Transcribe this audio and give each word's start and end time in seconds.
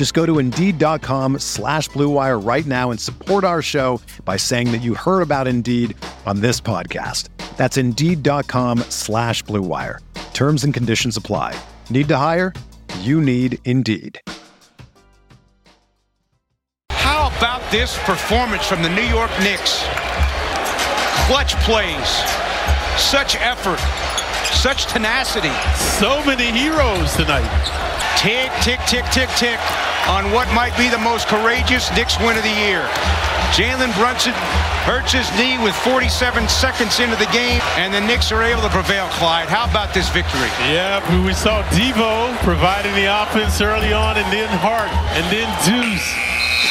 Just 0.00 0.14
go 0.14 0.24
to 0.24 0.38
Indeed.com 0.38 1.40
slash 1.40 1.90
BlueWire 1.90 2.42
right 2.42 2.64
now 2.64 2.90
and 2.90 2.98
support 2.98 3.44
our 3.44 3.60
show 3.60 4.00
by 4.24 4.38
saying 4.38 4.72
that 4.72 4.78
you 4.78 4.94
heard 4.94 5.20
about 5.20 5.46
Indeed 5.46 5.94
on 6.24 6.40
this 6.40 6.58
podcast. 6.58 7.28
That's 7.58 7.76
Indeed.com 7.76 8.78
slash 8.88 9.44
BlueWire. 9.44 9.98
Terms 10.32 10.64
and 10.64 10.72
conditions 10.72 11.18
apply. 11.18 11.54
Need 11.90 12.08
to 12.08 12.16
hire? 12.16 12.54
You 13.00 13.20
need 13.20 13.58
Indeed. 13.66 14.18
How 16.92 17.30
about 17.36 17.70
this 17.70 17.98
performance 18.04 18.66
from 18.66 18.82
the 18.82 18.88
New 18.88 19.02
York 19.02 19.32
Knicks? 19.40 19.84
Clutch 21.28 21.54
plays, 21.66 22.08
such 22.96 23.36
effort, 23.36 23.78
such 24.46 24.86
tenacity. 24.86 25.52
So 26.00 26.24
many 26.24 26.50
heroes 26.58 27.12
tonight. 27.16 27.99
Tick, 28.16 28.50
tick, 28.62 28.80
tick, 28.86 29.04
tick, 29.12 29.28
tick 29.36 29.60
on 30.08 30.30
what 30.32 30.48
might 30.54 30.76
be 30.76 30.88
the 30.88 30.98
most 30.98 31.28
courageous 31.28 31.90
Knicks 31.94 32.18
win 32.18 32.36
of 32.36 32.42
the 32.42 32.56
year. 32.66 32.82
Jalen 33.54 33.94
Brunson 33.98 34.32
hurts 34.86 35.12
his 35.12 35.26
knee 35.36 35.58
with 35.62 35.74
47 35.82 36.48
seconds 36.48 37.00
into 37.00 37.16
the 37.16 37.30
game, 37.32 37.60
and 37.74 37.92
the 37.92 38.00
Knicks 38.00 38.30
are 38.30 38.42
able 38.42 38.62
to 38.62 38.68
prevail, 38.70 39.08
Clyde. 39.18 39.48
How 39.48 39.68
about 39.68 39.92
this 39.92 40.08
victory? 40.10 40.48
Yeah, 40.70 41.02
we 41.24 41.34
saw 41.34 41.62
Devo 41.74 42.36
providing 42.46 42.94
the 42.94 43.06
offense 43.06 43.60
early 43.60 43.92
on, 43.92 44.16
and 44.16 44.26
then 44.32 44.48
Hart, 44.62 44.90
and 45.18 45.26
then 45.34 45.50
Deuce, 45.66 46.08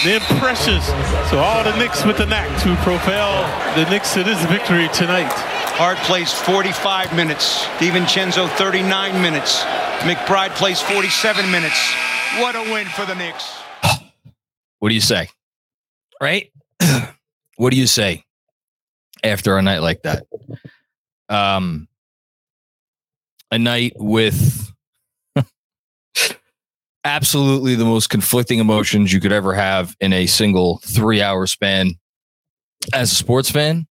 then 0.04 0.22
Precious. 0.40 0.88
So 1.30 1.40
all 1.40 1.64
the 1.64 1.76
Knicks 1.78 2.06
with 2.06 2.18
the 2.18 2.26
knack 2.26 2.48
to 2.64 2.76
propel 2.84 3.44
the 3.76 3.90
Knicks 3.90 4.14
to 4.14 4.24
this 4.24 4.44
victory 4.46 4.88
tonight. 4.90 5.32
Hart 5.76 5.98
plays 6.00 6.34
45 6.34 7.16
minutes. 7.16 7.64
DiVincenzo 7.80 8.50
39 8.58 9.22
minutes. 9.22 9.64
McBride 10.00 10.56
plays 10.56 10.82
47 10.82 11.52
minutes. 11.52 11.94
What 12.38 12.56
a 12.56 12.62
win 12.72 12.88
for 12.88 13.06
the 13.06 13.16
Knicks. 13.16 13.60
What 14.80 14.90
do 14.90 14.96
you 14.96 15.02
say? 15.02 15.28
Right? 16.22 16.52
what 17.58 17.72
do 17.72 17.78
you 17.78 17.86
say 17.86 18.24
after 19.22 19.58
a 19.58 19.62
night 19.62 19.80
like 19.80 20.04
that? 20.04 20.26
Um, 21.28 21.90
a 23.52 23.60
night 23.60 23.92
with 23.98 24.72
absolutely 27.04 27.76
the 27.76 27.84
most 27.84 28.10
conflicting 28.10 28.60
emotions 28.60 29.12
you 29.12 29.20
could 29.20 29.34
ever 29.34 29.54
have 29.54 29.98
in 30.00 30.14
a 30.14 30.28
single 30.28 30.78
three 30.78 31.22
hour 31.22 31.46
span 31.46 31.96
as 32.94 33.12
a 33.12 33.16
sports 33.16 33.52
fan. 33.52 33.86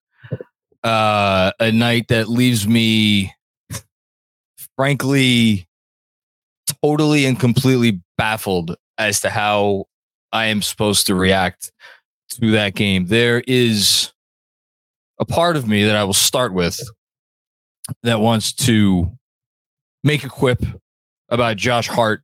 Uh, 0.85 1.51
a 1.59 1.73
night 1.73 2.07
that 2.09 2.29
leaves 2.29 2.69
me, 2.69 3.35
frankly, 4.77 5.67
totally 6.83 7.27
and 7.27 7.39
completely 7.39 8.01
baffled 8.19 8.77
as 8.99 9.21
to 9.21 9.31
how 9.31 9.87
I 10.33 10.47
am 10.47 10.63
supposed 10.63 11.07
to 11.07 11.15
react 11.15 11.73
to 12.31 12.51
that 12.53 12.75
game. 12.75 13.07
There 13.07 13.43
is 13.47 14.13
a 15.19 15.25
part 15.25 15.57
of 15.57 15.67
me 15.67 15.85
that 15.85 15.97
I 15.97 16.05
will 16.05 16.13
start 16.13 16.53
with 16.53 16.81
that 18.03 18.21
wants 18.21 18.53
to 18.53 19.11
make 20.03 20.25
a 20.25 20.29
quip 20.29 20.65
about 21.29 21.57
Josh 21.57 21.89
Hart 21.89 22.23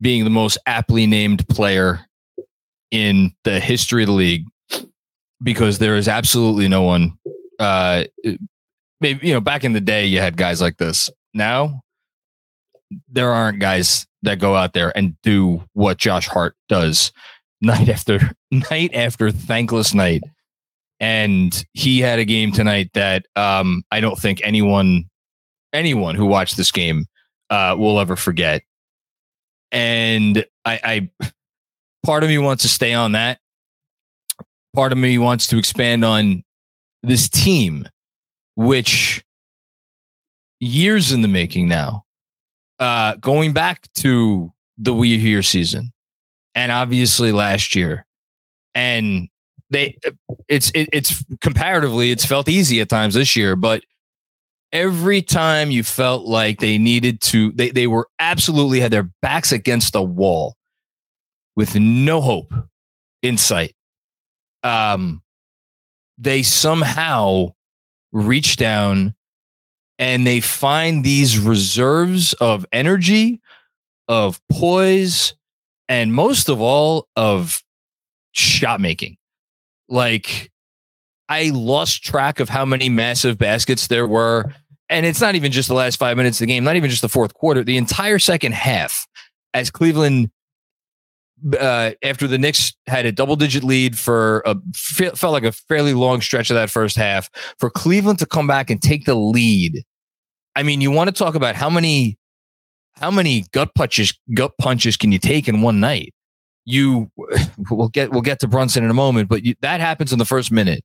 being 0.00 0.24
the 0.24 0.30
most 0.30 0.58
aptly 0.66 1.06
named 1.06 1.46
player 1.48 2.00
in 2.90 3.32
the 3.44 3.60
history 3.60 4.04
of 4.04 4.08
the 4.08 4.12
league 4.12 4.46
because 5.42 5.78
there 5.78 5.96
is 5.96 6.08
absolutely 6.08 6.68
no 6.68 6.82
one 6.82 7.18
uh 7.58 8.04
maybe 9.00 9.26
you 9.26 9.32
know 9.32 9.40
back 9.40 9.64
in 9.64 9.72
the 9.72 9.80
day 9.80 10.06
you 10.06 10.20
had 10.20 10.36
guys 10.36 10.60
like 10.60 10.76
this 10.78 11.10
now 11.34 11.82
there 13.08 13.32
aren't 13.32 13.58
guys 13.58 14.06
that 14.22 14.38
go 14.38 14.54
out 14.54 14.72
there 14.72 14.96
and 14.96 15.20
do 15.22 15.62
what 15.74 15.98
Josh 15.98 16.26
Hart 16.26 16.54
does 16.68 17.12
night 17.60 17.88
after 17.88 18.32
night 18.70 18.92
after 18.94 19.30
thankless 19.30 19.94
night. 19.94 20.22
And 21.00 21.64
he 21.74 22.00
had 22.00 22.18
a 22.18 22.24
game 22.24 22.50
tonight 22.50 22.90
that 22.94 23.26
um, 23.36 23.84
I 23.92 24.00
don't 24.00 24.18
think 24.18 24.40
anyone 24.42 25.04
anyone 25.72 26.14
who 26.14 26.26
watched 26.26 26.56
this 26.56 26.72
game 26.72 27.06
uh, 27.50 27.76
will 27.78 28.00
ever 28.00 28.16
forget. 28.16 28.62
And 29.70 30.44
I, 30.64 30.80
I 31.22 31.26
part 32.04 32.24
of 32.24 32.30
me 32.30 32.38
wants 32.38 32.62
to 32.62 32.68
stay 32.68 32.94
on 32.94 33.12
that. 33.12 33.38
Part 34.74 34.92
of 34.92 34.98
me 34.98 35.18
wants 35.18 35.46
to 35.48 35.58
expand 35.58 36.04
on 36.04 36.42
this 37.02 37.28
team, 37.28 37.86
which 38.56 39.22
years 40.60 41.12
in 41.12 41.22
the 41.22 41.28
making 41.28 41.68
now 41.68 42.04
uh, 42.78 43.16
going 43.16 43.52
back 43.52 43.88
to 43.96 44.52
the 44.76 44.94
We 44.94 45.18
Here 45.18 45.42
season, 45.42 45.92
and 46.54 46.72
obviously 46.72 47.32
last 47.32 47.74
year, 47.74 48.06
and 48.74 49.28
they 49.70 49.98
it's 50.48 50.70
it, 50.74 50.88
it's 50.92 51.24
comparatively 51.40 52.10
it's 52.10 52.24
felt 52.24 52.48
easy 52.48 52.80
at 52.80 52.88
times 52.88 53.14
this 53.14 53.36
year, 53.36 53.56
but 53.56 53.82
every 54.72 55.22
time 55.22 55.70
you 55.70 55.82
felt 55.82 56.24
like 56.24 56.60
they 56.60 56.78
needed 56.78 57.20
to, 57.20 57.52
they 57.52 57.70
they 57.70 57.86
were 57.86 58.08
absolutely 58.18 58.80
had 58.80 58.90
their 58.90 59.10
backs 59.22 59.52
against 59.52 59.92
the 59.92 60.02
wall 60.02 60.56
with 61.56 61.74
no 61.74 62.20
hope 62.20 62.52
in 63.22 63.36
sight. 63.36 63.74
Um, 64.62 65.22
they 66.16 66.42
somehow 66.42 67.48
reached 68.12 68.58
down 68.58 69.14
and 69.98 70.26
they 70.26 70.40
find 70.40 71.04
these 71.04 71.38
reserves 71.38 72.32
of 72.34 72.64
energy, 72.72 73.40
of 74.06 74.40
poise, 74.50 75.34
and 75.88 76.12
most 76.12 76.48
of 76.48 76.60
all, 76.60 77.08
of 77.16 77.62
shot 78.32 78.80
making. 78.80 79.16
Like, 79.88 80.50
I 81.28 81.50
lost 81.54 82.04
track 82.04 82.40
of 82.40 82.48
how 82.48 82.64
many 82.64 82.88
massive 82.88 83.38
baskets 83.38 83.88
there 83.88 84.06
were. 84.06 84.52
And 84.88 85.04
it's 85.04 85.20
not 85.20 85.34
even 85.34 85.52
just 85.52 85.68
the 85.68 85.74
last 85.74 85.96
five 85.96 86.16
minutes 86.16 86.38
of 86.40 86.46
the 86.46 86.52
game, 86.52 86.64
not 86.64 86.76
even 86.76 86.88
just 86.88 87.02
the 87.02 87.08
fourth 87.08 87.34
quarter, 87.34 87.62
the 87.62 87.76
entire 87.76 88.18
second 88.18 88.52
half, 88.54 89.06
as 89.52 89.70
Cleveland, 89.70 90.30
uh, 91.60 91.90
after 92.02 92.26
the 92.26 92.38
Knicks 92.38 92.74
had 92.86 93.04
a 93.04 93.12
double 93.12 93.36
digit 93.36 93.62
lead 93.62 93.98
for 93.98 94.42
a 94.46 94.56
felt 94.74 95.32
like 95.32 95.44
a 95.44 95.52
fairly 95.52 95.92
long 95.92 96.20
stretch 96.20 96.50
of 96.50 96.54
that 96.54 96.70
first 96.70 96.96
half, 96.96 97.28
for 97.58 97.68
Cleveland 97.68 98.18
to 98.20 98.26
come 98.26 98.46
back 98.46 98.70
and 98.70 98.80
take 98.80 99.04
the 99.04 99.14
lead 99.14 99.84
I 100.58 100.64
mean, 100.64 100.80
you 100.80 100.90
want 100.90 101.06
to 101.06 101.14
talk 101.14 101.36
about 101.36 101.54
how 101.54 101.70
many 101.70 102.18
how 102.94 103.12
many 103.12 103.44
gut 103.52 103.76
punches 103.76 104.12
gut 104.34 104.58
punches 104.58 104.96
can 104.96 105.12
you 105.12 105.20
take 105.20 105.46
in 105.46 105.62
one 105.62 105.78
night? 105.78 106.12
You 106.64 107.12
we'll 107.70 107.90
get 107.90 108.10
we'll 108.10 108.22
get 108.22 108.40
to 108.40 108.48
Brunson 108.48 108.82
in 108.82 108.90
a 108.90 108.94
moment, 108.94 109.28
but 109.28 109.44
you, 109.44 109.54
that 109.60 109.78
happens 109.78 110.12
in 110.12 110.18
the 110.18 110.24
first 110.24 110.50
minute, 110.50 110.84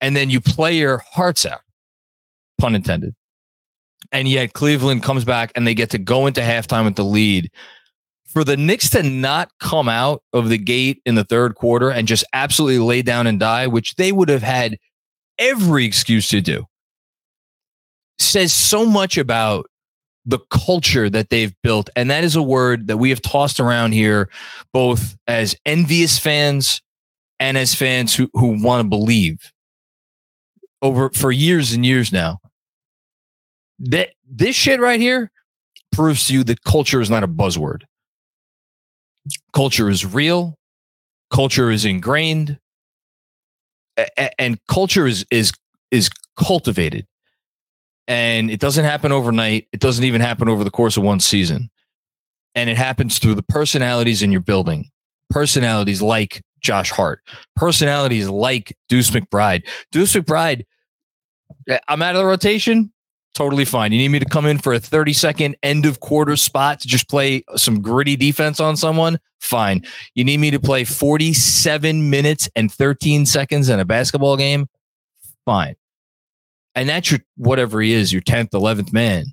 and 0.00 0.16
then 0.16 0.30
you 0.30 0.40
play 0.40 0.78
your 0.78 1.02
hearts 1.12 1.44
out, 1.44 1.60
pun 2.56 2.74
intended. 2.74 3.14
And 4.10 4.26
yet 4.26 4.54
Cleveland 4.54 5.02
comes 5.02 5.22
back 5.22 5.52
and 5.54 5.66
they 5.66 5.74
get 5.74 5.90
to 5.90 5.98
go 5.98 6.26
into 6.26 6.40
halftime 6.40 6.86
with 6.86 6.96
the 6.96 7.04
lead. 7.04 7.50
For 8.24 8.42
the 8.42 8.56
Knicks 8.56 8.88
to 8.90 9.02
not 9.02 9.50
come 9.60 9.88
out 9.88 10.22
of 10.32 10.48
the 10.48 10.56
gate 10.56 11.02
in 11.04 11.14
the 11.14 11.24
third 11.24 11.56
quarter 11.56 11.90
and 11.90 12.08
just 12.08 12.24
absolutely 12.32 12.78
lay 12.78 13.02
down 13.02 13.26
and 13.26 13.38
die, 13.38 13.66
which 13.66 13.96
they 13.96 14.12
would 14.12 14.30
have 14.30 14.42
had 14.42 14.78
every 15.38 15.84
excuse 15.84 16.28
to 16.28 16.40
do 16.40 16.64
says 18.18 18.52
so 18.52 18.86
much 18.86 19.18
about 19.18 19.66
the 20.26 20.38
culture 20.50 21.10
that 21.10 21.30
they've 21.30 21.54
built. 21.62 21.90
And 21.96 22.10
that 22.10 22.24
is 22.24 22.36
a 22.36 22.42
word 22.42 22.88
that 22.88 22.98
we 22.98 23.10
have 23.10 23.22
tossed 23.22 23.60
around 23.60 23.92
here, 23.92 24.30
both 24.72 25.16
as 25.26 25.56
envious 25.66 26.18
fans 26.18 26.82
and 27.40 27.56
as 27.58 27.74
fans 27.74 28.14
who, 28.14 28.30
who 28.34 28.62
want 28.62 28.84
to 28.84 28.88
believe 28.88 29.52
over 30.82 31.10
for 31.14 31.32
years 31.32 31.72
and 31.72 31.86
years 31.86 32.12
now. 32.12 32.40
that 33.78 34.10
this 34.28 34.56
shit 34.56 34.80
right 34.80 35.00
here 35.00 35.30
proves 35.92 36.26
to 36.28 36.34
you 36.34 36.44
that 36.44 36.62
culture 36.64 37.00
is 37.00 37.10
not 37.10 37.22
a 37.24 37.28
buzzword. 37.28 37.82
Culture 39.52 39.88
is 39.90 40.04
real. 40.06 40.56
Culture 41.30 41.70
is 41.70 41.84
ingrained, 41.84 42.58
and 44.38 44.58
culture 44.68 45.06
is 45.06 45.26
is 45.30 45.52
is 45.90 46.10
cultivated. 46.36 47.06
And 48.08 48.50
it 48.50 48.58
doesn't 48.58 48.86
happen 48.86 49.12
overnight. 49.12 49.68
It 49.72 49.80
doesn't 49.80 50.04
even 50.04 50.20
happen 50.20 50.48
over 50.48 50.64
the 50.64 50.70
course 50.70 50.96
of 50.96 51.04
one 51.04 51.20
season. 51.20 51.70
And 52.54 52.68
it 52.68 52.76
happens 52.76 53.18
through 53.18 53.34
the 53.34 53.42
personalities 53.42 54.22
in 54.22 54.32
your 54.32 54.40
building. 54.40 54.90
Personalities 55.30 56.00
like 56.00 56.42
Josh 56.60 56.90
Hart, 56.90 57.20
personalities 57.54 58.28
like 58.28 58.76
Deuce 58.88 59.10
McBride. 59.10 59.66
Deuce 59.92 60.14
McBride, 60.14 60.64
eh, 61.68 61.78
I'm 61.86 62.02
out 62.02 62.16
of 62.16 62.20
the 62.20 62.26
rotation. 62.26 62.92
Totally 63.34 63.66
fine. 63.66 63.92
You 63.92 63.98
need 63.98 64.08
me 64.08 64.18
to 64.18 64.24
come 64.24 64.46
in 64.46 64.58
for 64.58 64.72
a 64.72 64.80
30 64.80 65.12
second 65.12 65.56
end 65.62 65.86
of 65.86 66.00
quarter 66.00 66.34
spot 66.34 66.80
to 66.80 66.88
just 66.88 67.08
play 67.08 67.44
some 67.56 67.80
gritty 67.80 68.16
defense 68.16 68.58
on 68.58 68.76
someone? 68.76 69.18
Fine. 69.40 69.84
You 70.14 70.24
need 70.24 70.40
me 70.40 70.50
to 70.50 70.58
play 70.58 70.84
47 70.84 72.10
minutes 72.10 72.48
and 72.56 72.72
13 72.72 73.26
seconds 73.26 73.68
in 73.68 73.78
a 73.78 73.84
basketball 73.84 74.36
game? 74.36 74.66
Fine. 75.44 75.76
And 76.78 76.88
that's 76.88 77.10
your 77.10 77.18
whatever 77.36 77.80
he 77.80 77.92
is, 77.92 78.12
your 78.12 78.22
10th, 78.22 78.50
11th 78.50 78.92
man. 78.92 79.26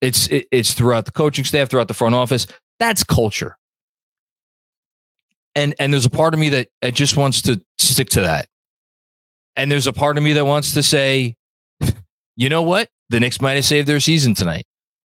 It's 0.00 0.28
it, 0.28 0.46
it's 0.52 0.74
throughout 0.74 1.06
the 1.06 1.10
coaching 1.10 1.44
staff, 1.44 1.68
throughout 1.68 1.88
the 1.88 1.94
front 1.94 2.14
office. 2.14 2.46
That's 2.78 3.02
culture. 3.02 3.58
And 5.56 5.74
and 5.80 5.92
there's 5.92 6.06
a 6.06 6.10
part 6.10 6.34
of 6.34 6.40
me 6.40 6.50
that, 6.50 6.68
that 6.80 6.94
just 6.94 7.16
wants 7.16 7.42
to 7.42 7.60
stick 7.78 8.10
to 8.10 8.20
that. 8.20 8.46
And 9.56 9.72
there's 9.72 9.88
a 9.88 9.92
part 9.92 10.16
of 10.16 10.22
me 10.22 10.34
that 10.34 10.46
wants 10.46 10.72
to 10.74 10.84
say, 10.84 11.34
you 12.36 12.48
know 12.48 12.62
what? 12.62 12.88
The 13.10 13.18
Knicks 13.18 13.40
might 13.40 13.54
have 13.54 13.64
saved 13.64 13.88
their 13.88 14.00
season 14.00 14.34
tonight. 14.34 14.64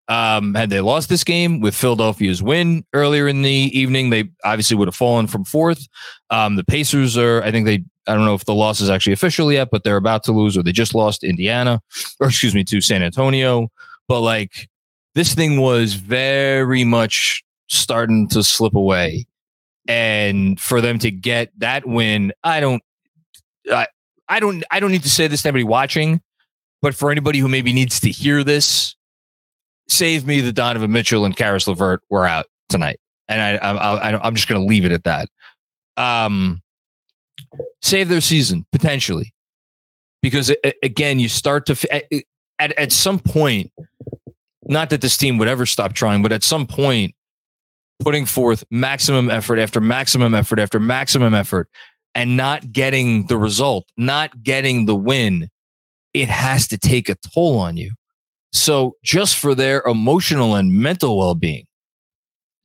Um, 0.10 0.56
had 0.56 0.70
they 0.70 0.82
lost 0.82 1.08
this 1.08 1.24
game 1.24 1.62
with 1.62 1.74
Philadelphia's 1.74 2.44
win 2.44 2.86
earlier 2.94 3.30
in 3.30 3.44
the 3.44 3.50
evening, 3.50 4.10
they 4.10 4.26
obviously 4.44 4.76
would 4.76 4.90
have 4.90 4.96
fallen 4.96 5.28
from 5.28 5.46
fourth. 5.46 5.88
Um, 6.30 6.58
the 6.58 6.66
Pacers 6.66 7.18
are, 7.18 7.42
I 7.42 7.52
think 7.52 7.66
they, 7.66 7.86
I 8.08 8.14
don't 8.14 8.26
know 8.26 8.36
if 8.36 8.46
the 8.46 8.54
loss 8.54 8.82
is 8.82 8.90
actually 8.90 9.14
official 9.14 9.52
yet, 9.52 9.70
but 9.72 9.84
they're 9.84 9.98
about 9.98 10.24
to 10.26 10.32
lose 10.32 10.58
or 10.58 10.64
they 10.64 10.72
just 10.72 10.96
lost 10.96 11.24
Indiana, 11.24 11.82
or 12.20 12.28
excuse 12.28 12.54
me, 12.54 12.64
to 12.66 12.82
San 12.82 13.04
Antonio. 13.04 13.70
But 14.08 14.22
like 14.22 14.70
this 15.16 15.34
thing 15.34 15.60
was 15.60 15.94
very 15.94 16.84
much 16.84 17.44
starting 17.68 18.28
to 18.30 18.44
slip 18.44 18.76
away. 18.76 19.26
And 19.88 20.60
for 20.60 20.82
them 20.82 21.00
to 21.00 21.12
get 21.12 21.52
that 21.60 21.88
win, 21.88 22.34
I 22.44 22.60
don't, 22.60 22.84
I, 23.72 23.88
I 24.28 24.40
don't, 24.40 24.64
I 24.72 24.80
don't 24.80 24.92
need 24.92 25.04
to 25.04 25.10
say 25.10 25.28
this 25.28 25.44
to 25.44 25.50
anybody 25.50 25.64
watching, 25.64 26.22
but 26.82 26.96
for 26.96 27.12
anybody 27.12 27.40
who 27.40 27.48
maybe 27.48 27.72
needs 27.72 28.00
to 28.02 28.10
hear 28.10 28.44
this, 28.44 28.96
save 29.88 30.26
me 30.26 30.42
the 30.42 30.52
Donovan 30.52 30.92
Mitchell 30.92 31.26
and 31.26 31.36
Caris 31.36 31.68
LeVert 31.68 32.02
were 32.10 32.26
out 32.26 32.48
tonight, 32.70 33.00
and 33.28 33.42
I, 33.42 33.56
I, 33.56 34.12
I 34.12 34.28
I'm 34.28 34.36
just 34.36 34.48
going 34.48 34.60
to 34.60 34.68
leave 34.68 34.86
it 34.86 34.92
at 34.92 35.04
that. 35.04 35.30
Um, 35.98 36.62
save 37.82 38.10
their 38.10 38.22
season 38.22 38.66
potentially, 38.72 39.34
because 40.22 40.54
again, 40.84 41.20
you 41.20 41.30
start 41.30 41.66
to 41.68 41.76
at 42.60 42.78
at 42.78 42.92
some 42.92 43.20
point, 43.20 43.72
not 44.64 44.90
that 44.90 45.02
this 45.02 45.18
team 45.18 45.38
would 45.38 45.48
ever 45.48 45.66
stop 45.66 45.94
trying, 45.94 46.22
but 46.22 46.32
at 46.32 46.44
some 46.44 46.66
point, 46.66 47.14
putting 48.00 48.26
forth 48.26 48.64
maximum 48.72 49.30
effort 49.30 49.60
after 49.60 49.80
maximum 49.80 50.34
effort 50.34 50.60
after 50.60 50.80
maximum 50.80 51.34
effort, 51.34 51.70
and 52.14 52.38
not 52.38 52.72
getting 52.72 53.28
the 53.28 53.38
result, 53.38 53.86
not 53.98 54.44
getting 54.44 54.86
the 54.86 54.96
win, 54.96 55.50
it 56.14 56.30
has 56.30 56.68
to 56.70 56.78
take 56.78 57.10
a 57.10 57.16
toll 57.34 57.60
on 57.60 57.78
you. 57.78 57.92
So, 58.54 58.96
just 59.04 59.38
for 59.38 59.54
their 59.54 59.84
emotional 59.86 60.56
and 60.56 60.74
mental 60.74 61.18
well 61.18 61.36
being 61.36 61.68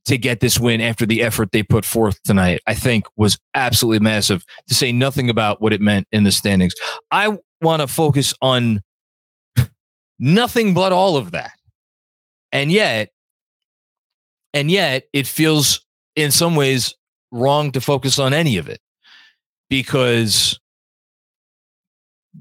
to 0.05 0.17
get 0.17 0.39
this 0.39 0.59
win 0.59 0.81
after 0.81 1.05
the 1.05 1.21
effort 1.21 1.51
they 1.51 1.63
put 1.63 1.85
forth 1.85 2.21
tonight, 2.23 2.61
I 2.67 2.73
think 2.73 3.05
was 3.17 3.37
absolutely 3.53 3.99
massive, 3.99 4.43
to 4.67 4.75
say 4.75 4.91
nothing 4.91 5.29
about 5.29 5.61
what 5.61 5.73
it 5.73 5.81
meant 5.81 6.07
in 6.11 6.23
the 6.23 6.31
standings. 6.31 6.73
I 7.11 7.37
want 7.61 7.81
to 7.81 7.87
focus 7.87 8.33
on 8.41 8.81
nothing 10.19 10.73
but 10.73 10.91
all 10.91 11.17
of 11.17 11.31
that. 11.31 11.51
And 12.51 12.71
yet, 12.71 13.09
and 14.53 14.69
yet, 14.69 15.03
it 15.13 15.27
feels 15.27 15.85
in 16.15 16.31
some 16.31 16.55
ways 16.55 16.93
wrong 17.31 17.71
to 17.71 17.81
focus 17.81 18.19
on 18.19 18.33
any 18.33 18.57
of 18.57 18.67
it 18.67 18.81
because 19.69 20.59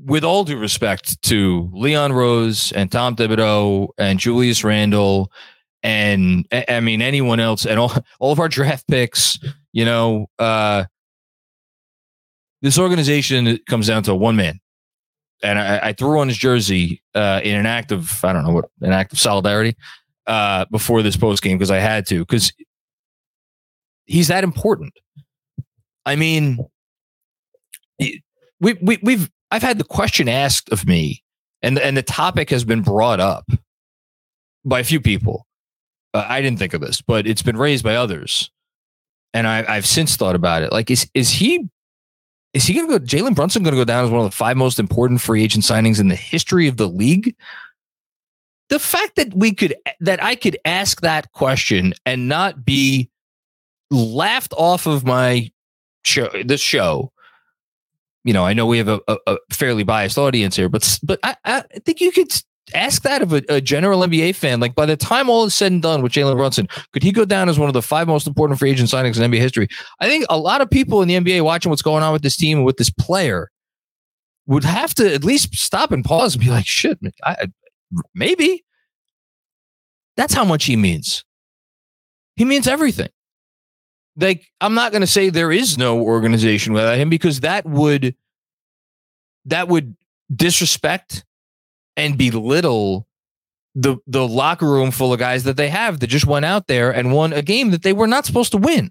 with 0.05 0.25
all 0.25 0.45
due 0.45 0.57
respect 0.57 1.21
to 1.23 1.71
Leon 1.73 2.13
Rose 2.13 2.73
and 2.73 2.91
Tom 2.91 3.17
Thibodeau 3.17 3.89
and 3.99 4.19
Julius 4.19 4.65
Randle 4.65 5.31
and 5.83 6.47
I 6.53 6.81
mean 6.81 7.03
anyone 7.03 7.41
else 7.41 7.67
and 7.67 7.79
all 7.79 7.93
all 8.19 8.33
of 8.33 8.41
our 8.41 8.49
draft 8.49 8.87
picks, 8.89 9.39
you 9.73 9.85
know, 9.85 10.27
uh, 10.39 10.85
this 12.63 12.79
organization 12.79 13.59
comes 13.69 13.87
down 13.87 14.03
to 14.05 14.15
one 14.15 14.37
man, 14.37 14.61
and 15.43 15.59
I, 15.59 15.79
I 15.89 15.93
threw 15.93 16.21
on 16.21 16.29
his 16.29 16.37
jersey 16.37 17.03
uh, 17.15 17.41
in 17.43 17.57
an 17.57 17.67
act 17.67 17.93
of 17.93 18.25
I 18.25 18.33
don't 18.33 18.45
know 18.45 18.53
what 18.53 18.67
an 18.81 18.93
act 18.93 19.13
of 19.13 19.19
solidarity 19.19 19.77
uh, 20.27 20.67
before 20.71 21.03
this 21.03 21.17
post 21.17 21.43
game 21.43 21.59
because 21.59 21.71
I 21.71 21.79
had 21.79 22.07
to 22.07 22.21
because 22.21 22.53
he's 24.07 24.29
that 24.29 24.45
important. 24.45 24.93
I 26.05 26.17
mean, 26.17 26.59
we 27.99 28.23
we 28.61 28.99
we've 29.03 29.31
I've 29.51 29.63
had 29.63 29.79
the 29.79 29.85
question 29.85 30.29
asked 30.29 30.71
of 30.71 30.87
me, 30.87 31.23
and 31.63 31.79
and 31.79 31.97
the 31.97 32.03
topic 32.03 32.51
has 32.51 32.65
been 32.65 32.83
brought 32.83 33.21
up 33.21 33.51
by 34.65 34.81
a 34.81 34.85
few 34.85 35.01
people. 35.01 35.47
Uh, 36.13 36.27
I 36.29 36.41
didn't 36.41 36.59
think 36.59 36.75
of 36.75 36.81
this, 36.81 37.01
but 37.01 37.27
it's 37.27 37.43
been 37.43 37.57
raised 37.57 37.85
by 37.85 37.97
others, 37.97 38.51
and 39.33 39.47
I, 39.47 39.65
I've 39.69 39.87
since 39.87 40.17
thought 40.17 40.35
about 40.35 40.63
it. 40.63 40.73
Like, 40.73 40.91
is 40.91 41.09
is 41.15 41.31
he 41.31 41.69
is 42.53 42.65
he 42.65 42.75
going 42.75 42.89
to 42.89 42.99
go? 42.99 43.05
Jalen 43.05 43.35
Brunson 43.35 43.63
going 43.63 43.75
to 43.75 43.81
go 43.81 43.85
down 43.85 44.05
as 44.05 44.11
one 44.11 44.25
of 44.25 44.31
the 44.31 44.37
five 44.37 44.57
most 44.57 44.79
important 44.79 45.21
free 45.21 45.43
agent 45.43 45.65
signings 45.65 46.01
in 46.01 46.09
the 46.09 46.17
history 46.17 46.67
of 46.67 46.77
the 46.77 46.89
league? 46.89 47.35
The 48.71 48.79
fact 48.79 49.17
that 49.17 49.35
we 49.35 49.55
could 49.55 49.75
that 50.01 50.23
I 50.23 50.35
could 50.35 50.59
ask 50.65 51.01
that 51.01 51.33
question 51.33 51.95
and 52.07 52.29
not 52.29 52.65
be 52.65 53.09
laughed 53.91 54.55
off 54.57 54.87
of 54.87 55.05
my 55.05 55.51
show, 56.05 56.29
this 56.45 56.61
show, 56.61 57.13
you 58.25 58.33
know, 58.33 58.45
I 58.45 58.53
know 58.53 58.67
we 58.67 58.79
have 58.79 58.89
a, 58.89 59.01
a, 59.09 59.19
a 59.27 59.37
fairly 59.53 59.85
biased 59.85 60.19
audience 60.19 60.57
here, 60.57 60.69
but 60.69 60.99
but 61.03 61.21
I, 61.23 61.37
I 61.45 61.63
think 61.85 62.01
you 62.01 62.13
could 62.13 62.33
ask 62.75 63.03
that 63.03 63.23
of 63.23 63.33
a, 63.33 63.43
a, 63.49 63.61
general 63.61 64.01
NBA 64.01 64.35
fan. 64.35 64.61
Like 64.61 64.75
by 64.75 64.87
the 64.87 64.97
time 64.97 65.29
all 65.29 65.45
is 65.45 65.55
said 65.55 65.73
and 65.73 65.83
done 65.83 66.03
with 66.03 66.13
Jalen 66.13 66.37
Brunson, 66.37 66.69
could 66.93 67.03
he 67.03 67.13
go 67.13 67.25
down 67.25 67.49
as 67.49 67.59
one 67.59 67.69
of 67.69 67.75
the 67.75 67.83
five 67.83 68.07
most 68.07 68.27
important 68.27 68.59
free 68.59 68.71
agent 68.71 68.89
signings 68.89 69.21
in 69.21 69.31
NBA 69.31 69.39
history? 69.39 69.69
I 70.01 70.09
think 70.09 70.25
a 70.29 70.39
lot 70.39 70.61
of 70.61 70.71
people 70.71 71.03
in 71.03 71.09
the 71.09 71.15
NBA 71.15 71.43
watching 71.43 71.71
what's 71.71 71.83
going 71.83 72.03
on 72.03 72.13
with 72.13 72.23
this 72.23 72.37
team 72.37 72.59
and 72.59 72.67
with 72.67 72.77
this 72.77 72.91
player 72.91 73.51
would 74.47 74.65
have 74.65 74.95
to 74.95 75.15
at 75.15 75.25
least 75.25 75.55
stop 75.55 75.93
and 75.93 76.05
pause 76.05 76.35
and 76.35 76.45
be 76.45 76.51
like, 76.51 76.67
shit, 76.67 76.99
I, 77.25 77.49
maybe. 78.15 78.65
That's 80.17 80.35
how 80.35 80.45
much 80.45 80.65
he 80.65 80.77
means. 80.77 81.25
He 82.37 82.45
means 82.45 82.67
everything 82.67 83.09
like 84.17 84.47
I'm 84.61 84.75
not 84.75 84.93
going 84.93 85.01
to 85.01 85.07
say 85.07 85.31
there 85.31 85.53
is 85.53 85.79
no 85.79 86.01
organization 86.01 86.73
without 86.73 86.99
him 86.99 87.09
because 87.09 87.41
that 87.41 87.65
would 87.65 88.15
that 89.47 89.69
would 89.69 89.97
disrespect 90.35 91.25
and 92.01 92.17
belittle 92.17 93.07
the 93.75 93.97
the 94.07 94.27
locker 94.27 94.67
room 94.67 94.91
full 94.91 95.13
of 95.13 95.19
guys 95.19 95.45
that 95.45 95.57
they 95.57 95.69
have 95.69 96.01
that 96.01 96.09
just 96.09 96.27
went 96.27 96.45
out 96.45 96.67
there 96.67 96.91
and 96.91 97.13
won 97.13 97.33
a 97.33 97.43
game 97.43 97.71
that 97.71 97.83
they 97.83 97.93
were 97.93 98.07
not 98.07 98.27
supposed 98.27 98.53
to 98.53 98.59
win. 98.59 98.91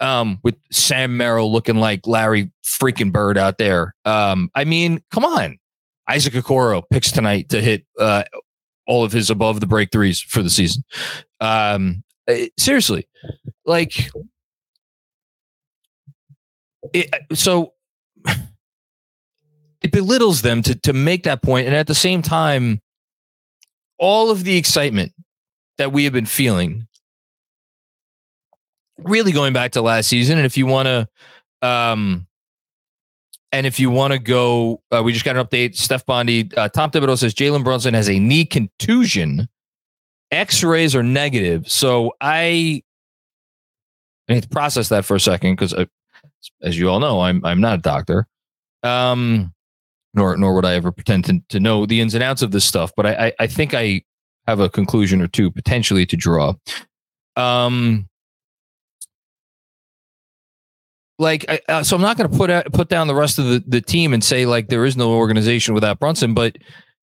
Um, 0.00 0.38
with 0.44 0.56
Sam 0.70 1.16
Merrill 1.16 1.52
looking 1.52 1.76
like 1.76 2.06
Larry 2.06 2.52
freaking 2.64 3.12
Bird 3.12 3.36
out 3.36 3.58
there. 3.58 3.96
Um, 4.04 4.48
I 4.54 4.64
mean, 4.64 5.02
come 5.10 5.24
on. 5.24 5.58
Isaac 6.08 6.34
Okoro 6.34 6.84
picks 6.88 7.10
tonight 7.10 7.48
to 7.48 7.60
hit 7.60 7.84
uh, 7.98 8.22
all 8.86 9.02
of 9.02 9.12
his 9.12 9.28
above 9.28 9.58
the 9.58 9.66
break 9.66 9.90
threes 9.90 10.20
for 10.20 10.40
the 10.40 10.50
season. 10.50 10.84
Um, 11.40 12.04
eh, 12.28 12.48
seriously, 12.56 13.08
like 13.66 14.08
it, 16.92 17.12
so 17.34 17.74
it 19.82 19.92
belittles 19.92 20.42
them 20.42 20.62
to 20.62 20.74
to 20.74 20.92
make 20.92 21.24
that 21.24 21.42
point 21.42 21.66
and 21.66 21.76
at 21.76 21.86
the 21.86 21.94
same 21.94 22.22
time 22.22 22.80
all 23.98 24.30
of 24.30 24.44
the 24.44 24.56
excitement 24.56 25.12
that 25.78 25.92
we 25.92 26.04
have 26.04 26.12
been 26.12 26.26
feeling 26.26 26.86
really 28.98 29.32
going 29.32 29.52
back 29.52 29.72
to 29.72 29.82
last 29.82 30.08
season 30.08 30.38
and 30.38 30.46
if 30.46 30.56
you 30.56 30.66
want 30.66 30.86
to 30.86 31.08
um 31.66 32.26
and 33.50 33.66
if 33.66 33.80
you 33.80 33.90
want 33.90 34.12
to 34.12 34.18
go 34.18 34.82
uh, 34.92 35.02
we 35.02 35.12
just 35.12 35.24
got 35.24 35.36
an 35.36 35.44
update 35.44 35.76
steph 35.76 36.04
bondy 36.06 36.50
uh, 36.56 36.68
tom 36.68 36.90
thibodeau 36.90 37.16
says 37.16 37.34
jalen 37.34 37.62
brunson 37.62 37.94
has 37.94 38.08
a 38.08 38.18
knee 38.18 38.44
contusion 38.44 39.48
x-rays 40.30 40.94
are 40.94 41.02
negative 41.02 41.70
so 41.70 42.12
i 42.20 42.82
I 44.28 44.34
need 44.34 44.42
to 44.42 44.48
process 44.48 44.90
that 44.90 45.04
for 45.04 45.16
a 45.16 45.20
second 45.20 45.54
because, 45.54 45.72
uh, 45.72 45.86
as 46.62 46.78
you 46.78 46.90
all 46.90 47.00
know, 47.00 47.20
I'm 47.20 47.44
I'm 47.44 47.60
not 47.60 47.78
a 47.78 47.82
doctor. 47.82 48.26
Um, 48.82 49.52
nor 50.14 50.36
nor 50.36 50.54
would 50.54 50.64
I 50.64 50.74
ever 50.74 50.92
pretend 50.92 51.24
to, 51.26 51.40
to 51.48 51.60
know 51.60 51.86
the 51.86 52.00
ins 52.00 52.14
and 52.14 52.22
outs 52.22 52.42
of 52.42 52.50
this 52.50 52.64
stuff. 52.64 52.92
But 52.96 53.06
I, 53.06 53.26
I, 53.26 53.32
I 53.40 53.46
think 53.46 53.74
I 53.74 54.02
have 54.46 54.60
a 54.60 54.68
conclusion 54.68 55.20
or 55.20 55.28
two 55.28 55.50
potentially 55.50 56.06
to 56.06 56.16
draw. 56.16 56.54
Um, 57.36 58.08
like 61.18 61.44
I, 61.48 61.60
uh, 61.68 61.82
so 61.82 61.96
i'm 61.96 62.02
not 62.02 62.16
going 62.16 62.30
to 62.30 62.36
put 62.36 62.50
out, 62.50 62.72
put 62.72 62.88
down 62.88 63.06
the 63.08 63.14
rest 63.14 63.38
of 63.38 63.46
the, 63.46 63.62
the 63.66 63.80
team 63.80 64.12
and 64.14 64.22
say 64.22 64.46
like 64.46 64.68
there 64.68 64.84
is 64.84 64.96
no 64.96 65.10
organization 65.10 65.74
without 65.74 65.98
brunson 65.98 66.34
but 66.34 66.56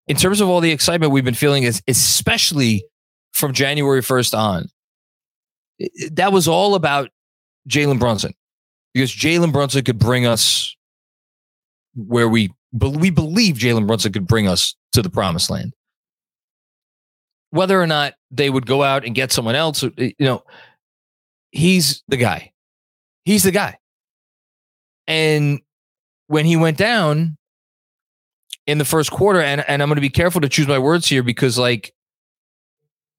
in 0.08 0.16
terms 0.16 0.42
of 0.42 0.50
all 0.50 0.60
the 0.62 0.72
excitement 0.72 1.12
we've 1.12 1.26
been 1.26 1.34
feeling 1.34 1.64
is 1.64 1.82
especially 1.88 2.86
from 3.32 3.54
january 3.54 4.02
1st 4.02 4.38
on 4.38 4.68
that 6.12 6.32
was 6.32 6.48
all 6.48 6.76
about 6.76 7.10
jalen 7.68 8.00
brunson 8.00 8.34
because 8.94 9.12
jalen 9.12 9.52
brunson 9.52 9.84
could 9.84 10.00
bring 10.00 10.26
us 10.26 10.76
where 11.96 12.30
we 12.30 12.52
we 12.74 13.10
believe 13.10 13.56
jalen 13.56 13.88
brunson 13.88 14.12
could 14.12 14.28
bring 14.28 14.48
us 14.48 14.76
to 14.92 15.02
the 15.02 15.10
promised 15.10 15.50
land 15.50 15.74
whether 17.52 17.80
or 17.82 17.88
not 17.88 18.14
they 18.32 18.50
would 18.50 18.66
go 18.66 18.84
out 18.84 19.06
and 19.06 19.16
get 19.16 19.32
someone 19.32 19.56
else 19.56 19.84
you 19.98 20.14
know 20.20 20.44
he's 21.52 22.04
the 22.08 22.18
guy 22.18 22.52
he's 23.26 23.44
the 23.44 23.52
guy 23.52 23.78
and 25.08 25.60
when 26.28 26.46
he 26.46 26.56
went 26.56 26.78
down 26.78 27.38
in 28.66 28.78
the 28.78 28.86
first 28.86 29.12
quarter, 29.12 29.42
and, 29.42 29.64
and 29.68 29.82
I'm 29.82 29.90
going 29.90 29.96
to 29.96 30.02
be 30.02 30.10
careful 30.10 30.42
to 30.42 30.50
choose 30.50 30.68
my 30.68 30.80
words 30.80 31.08
here 31.08 31.24
because, 31.24 31.58
like, 31.58 31.94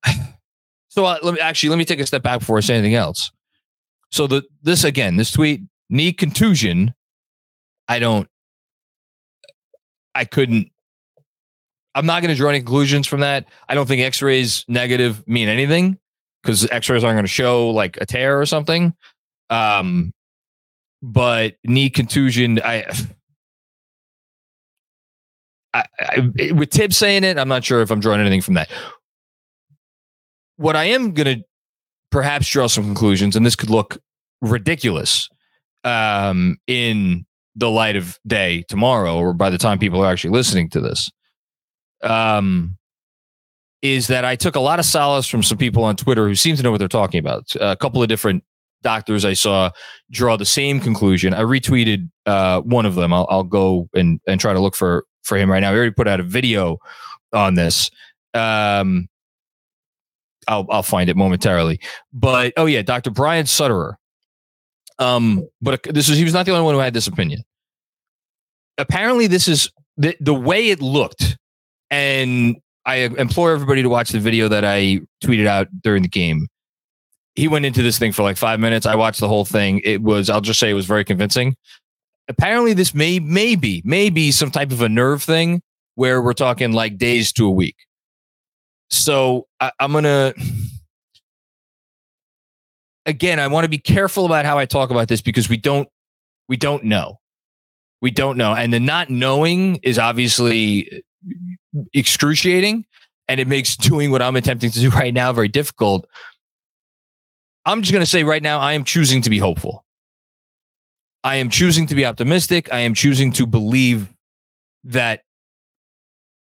so 0.88 1.04
uh, 1.04 1.18
let 1.23 1.34
me 1.34 1.40
actually 1.40 1.70
let 1.70 1.78
me 1.78 1.84
take 1.84 2.00
a 2.00 2.06
step 2.06 2.23
back 2.23 2.40
before 2.40 2.56
I 2.56 2.61
say 2.61 2.75
anything 2.75 2.94
else. 2.94 3.30
So 4.11 4.26
the 4.26 4.42
this 4.62 4.84
again, 4.84 5.16
this 5.16 5.32
tweet 5.32 5.62
knee 5.90 6.12
contusion. 6.12 6.94
I 7.88 7.99
don't. 7.99 8.28
I 10.14 10.25
couldn't. 10.25 10.71
I'm 11.94 12.06
not 12.06 12.23
going 12.23 12.35
to 12.35 12.37
draw 12.37 12.50
any 12.50 12.59
conclusions 12.59 13.06
from 13.06 13.21
that. 13.21 13.47
I 13.68 13.75
don't 13.75 13.87
think 13.87 14.02
X-rays 14.02 14.64
negative 14.66 15.26
mean 15.28 15.49
anything 15.49 15.99
because 16.42 16.68
X-rays 16.71 17.04
aren't 17.04 17.16
going 17.16 17.25
to 17.25 17.28
show 17.28 17.71
like 17.71 17.97
a 18.00 18.06
tear 18.06 18.40
or 18.40 18.47
something. 18.47 18.94
Um, 19.50 20.12
but 21.02 21.54
knee 21.64 21.90
contusion, 21.90 22.61
I, 22.64 22.85
I, 25.73 25.85
I 26.00 26.52
with 26.52 26.71
Tib 26.71 26.92
saying 26.92 27.25
it, 27.25 27.38
I'm 27.38 27.49
not 27.49 27.64
sure 27.64 27.80
if 27.83 27.90
I'm 27.90 28.00
drawing 28.00 28.21
anything 28.21 28.40
from 28.40 28.54
that. 28.54 28.71
What 30.56 30.76
I 30.76 30.85
am 30.85 31.12
going 31.12 31.38
to 31.38 31.44
perhaps 32.11 32.49
draw 32.49 32.66
some 32.66 32.85
conclusions, 32.85 33.37
and 33.37 33.44
this 33.44 33.56
could 33.56 33.71
look 33.71 33.99
ridiculous 34.40 35.28
um, 35.85 36.56
in 36.66 37.26
the 37.56 37.70
light 37.70 37.96
of 37.96 38.18
day 38.26 38.64
tomorrow, 38.68 39.16
or 39.16 39.32
by 39.32 39.50
the 39.50 39.58
time 39.58 39.78
people 39.78 40.02
are 40.02 40.11
actually 40.11 40.30
listening 40.30 40.68
to 40.70 40.80
this, 40.80 41.11
um, 42.02 42.76
is 43.82 44.06
that 44.08 44.25
I 44.25 44.37
took 44.37 44.56
a 44.56 44.61
lot 44.61 44.78
of 44.78 44.84
solace 44.84 45.26
from 45.26 45.42
some 45.42 45.58
people 45.58 45.84
on 45.84 45.96
Twitter 45.96 46.26
who 46.26 46.34
seem 46.34 46.56
to 46.56 46.62
know 46.62 46.70
what 46.70 46.78
they're 46.78 46.88
talking 46.88 47.18
about. 47.18 47.54
A 47.61 47.76
couple 47.76 48.02
of 48.02 48.08
different 48.08 48.42
doctors 48.82 49.25
I 49.25 49.32
saw 49.32 49.70
draw 50.11 50.37
the 50.37 50.44
same 50.44 50.80
conclusion. 50.80 51.34
I 51.34 51.42
retweeted 51.42 52.08
uh, 52.26 52.61
one 52.61 52.87
of 52.87 52.94
them. 52.94 53.12
I'll, 53.12 53.26
I'll, 53.28 53.42
go 53.42 53.88
and, 53.94 54.20
and 54.26 54.40
try 54.40 54.52
to 54.52 54.61
look 54.61 54.75
for 54.75 55.04
for 55.23 55.37
him 55.37 55.50
right 55.50 55.61
now. 55.61 55.73
We 55.73 55.78
already 55.78 55.92
put 55.92 56.06
out 56.06 56.20
a 56.20 56.23
video 56.23 56.78
on 57.32 57.54
this. 57.54 57.90
Um, 58.34 59.08
I'll 60.46 60.66
I'll 60.70 60.82
find 60.82 61.11
it 61.11 61.16
momentarily. 61.16 61.80
But 62.12 62.52
oh 62.56 62.66
yeah, 62.66 62.82
Dr. 62.82 63.11
Brian 63.11 63.46
Sutterer. 63.46 63.96
Um, 64.98 65.46
but 65.60 65.82
this 65.84 66.08
is 66.08 66.16
he 66.16 66.24
was 66.24 66.32
not 66.32 66.46
the 66.46 66.52
only 66.52 66.64
one 66.64 66.74
who 66.74 66.80
had 66.80 66.94
this 66.94 67.06
opinion. 67.06 67.42
Apparently, 68.78 69.26
this 69.26 69.48
is 69.48 69.70
the 69.96 70.16
the 70.20 70.34
way 70.34 70.70
it 70.70 70.80
looked, 70.80 71.36
and 71.90 72.56
I 72.86 72.96
implore 72.96 73.52
everybody 73.52 73.82
to 73.82 73.88
watch 73.88 74.10
the 74.10 74.20
video 74.20 74.48
that 74.48 74.64
I 74.64 75.00
tweeted 75.22 75.46
out 75.46 75.68
during 75.82 76.02
the 76.02 76.08
game 76.08 76.48
he 77.34 77.48
went 77.48 77.64
into 77.64 77.82
this 77.82 77.98
thing 77.98 78.12
for 78.12 78.22
like 78.22 78.36
five 78.36 78.60
minutes. 78.60 78.86
I 78.86 78.94
watched 78.94 79.20
the 79.20 79.28
whole 79.28 79.44
thing. 79.44 79.80
It 79.84 80.02
was, 80.02 80.30
I'll 80.30 80.40
just 80.40 80.60
say, 80.60 80.70
it 80.70 80.74
was 80.74 80.86
very 80.86 81.04
convincing. 81.04 81.56
Apparently, 82.28 82.72
this 82.72 82.94
may 82.94 83.18
maybe 83.18 83.82
maybe 83.84 84.32
some 84.32 84.50
type 84.50 84.72
of 84.72 84.80
a 84.80 84.88
nerve 84.88 85.22
thing 85.22 85.60
where 85.96 86.22
we're 86.22 86.32
talking 86.32 86.72
like 86.72 86.96
days 86.96 87.32
to 87.34 87.46
a 87.46 87.50
week. 87.50 87.76
So 88.88 89.46
I, 89.60 89.72
I'm 89.78 89.92
gonna 89.92 90.32
again. 93.06 93.40
I 93.40 93.46
want 93.46 93.64
to 93.64 93.68
be 93.68 93.78
careful 93.78 94.26
about 94.26 94.44
how 94.44 94.58
I 94.58 94.66
talk 94.66 94.90
about 94.90 95.08
this 95.08 95.20
because 95.20 95.49
we 95.49 95.56
don't 95.56 95.88
we 96.49 96.56
don't 96.56 96.84
know. 96.84 97.20
We 98.00 98.11
don't 98.11 98.37
know, 98.37 98.54
and 98.54 98.73
the 98.73 98.80
not 98.80 99.08
knowing 99.08 99.76
is 99.76 99.99
obviously 99.99 101.04
excruciating, 101.94 102.84
and 103.28 103.40
it 103.40 103.49
makes 103.49 103.76
doing 103.76 104.11
what 104.11 104.20
I'm 104.23 104.37
attempting 104.37 104.70
to 104.70 104.80
do 104.80 104.90
right 104.90 105.14
now 105.14 105.32
very 105.32 105.49
difficult. 105.49 106.06
I'm 107.64 107.80
just 107.80 107.92
going 107.92 108.04
to 108.04 108.11
say 108.11 108.25
right 108.25 108.42
now, 108.42 108.58
I 108.61 108.75
am 108.75 108.84
choosing 108.84 109.23
to 109.23 109.30
be 109.30 109.38
hopeful. 109.38 109.84
I 111.23 111.37
am 111.37 111.49
choosing 111.49 111.87
to 111.87 111.94
be 111.94 112.04
optimistic. 112.04 112.70
I 112.70 112.80
am 112.80 112.92
choosing 112.92 113.32
to 113.32 113.46
believe 113.46 114.12
that 114.84 115.23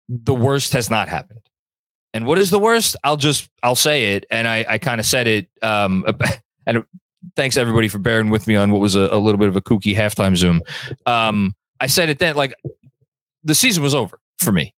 the 0.10 0.34
worst 0.34 0.74
has 0.74 0.89
not 0.89 1.08
happened. 1.08 1.41
And 2.13 2.25
what 2.25 2.39
is 2.39 2.50
the 2.50 2.60
worst? 2.60 2.96
I'll 3.03 3.18
just 3.18 3.50
I'll 3.63 3.75
say 3.75 4.15
it, 4.15 4.25
and 4.30 4.48
I 4.48 4.65
I 4.68 4.77
kind 4.80 5.00
of 5.00 5.06
said 5.06 5.27
it. 5.27 5.48
Um, 5.62 6.06
and 6.65 6.84
thanks 7.36 7.58
everybody 7.58 7.88
for 7.88 8.00
bearing 8.00 8.30
with 8.30 8.48
me 8.48 8.56
on 8.56 8.72
what 8.72 8.82
was 8.82 8.96
a, 8.96 9.10
a 9.12 9.18
little 9.18 9.38
bit 9.38 9.48
of 9.48 9.56
a 9.56 9.62
kooky 9.62 9.96
halftime 9.96 10.36
Zoom. 10.36 10.62
Um, 11.06 11.53
I 11.80 11.88
said 11.88 12.10
it 12.10 12.20
then, 12.20 12.36
like 12.36 12.53
the 13.44 13.56
season 13.56 13.84
was 13.84 13.96
over 13.96 14.20
for 14.39 14.51
me 14.51 14.74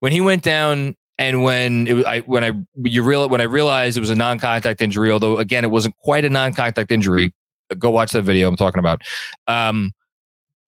when 0.00 0.12
he 0.12 0.20
went 0.20 0.42
down 0.42 0.96
and 1.18 1.42
when 1.42 1.86
it, 1.86 2.06
I 2.06 2.20
when 2.20 2.42
I 2.42 2.52
you 2.82 3.02
real 3.02 3.28
when 3.28 3.40
I 3.40 3.44
realized 3.44 3.96
it 3.96 4.00
was 4.00 4.10
a 4.10 4.14
non-contact 4.14 4.80
injury, 4.80 5.10
although 5.10 5.38
again 5.38 5.64
it 5.64 5.70
wasn't 5.70 5.96
quite 5.98 6.24
a 6.24 6.30
non-contact 6.30 6.90
injury. 6.90 7.32
Go 7.78 7.90
watch 7.90 8.12
that 8.12 8.22
video 8.22 8.48
I'm 8.48 8.56
talking 8.56 8.80
about. 8.80 9.02
Um, 9.46 9.92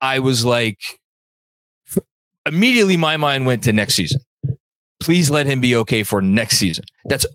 I 0.00 0.18
was 0.20 0.44
like, 0.44 0.78
immediately 2.46 2.96
my 2.96 3.16
mind 3.16 3.46
went 3.46 3.64
to 3.64 3.72
next 3.72 3.94
season. 3.94 4.20
Please 5.00 5.30
let 5.30 5.46
him 5.46 5.60
be 5.60 5.74
okay 5.76 6.04
for 6.04 6.22
next 6.22 6.58
season. 6.58 6.84
That's 7.06 7.26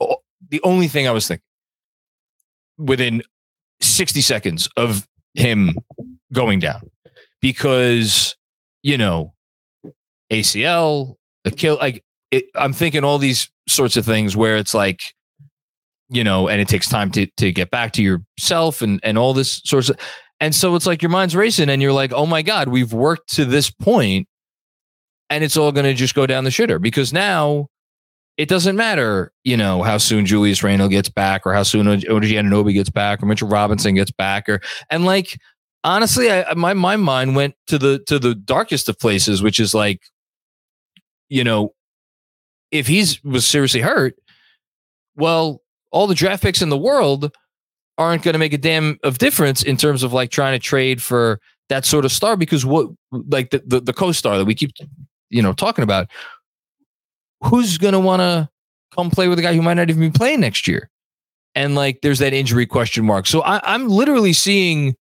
the 0.49 0.61
only 0.63 0.87
thing 0.87 1.07
I 1.07 1.11
was 1.11 1.27
thinking. 1.27 1.43
Within 2.77 3.23
60 3.81 4.21
seconds 4.21 4.69
of 4.77 5.07
him 5.33 5.75
going 6.33 6.59
down, 6.59 6.89
because 7.41 8.35
you 8.83 8.97
know 8.97 9.33
ACL, 10.31 11.15
the 11.43 11.51
kill 11.51 11.77
like 11.77 12.03
it, 12.31 12.45
I'm 12.55 12.73
thinking 12.73 13.03
all 13.03 13.17
these 13.17 13.49
sorts 13.67 13.97
of 13.97 14.05
things 14.05 14.35
where 14.35 14.57
it's 14.57 14.73
like, 14.73 15.01
you 16.09 16.23
know, 16.23 16.47
and 16.47 16.61
it 16.61 16.67
takes 16.67 16.89
time 16.89 17.11
to 17.11 17.27
to 17.37 17.51
get 17.51 17.71
back 17.71 17.93
to 17.93 18.03
yourself 18.03 18.81
and 18.81 18.99
and 19.03 19.17
all 19.17 19.33
this 19.33 19.61
sorts 19.65 19.89
of, 19.89 19.97
and 20.39 20.53
so 20.53 20.75
it's 20.75 20.85
like 20.85 21.01
your 21.01 21.09
mind's 21.09 21.35
racing 21.35 21.69
and 21.69 21.81
you're 21.81 21.93
like, 21.93 22.13
oh 22.13 22.25
my 22.25 22.41
god, 22.41 22.67
we've 22.67 22.93
worked 22.93 23.33
to 23.35 23.45
this 23.45 23.69
point, 23.69 24.27
and 25.29 25.43
it's 25.43 25.57
all 25.57 25.71
going 25.71 25.85
to 25.85 25.93
just 25.93 26.15
go 26.15 26.25
down 26.25 26.43
the 26.43 26.49
shitter. 26.49 26.81
Because 26.81 27.13
now 27.13 27.67
it 28.37 28.47
doesn't 28.47 28.75
matter, 28.75 29.31
you 29.43 29.57
know, 29.57 29.81
how 29.81 29.97
soon 29.97 30.25
Julius 30.25 30.61
Randle 30.61 30.89
gets 30.89 31.09
back 31.09 31.41
or 31.45 31.53
how 31.53 31.63
soon 31.63 31.87
OG 31.87 32.03
Anunoby 32.03 32.73
gets 32.73 32.89
back 32.89 33.21
or 33.21 33.25
Mitchell 33.25 33.47
Robinson 33.47 33.95
gets 33.95 34.11
back 34.11 34.47
or 34.47 34.61
and 34.89 35.05
like 35.05 35.39
honestly, 35.83 36.31
I, 36.31 36.53
my 36.53 36.73
my 36.73 36.95
mind 36.95 37.35
went 37.35 37.55
to 37.67 37.77
the 37.77 37.99
to 38.07 38.19
the 38.19 38.35
darkest 38.35 38.89
of 38.89 38.99
places, 38.99 39.41
which 39.41 39.59
is 39.59 39.73
like, 39.73 40.01
you 41.29 41.43
know, 41.43 41.73
if 42.71 42.87
he's 42.87 43.23
was 43.23 43.45
seriously 43.45 43.81
hurt, 43.81 44.15
well, 45.15 45.61
all 45.91 46.05
the 46.05 46.15
draft 46.15 46.43
picks 46.43 46.61
in 46.61 46.69
the 46.69 46.77
world 46.77 47.35
aren't 47.97 48.21
going 48.21 48.33
to 48.33 48.39
make 48.39 48.53
a 48.53 48.57
damn 48.57 48.99
of 49.03 49.17
difference 49.17 49.63
in 49.63 49.77
terms 49.77 50.03
of 50.03 50.13
like 50.13 50.29
trying 50.29 50.53
to 50.53 50.59
trade 50.59 51.01
for 51.01 51.39
that 51.69 51.85
sort 51.85 52.05
of 52.05 52.11
star 52.11 52.37
because 52.37 52.65
what 52.65 52.87
like 53.11 53.49
the 53.49 53.63
the, 53.65 53.79
the 53.81 53.93
co-star 53.93 54.37
that 54.37 54.45
we 54.45 54.53
keep 54.53 54.71
you 55.29 55.41
know 55.41 55.53
talking 55.53 55.83
about 55.83 56.07
who's 57.41 57.77
going 57.77 57.93
to 57.93 57.99
want 57.99 58.21
to 58.21 58.49
come 58.93 59.09
play 59.09 59.27
with 59.27 59.39
a 59.39 59.41
guy 59.41 59.53
who 59.53 59.61
might 59.61 59.75
not 59.75 59.89
even 59.89 60.01
be 60.01 60.09
playing 60.09 60.39
next 60.39 60.67
year 60.67 60.89
and 61.55 61.75
like 61.75 61.99
there's 62.01 62.19
that 62.19 62.33
injury 62.33 62.65
question 62.65 63.05
mark 63.05 63.27
so 63.27 63.41
I, 63.41 63.59
i'm 63.63 63.87
literally 63.87 64.33
seeing 64.33 64.95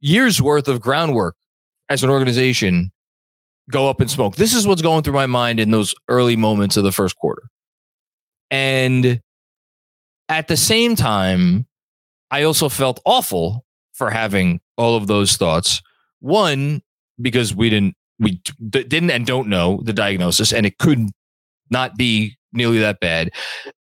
years 0.00 0.40
worth 0.40 0.68
of 0.68 0.80
groundwork 0.80 1.36
as 1.88 2.02
an 2.04 2.10
organization 2.10 2.92
go 3.70 3.88
up 3.88 4.00
in 4.00 4.08
smoke. 4.08 4.36
This 4.36 4.54
is 4.54 4.66
what's 4.66 4.82
going 4.82 5.02
through 5.02 5.14
my 5.14 5.26
mind 5.26 5.60
in 5.60 5.70
those 5.70 5.94
early 6.08 6.36
moments 6.36 6.76
of 6.76 6.84
the 6.84 6.92
first 6.92 7.16
quarter. 7.16 7.42
And 8.50 9.20
at 10.28 10.48
the 10.48 10.56
same 10.56 10.96
time, 10.96 11.66
I 12.30 12.42
also 12.42 12.68
felt 12.68 13.00
awful 13.04 13.64
for 13.92 14.10
having 14.10 14.60
all 14.76 14.96
of 14.96 15.06
those 15.06 15.36
thoughts. 15.36 15.82
One, 16.20 16.82
because 17.20 17.54
we 17.54 17.70
didn't 17.70 17.94
we 18.18 18.42
didn't 18.68 19.10
and 19.10 19.24
don't 19.24 19.48
know 19.48 19.80
the 19.82 19.94
diagnosis 19.94 20.52
and 20.52 20.66
it 20.66 20.76
could 20.78 21.08
not 21.70 21.96
be 21.96 22.36
nearly 22.52 22.78
that 22.78 23.00
bad. 23.00 23.30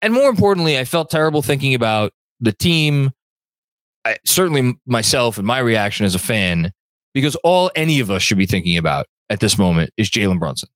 And 0.01 0.13
more 0.13 0.29
importantly, 0.29 0.77
I 0.77 0.85
felt 0.85 1.09
terrible 1.09 1.41
thinking 1.41 1.73
about 1.73 2.13
the 2.39 2.51
team, 2.51 3.11
I, 4.05 4.17
certainly 4.25 4.77
myself 4.85 5.37
and 5.37 5.45
my 5.45 5.59
reaction 5.59 6.05
as 6.05 6.15
a 6.15 6.19
fan 6.19 6.71
because 7.13 7.35
all 7.37 7.71
any 7.75 7.99
of 7.99 8.09
us 8.11 8.21
should 8.21 8.37
be 8.37 8.45
thinking 8.45 8.77
about 8.77 9.07
at 9.29 9.39
this 9.39 9.57
moment 9.57 9.91
is 9.97 10.09
Jalen 10.09 10.39
Brunson. 10.39 10.69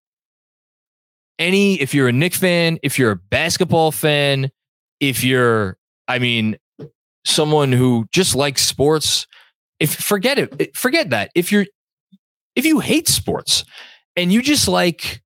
Any, 1.40 1.82
if 1.82 1.94
you're 1.94 2.08
a 2.08 2.12
Knick 2.12 2.34
fan, 2.34 2.78
if 2.84 3.00
you're 3.00 3.12
a 3.12 3.16
basketball 3.16 3.92
fan, 3.92 4.52
if 5.00 5.24
you're, 5.24 5.78
I 6.08 6.20
mean, 6.20 6.58
someone 7.26 7.72
who 7.72 8.06
just 8.12 8.36
likes 8.36 8.62
sports, 8.64 9.26
if 9.80 9.96
forget 9.96 10.38
it, 10.38 10.78
forget 10.78 11.10
that. 11.10 11.32
If 11.34 11.52
you're, 11.52 11.66
if 12.56 12.66
you 12.66 12.80
hate 12.80 13.08
sports 13.08 13.66
and 14.16 14.32
you 14.32 14.42
just 14.42 14.68
like, 14.68 15.23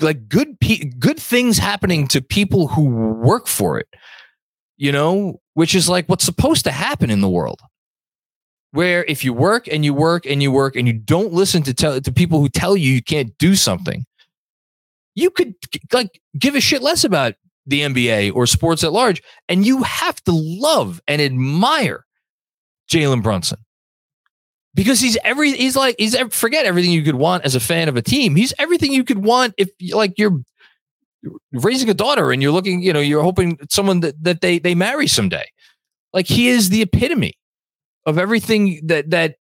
like 0.00 0.28
good, 0.28 0.58
pe- 0.60 0.90
good 0.98 1.18
things 1.18 1.58
happening 1.58 2.06
to 2.08 2.20
people 2.20 2.68
who 2.68 2.84
work 2.84 3.46
for 3.46 3.78
it, 3.78 3.88
you 4.76 4.92
know, 4.92 5.40
which 5.54 5.74
is 5.74 5.88
like 5.88 6.08
what's 6.08 6.24
supposed 6.24 6.64
to 6.64 6.72
happen 6.72 7.10
in 7.10 7.20
the 7.20 7.28
world. 7.28 7.60
Where 8.72 9.04
if 9.04 9.24
you 9.24 9.32
work 9.32 9.68
and 9.68 9.84
you 9.84 9.94
work 9.94 10.26
and 10.26 10.42
you 10.42 10.50
work 10.50 10.74
and 10.74 10.88
you 10.88 10.94
don't 10.94 11.32
listen 11.32 11.62
to 11.62 11.74
tell 11.74 12.00
to 12.00 12.12
people 12.12 12.40
who 12.40 12.48
tell 12.48 12.76
you 12.76 12.92
you 12.92 13.02
can't 13.02 13.36
do 13.38 13.54
something, 13.54 14.04
you 15.14 15.30
could 15.30 15.54
like 15.92 16.20
give 16.36 16.56
a 16.56 16.60
shit 16.60 16.82
less 16.82 17.04
about 17.04 17.34
the 17.66 17.80
NBA 17.80 18.34
or 18.34 18.46
sports 18.46 18.84
at 18.84 18.92
large, 18.92 19.22
and 19.48 19.64
you 19.64 19.84
have 19.84 20.22
to 20.24 20.32
love 20.32 21.00
and 21.06 21.22
admire 21.22 22.04
Jalen 22.90 23.22
Brunson 23.22 23.58
because 24.74 25.00
he's 25.00 25.16
every 25.24 25.52
he's 25.52 25.76
like 25.76 25.94
he's 25.98 26.16
forget 26.30 26.66
everything 26.66 26.90
you 26.90 27.02
could 27.02 27.14
want 27.14 27.44
as 27.44 27.54
a 27.54 27.60
fan 27.60 27.88
of 27.88 27.96
a 27.96 28.02
team. 28.02 28.34
He's 28.34 28.52
everything 28.58 28.92
you 28.92 29.04
could 29.04 29.24
want 29.24 29.54
if 29.56 29.70
like 29.92 30.14
you're 30.18 30.40
raising 31.52 31.88
a 31.88 31.94
daughter 31.94 32.32
and 32.32 32.42
you're 32.42 32.52
looking, 32.52 32.82
you 32.82 32.92
know, 32.92 33.00
you're 33.00 33.22
hoping 33.22 33.58
someone 33.70 34.00
that, 34.00 34.22
that 34.22 34.40
they 34.40 34.58
they 34.58 34.74
marry 34.74 35.06
someday. 35.06 35.46
Like 36.12 36.26
he 36.26 36.48
is 36.48 36.70
the 36.70 36.82
epitome 36.82 37.34
of 38.06 38.18
everything 38.18 38.80
that 38.86 39.10
that 39.10 39.36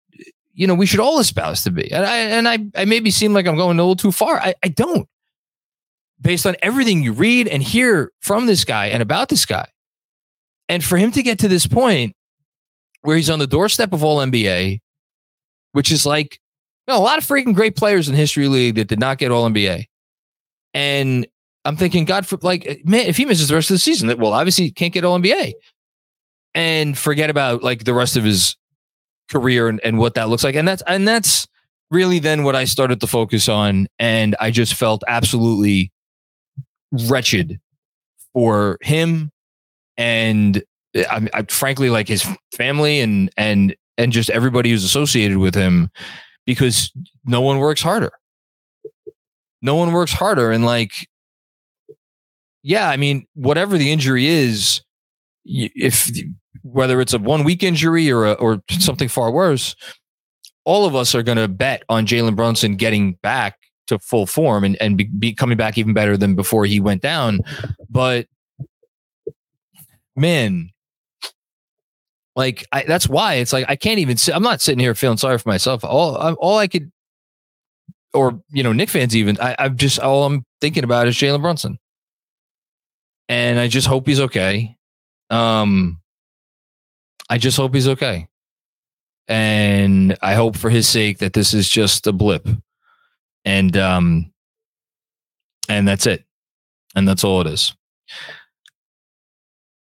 you 0.54 0.68
know 0.68 0.76
we 0.76 0.86
should 0.86 1.00
all 1.00 1.20
espouse 1.20 1.64
to 1.64 1.72
be. 1.72 1.92
And 1.92 2.06
I 2.06 2.18
and 2.18 2.48
I, 2.48 2.60
I 2.76 2.86
maybe 2.86 3.12
seem 3.12 3.34
like 3.34 3.48
I'm 3.48 3.56
going 3.56 3.80
a 3.80 3.82
little 3.82 3.96
too 3.96 4.12
far. 4.12 4.40
I, 4.40 4.54
I 4.64 4.68
don't. 4.68 5.08
Based 6.20 6.46
on 6.46 6.56
everything 6.62 7.02
you 7.02 7.14
read 7.14 7.48
and 7.48 7.64
hear 7.64 8.12
from 8.20 8.46
this 8.46 8.64
guy 8.64 8.88
and 8.88 9.02
about 9.02 9.30
this 9.30 9.46
guy. 9.46 9.68
And 10.70 10.84
for 10.84 10.98
him 10.98 11.12
to 11.14 11.24
get 11.24 11.40
to 11.40 11.48
this 11.48 11.66
point 11.66 12.16
where 13.02 13.18
he's 13.18 13.30
on 13.30 13.40
the 13.40 13.48
doorstep 13.48 13.92
of 13.92 14.04
all 14.04 14.20
NBA, 14.20 14.80
which 15.74 15.92
is 15.92 16.06
like 16.06 16.40
you 16.88 16.94
know, 16.94 17.00
a 17.00 17.04
lot 17.04 17.18
of 17.18 17.26
freaking 17.26 17.54
great 17.54 17.76
players 17.76 18.10
in 18.10 18.16
history 18.16 18.48
league 18.48 18.76
that 18.76 18.88
did 18.88 19.00
not 19.00 19.18
get 19.18 19.32
all 19.32 19.50
NBA. 19.50 19.86
And 20.74 21.28
I'm 21.64 21.76
thinking, 21.76 22.06
God, 22.06 22.26
for 22.26 22.38
like, 22.42 22.66
eh, 22.66 22.78
man, 22.84 23.06
if 23.06 23.18
he 23.18 23.26
misses 23.26 23.50
the 23.50 23.56
rest 23.56 23.70
of 23.70 23.76
the 23.76 23.80
season, 23.80 24.08
that 24.08 24.18
well, 24.18 24.34
obviously 24.34 24.66
he 24.66 24.72
can't 24.72 24.94
get 24.94 25.04
all 25.04 25.20
NBA 25.20 25.54
and 26.56 26.98
forget 26.98 27.30
about 27.30 27.64
like 27.64 27.84
the 27.84 27.94
rest 27.94 28.18
of 28.18 28.24
his 28.24 28.56
career 29.30 29.68
and, 29.68 29.80
and 29.84 30.00
what 30.00 30.16
that 30.16 30.30
looks 30.30 30.44
like. 30.44 30.56
And 30.56 30.68
that's 30.68 30.82
and 30.88 31.08
that's 31.08 31.48
really 31.92 32.20
then 32.20 32.44
what 32.44 32.56
I 32.56 32.66
started 32.66 33.00
to 33.02 33.08
focus 33.08 33.48
on. 33.48 33.88
And 34.00 34.36
I 34.40 34.50
just 34.50 34.74
felt 34.74 35.04
absolutely 35.08 35.92
wretched 36.92 37.60
for 38.34 38.78
him 38.82 39.32
and 39.98 40.64
eh, 40.96 41.06
I, 41.10 41.28
I 41.34 41.44
frankly 41.44 41.90
like 41.90 42.08
his 42.08 42.26
family 42.56 43.02
and 43.02 43.30
and 43.38 43.76
and 44.02 44.12
just 44.12 44.30
everybody 44.30 44.72
who's 44.72 44.84
associated 44.84 45.38
with 45.38 45.56
him 45.56 45.90
because 46.46 46.92
no 47.26 47.42
one 47.42 47.60
works 47.60 47.82
harder. 47.82 48.12
No 49.62 49.76
one 49.76 49.92
works 49.92 50.12
harder 50.12 50.52
and 50.52 50.66
like 50.66 50.92
yeah, 52.64 52.90
I 52.90 52.98
mean 52.98 53.26
whatever 53.34 53.78
the 53.78 53.92
injury 53.92 54.28
is 54.28 54.82
if 55.46 56.10
whether 56.64 57.02
it's 57.02 57.14
a 57.14 57.20
one 57.20 57.44
week 57.44 57.64
injury 57.64 58.12
or 58.12 58.26
a, 58.26 58.34
or 58.34 58.62
something 58.70 59.08
far 59.08 59.32
worse, 59.32 59.76
all 60.66 60.86
of 60.86 60.96
us 60.96 61.16
are 61.16 61.24
going 61.24 61.38
to 61.38 61.48
bet 61.48 61.84
on 61.90 62.06
Jalen 62.06 62.36
Brunson 62.36 62.76
getting 62.76 63.14
back 63.24 63.58
to 63.88 64.00
full 64.00 64.28
form 64.28 64.64
and, 64.64 64.78
and 64.82 64.98
be, 64.98 65.06
be, 65.06 65.34
coming 65.34 65.58
back 65.58 65.78
even 65.78 65.94
better 65.94 66.16
than 66.16 66.36
before 66.36 66.66
he 66.66 66.80
went 66.80 67.02
down. 67.02 67.40
But 67.90 68.28
man, 70.16 70.72
like 72.42 72.66
I, 72.72 72.84
that's 72.84 73.08
why 73.08 73.36
it's 73.36 73.54
like 73.54 73.66
I 73.70 73.76
can't 73.76 74.00
even. 74.00 74.18
Sit, 74.18 74.36
I'm 74.36 74.42
not 74.42 74.62
sitting 74.62 74.80
here 74.80 74.96
feeling 74.96 75.18
sorry 75.18 75.38
for 75.38 75.48
myself. 75.48 75.84
All 75.84 76.16
all 76.16 76.58
I 76.58 76.68
could, 76.68 76.92
or 78.14 78.42
you 78.50 78.64
know, 78.64 78.74
Nick 78.74 78.90
fans 78.90 79.16
even. 79.16 79.40
I, 79.40 79.56
I'm 79.60 79.78
just 79.78 80.00
all 80.00 80.26
I'm 80.26 80.44
thinking 80.60 80.84
about 80.84 81.08
is 81.08 81.16
Jalen 81.16 81.42
Brunson, 81.42 81.78
and 83.30 83.60
I 83.60 83.68
just 83.68 83.86
hope 83.86 84.08
he's 84.08 84.20
okay. 84.20 84.76
Um, 85.30 86.02
I 87.30 87.38
just 87.38 87.58
hope 87.58 87.76
he's 87.76 87.88
okay. 87.88 88.28
And 89.28 90.18
I 90.22 90.34
hope 90.34 90.58
for 90.58 90.70
his 90.70 90.90
sake 90.90 91.20
that 91.20 91.34
this 91.34 91.54
is 91.54 91.70
just 91.70 92.08
a 92.08 92.12
blip. 92.12 92.48
And 93.46 93.78
um 93.78 94.34
and 95.70 95.88
that's 95.88 96.08
it. 96.08 96.26
And 96.96 97.08
that's 97.08 97.24
all 97.24 97.40
it 97.42 97.48
is. 97.48 97.74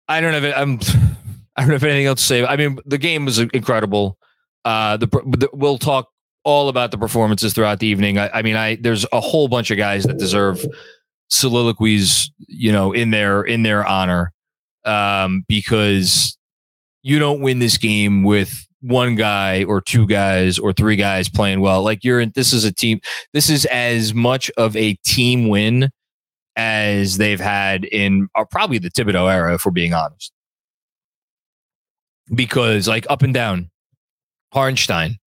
I 0.07 0.21
don't 0.21 0.33
have 0.33 0.43
it. 0.43 0.57
I'm 0.57 0.79
I 1.55 1.61
don't 1.61 1.71
have 1.71 1.83
anything 1.83 2.07
else 2.07 2.21
to 2.21 2.27
say. 2.27 2.45
I 2.45 2.55
mean, 2.57 2.79
the 2.85 2.97
game 2.97 3.25
was 3.25 3.39
incredible. 3.39 4.17
Uh 4.63 4.97
the, 4.97 5.07
the 5.07 5.49
we'll 5.53 5.77
talk 5.77 6.09
all 6.43 6.69
about 6.69 6.91
the 6.91 6.97
performances 6.97 7.53
throughout 7.53 7.79
the 7.79 7.87
evening. 7.87 8.17
I, 8.17 8.29
I 8.29 8.41
mean, 8.41 8.55
I 8.55 8.75
there's 8.75 9.05
a 9.11 9.19
whole 9.19 9.47
bunch 9.47 9.71
of 9.71 9.77
guys 9.77 10.03
that 10.03 10.17
deserve 10.17 10.65
soliloquies, 11.29 12.31
you 12.47 12.71
know, 12.71 12.93
in 12.93 13.11
their 13.11 13.41
in 13.43 13.63
their 13.63 13.85
honor 13.85 14.31
um, 14.85 15.43
because 15.47 16.37
you 17.03 17.19
don't 17.19 17.41
win 17.41 17.59
this 17.59 17.77
game 17.77 18.23
with 18.23 18.65
one 18.81 19.15
guy 19.15 19.63
or 19.63 19.81
two 19.81 20.05
guys 20.05 20.59
or 20.59 20.71
three 20.71 20.95
guys 20.95 21.27
playing 21.27 21.59
well. 21.59 21.83
Like 21.83 22.03
you're 22.03 22.19
in, 22.19 22.31
this 22.35 22.53
is 22.53 22.63
a 22.63 22.71
team. 22.71 22.99
This 23.33 23.49
is 23.49 23.65
as 23.65 24.13
much 24.13 24.51
of 24.57 24.75
a 24.75 24.93
team 25.05 25.47
win 25.49 25.89
as 26.55 27.17
they've 27.17 27.39
had 27.39 27.85
in 27.85 28.29
uh, 28.35 28.45
probably 28.45 28.77
the 28.77 28.89
Thibodeau 28.89 29.31
era, 29.31 29.55
if 29.55 29.65
we're 29.65 29.71
being 29.71 29.93
honest. 29.93 30.31
Because 32.33 32.87
like 32.87 33.05
up 33.09 33.21
and 33.21 33.33
down, 33.33 33.69
Hartenstein. 34.53 35.17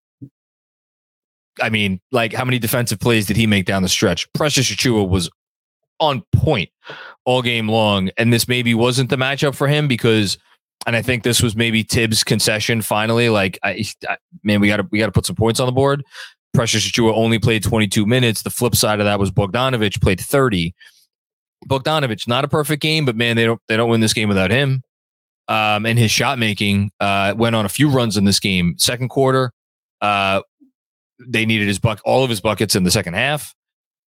I 1.60 1.70
mean, 1.70 2.00
like 2.12 2.32
how 2.32 2.44
many 2.44 2.58
defensive 2.58 3.00
plays 3.00 3.26
did 3.26 3.36
he 3.36 3.46
make 3.46 3.66
down 3.66 3.82
the 3.82 3.88
stretch? 3.88 4.32
Precious 4.32 4.70
Achiuwa 4.70 5.08
was 5.08 5.30
on 6.00 6.22
point 6.32 6.70
all 7.24 7.42
game 7.42 7.68
long. 7.68 8.10
And 8.16 8.32
this 8.32 8.48
maybe 8.48 8.74
wasn't 8.74 9.10
the 9.10 9.16
matchup 9.16 9.54
for 9.54 9.68
him 9.68 9.88
because, 9.88 10.38
and 10.86 10.96
I 10.96 11.02
think 11.02 11.22
this 11.22 11.42
was 11.42 11.56
maybe 11.56 11.82
Thibs' 11.82 12.24
concession 12.24 12.82
finally. 12.82 13.28
Like, 13.28 13.58
I, 13.62 13.84
I 14.08 14.16
man, 14.42 14.60
we 14.60 14.68
got 14.68 14.78
to 14.78 14.88
we 14.90 14.98
got 14.98 15.06
to 15.06 15.12
put 15.12 15.26
some 15.26 15.36
points 15.36 15.60
on 15.60 15.66
the 15.66 15.72
board. 15.72 16.04
Precious 16.54 16.88
Achiuwa 16.88 17.12
only 17.14 17.38
played 17.38 17.62
22 17.62 18.06
minutes. 18.06 18.42
The 18.42 18.50
flip 18.50 18.74
side 18.74 19.00
of 19.00 19.06
that 19.06 19.18
was 19.18 19.30
Bogdanovich 19.30 20.00
played 20.00 20.20
30. 20.20 20.74
Bogdanovich, 21.68 22.26
not 22.26 22.44
a 22.44 22.48
perfect 22.48 22.80
game, 22.80 23.04
but 23.04 23.16
man, 23.16 23.36
they 23.36 23.44
don't 23.44 23.60
they 23.68 23.76
don't 23.76 23.90
win 23.90 24.00
this 24.00 24.14
game 24.14 24.28
without 24.28 24.50
him. 24.50 24.82
Um, 25.48 25.86
and 25.86 25.98
his 25.98 26.10
shot 26.10 26.38
making 26.38 26.90
uh, 27.00 27.34
went 27.36 27.56
on 27.56 27.64
a 27.64 27.70
few 27.70 27.88
runs 27.88 28.16
in 28.16 28.24
this 28.24 28.38
game. 28.38 28.74
Second 28.76 29.08
quarter, 29.08 29.50
uh, 30.02 30.42
they 31.26 31.46
needed 31.46 31.66
his 31.66 31.78
buck 31.78 32.00
all 32.04 32.22
of 32.22 32.30
his 32.30 32.40
buckets 32.40 32.76
in 32.76 32.84
the 32.84 32.90
second 32.90 33.14
half. 33.14 33.54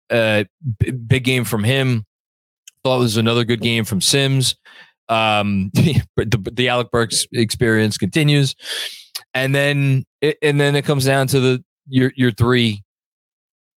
Uh, 0.09 0.43
b- 0.79 0.91
big 0.91 1.23
game 1.23 1.43
from 1.43 1.63
him. 1.63 2.05
Thought 2.83 2.97
it 2.97 2.99
was 2.99 3.17
another 3.17 3.43
good 3.43 3.61
game 3.61 3.85
from 3.85 4.01
Sims. 4.01 4.55
Um, 5.09 5.71
the, 5.73 6.51
the 6.51 6.69
Alec 6.69 6.91
Burks 6.91 7.25
experience 7.31 7.97
continues, 7.97 8.55
and 9.33 9.53
then 9.53 10.05
it, 10.21 10.37
and 10.41 10.59
then 10.59 10.75
it 10.75 10.85
comes 10.85 11.05
down 11.05 11.27
to 11.27 11.39
the 11.39 11.63
your 11.87 12.11
your 12.15 12.31
three 12.31 12.83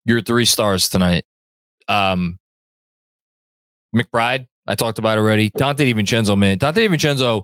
your 0.06 0.22
three 0.22 0.46
stars 0.46 0.90
tonight. 0.90 1.26
Um, 1.88 2.38
McBride, 3.96 4.48
I 4.68 4.76
talked 4.76 5.00
about 5.00 5.18
already. 5.18 5.50
Donte 5.52 5.78
DiVincenzo, 5.78 6.38
man, 6.38 6.60
Donte 6.60 6.88
DiVincenzo. 6.88 7.44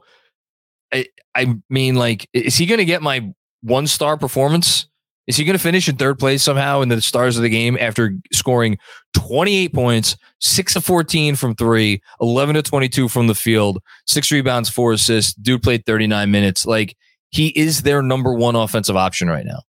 I 0.94 1.06
I 1.36 1.56
mean, 1.70 1.96
like, 1.96 2.28
is 2.34 2.56
he 2.56 2.66
going 2.66 2.80
to 2.80 2.86
get 2.86 3.02
my 3.02 3.34
one 3.62 3.88
star 3.88 4.18
performance? 4.18 4.88
Is 5.28 5.36
he 5.36 5.44
going 5.44 5.58
to 5.58 5.64
finish 5.64 5.90
in 5.90 5.98
third 5.98 6.20
place 6.20 6.42
somehow 6.42 6.80
in 6.82 6.88
the 6.88 7.02
stars 7.02 7.36
of 7.36 7.44
the 7.44 7.50
game 7.50 7.78
after 7.82 8.16
scoring 8.32 8.78
28 9.14 9.74
points, 9.74 10.16
6 10.40 10.78
of 10.78 10.86
14 10.86 11.36
from 11.36 11.54
three, 11.54 12.02
11 12.22 12.56
to 12.56 12.62
22 12.62 13.10
from 13.10 13.28
the 13.28 13.36
field, 13.36 13.80
six 14.06 14.32
rebounds, 14.32 14.70
four 14.70 14.94
assists? 14.94 15.34
Dude 15.34 15.62
played 15.62 15.86
39 15.86 16.32
minutes. 16.32 16.66
Like 16.66 16.96
he 17.30 17.50
is 17.50 17.82
their 17.82 18.02
number 18.02 18.34
one 18.34 18.56
offensive 18.56 18.96
option 18.96 19.30
right 19.30 19.46
now. 19.46 19.64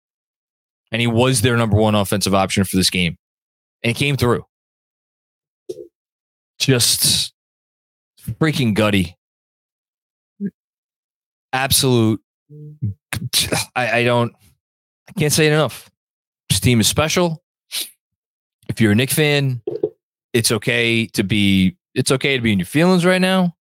And 0.92 1.02
he 1.02 1.08
was 1.08 1.42
their 1.42 1.58
number 1.58 1.76
one 1.76 1.96
offensive 1.96 2.36
option 2.36 2.64
for 2.64 2.78
this 2.78 2.92
game. 2.92 3.18
And 3.84 3.96
he 3.96 4.06
came 4.06 4.16
through. 4.16 4.46
Just 6.60 7.34
freaking 8.28 8.74
gutty. 8.74 9.18
Absolute. 11.54 12.22
I, 13.76 14.00
I 14.00 14.04
don't. 14.04 14.34
I 15.10 15.20
can't 15.20 15.34
say 15.34 15.48
it 15.48 15.54
enough. 15.54 15.90
This 16.50 16.60
team 16.60 16.80
is 16.80 16.88
special. 16.88 17.44
If 18.70 18.82
you're 18.82 18.92
a 18.92 18.96
Knick 18.96 19.12
fan, 19.12 19.62
it's 20.34 20.52
okay 20.52 21.08
to 21.08 21.24
be 21.24 21.78
it's 21.96 22.12
okay 22.12 22.36
to 22.36 22.42
be 22.42 22.52
in 22.52 22.60
your 22.60 22.66
feelings 22.66 23.06
right 23.06 23.22
now. 23.22 23.56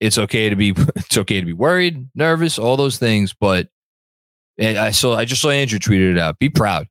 It's 0.00 0.18
okay 0.18 0.48
to 0.48 0.56
be 0.56 0.70
it's 0.96 1.18
okay 1.18 1.40
to 1.40 1.46
be 1.46 1.52
worried, 1.52 2.08
nervous, 2.14 2.58
all 2.58 2.76
those 2.76 2.98
things. 2.98 3.32
But 3.32 3.68
I 4.58 4.92
saw 4.92 5.16
I 5.16 5.24
just 5.24 5.42
saw 5.42 5.50
Andrew 5.50 5.78
tweeted 5.78 6.12
it 6.12 6.18
out. 6.18 6.38
Be 6.38 6.48
proud. 6.48 6.86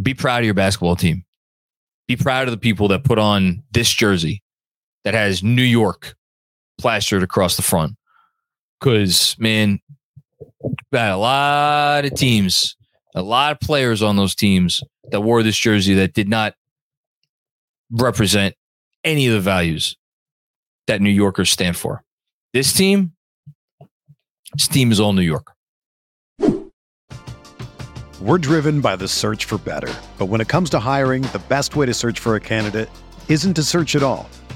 be 0.00 0.14
proud 0.14 0.38
of 0.38 0.44
your 0.44 0.54
basketball 0.54 0.96
team. 0.96 1.24
Be 2.06 2.16
proud 2.16 2.48
of 2.48 2.52
the 2.52 2.58
people 2.58 2.88
that 2.88 3.04
put 3.04 3.18
on 3.18 3.62
this 3.72 3.90
jersey 3.90 4.42
that 5.04 5.14
has 5.14 5.42
New 5.42 5.62
York 5.62 6.14
plastered 6.78 7.22
across 7.22 7.56
the 7.56 7.62
front. 7.62 7.96
Because, 8.78 9.36
man, 9.38 9.80
got 10.92 11.12
a 11.12 11.16
lot 11.16 12.04
of 12.04 12.14
teams, 12.14 12.76
a 13.14 13.22
lot 13.22 13.52
of 13.52 13.60
players 13.60 14.02
on 14.02 14.16
those 14.16 14.34
teams 14.34 14.80
that 15.10 15.20
wore 15.20 15.42
this 15.42 15.58
jersey 15.58 15.94
that 15.94 16.14
did 16.14 16.28
not 16.28 16.54
represent 17.90 18.54
any 19.04 19.26
of 19.26 19.34
the 19.34 19.40
values 19.40 19.96
that 20.86 21.00
New 21.00 21.10
Yorkers 21.10 21.50
stand 21.50 21.76
for. 21.76 22.02
This 22.52 22.72
team, 22.72 23.12
this 24.54 24.68
team 24.68 24.92
is 24.92 25.00
all 25.00 25.12
New 25.12 25.22
York. 25.22 25.52
We're 28.20 28.38
driven 28.38 28.80
by 28.82 28.96
the 28.96 29.08
search 29.08 29.46
for 29.46 29.56
better. 29.58 29.92
But 30.18 30.26
when 30.26 30.40
it 30.42 30.48
comes 30.48 30.68
to 30.70 30.78
hiring, 30.78 31.22
the 31.22 31.40
best 31.48 31.74
way 31.74 31.86
to 31.86 31.94
search 31.94 32.18
for 32.18 32.36
a 32.36 32.40
candidate 32.40 32.90
isn't 33.28 33.54
to 33.54 33.62
search 33.62 33.96
at 33.96 34.02
all. 34.02 34.28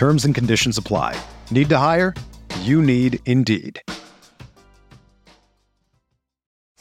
Terms 0.00 0.24
and 0.24 0.34
conditions 0.34 0.78
apply. 0.78 1.14
Need 1.50 1.68
to 1.68 1.76
hire? 1.76 2.14
You 2.60 2.80
need 2.80 3.20
Indeed. 3.26 3.82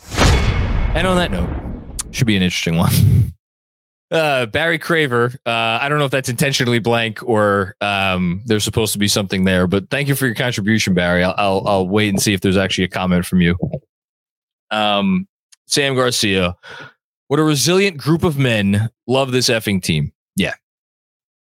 And 0.08 1.06
on 1.06 1.18
that 1.18 1.30
note, 1.30 1.50
should 2.12 2.28
be 2.28 2.38
an 2.38 2.44
interesting 2.44 2.78
one. 2.78 2.94
Uh, 4.12 4.48
Barry 4.48 4.80
Craver. 4.80 5.36
Uh, 5.46 5.78
I 5.80 5.88
don't 5.88 6.00
know 6.00 6.06
if 6.06 6.10
that's 6.10 6.30
intentionally 6.30 6.80
blank 6.80 7.22
or 7.22 7.76
um, 7.80 8.42
there's 8.48 8.64
supposed 8.64 8.92
to 8.94 8.98
be 8.98 9.08
something 9.08 9.44
there, 9.44 9.68
but 9.68 9.92
thank 9.92 10.08
you 10.08 10.16
for 10.16 10.26
your 10.26 10.34
contribution, 10.34 10.96
Barry. 10.96 11.24
I'll, 11.24 11.36
I'll, 11.38 11.68
I'll 11.68 11.88
wait 11.88 12.10
and 12.10 12.20
see 12.20 12.34
if 12.34 12.42
there's 12.42 12.58
actually 12.58 12.86
a 12.86 12.88
comment 12.88 13.28
from 13.28 13.42
you. 13.42 13.56
Um, 14.72 15.28
Sam 15.68 15.94
Garcia. 15.94 16.56
What 17.28 17.40
a 17.40 17.44
resilient 17.44 17.98
group 17.98 18.24
of 18.24 18.40
men. 18.40 18.90
Love 19.06 19.32
this 19.32 19.48
effing 19.48 19.80
team. 19.84 20.12
Yeah. 20.36 20.56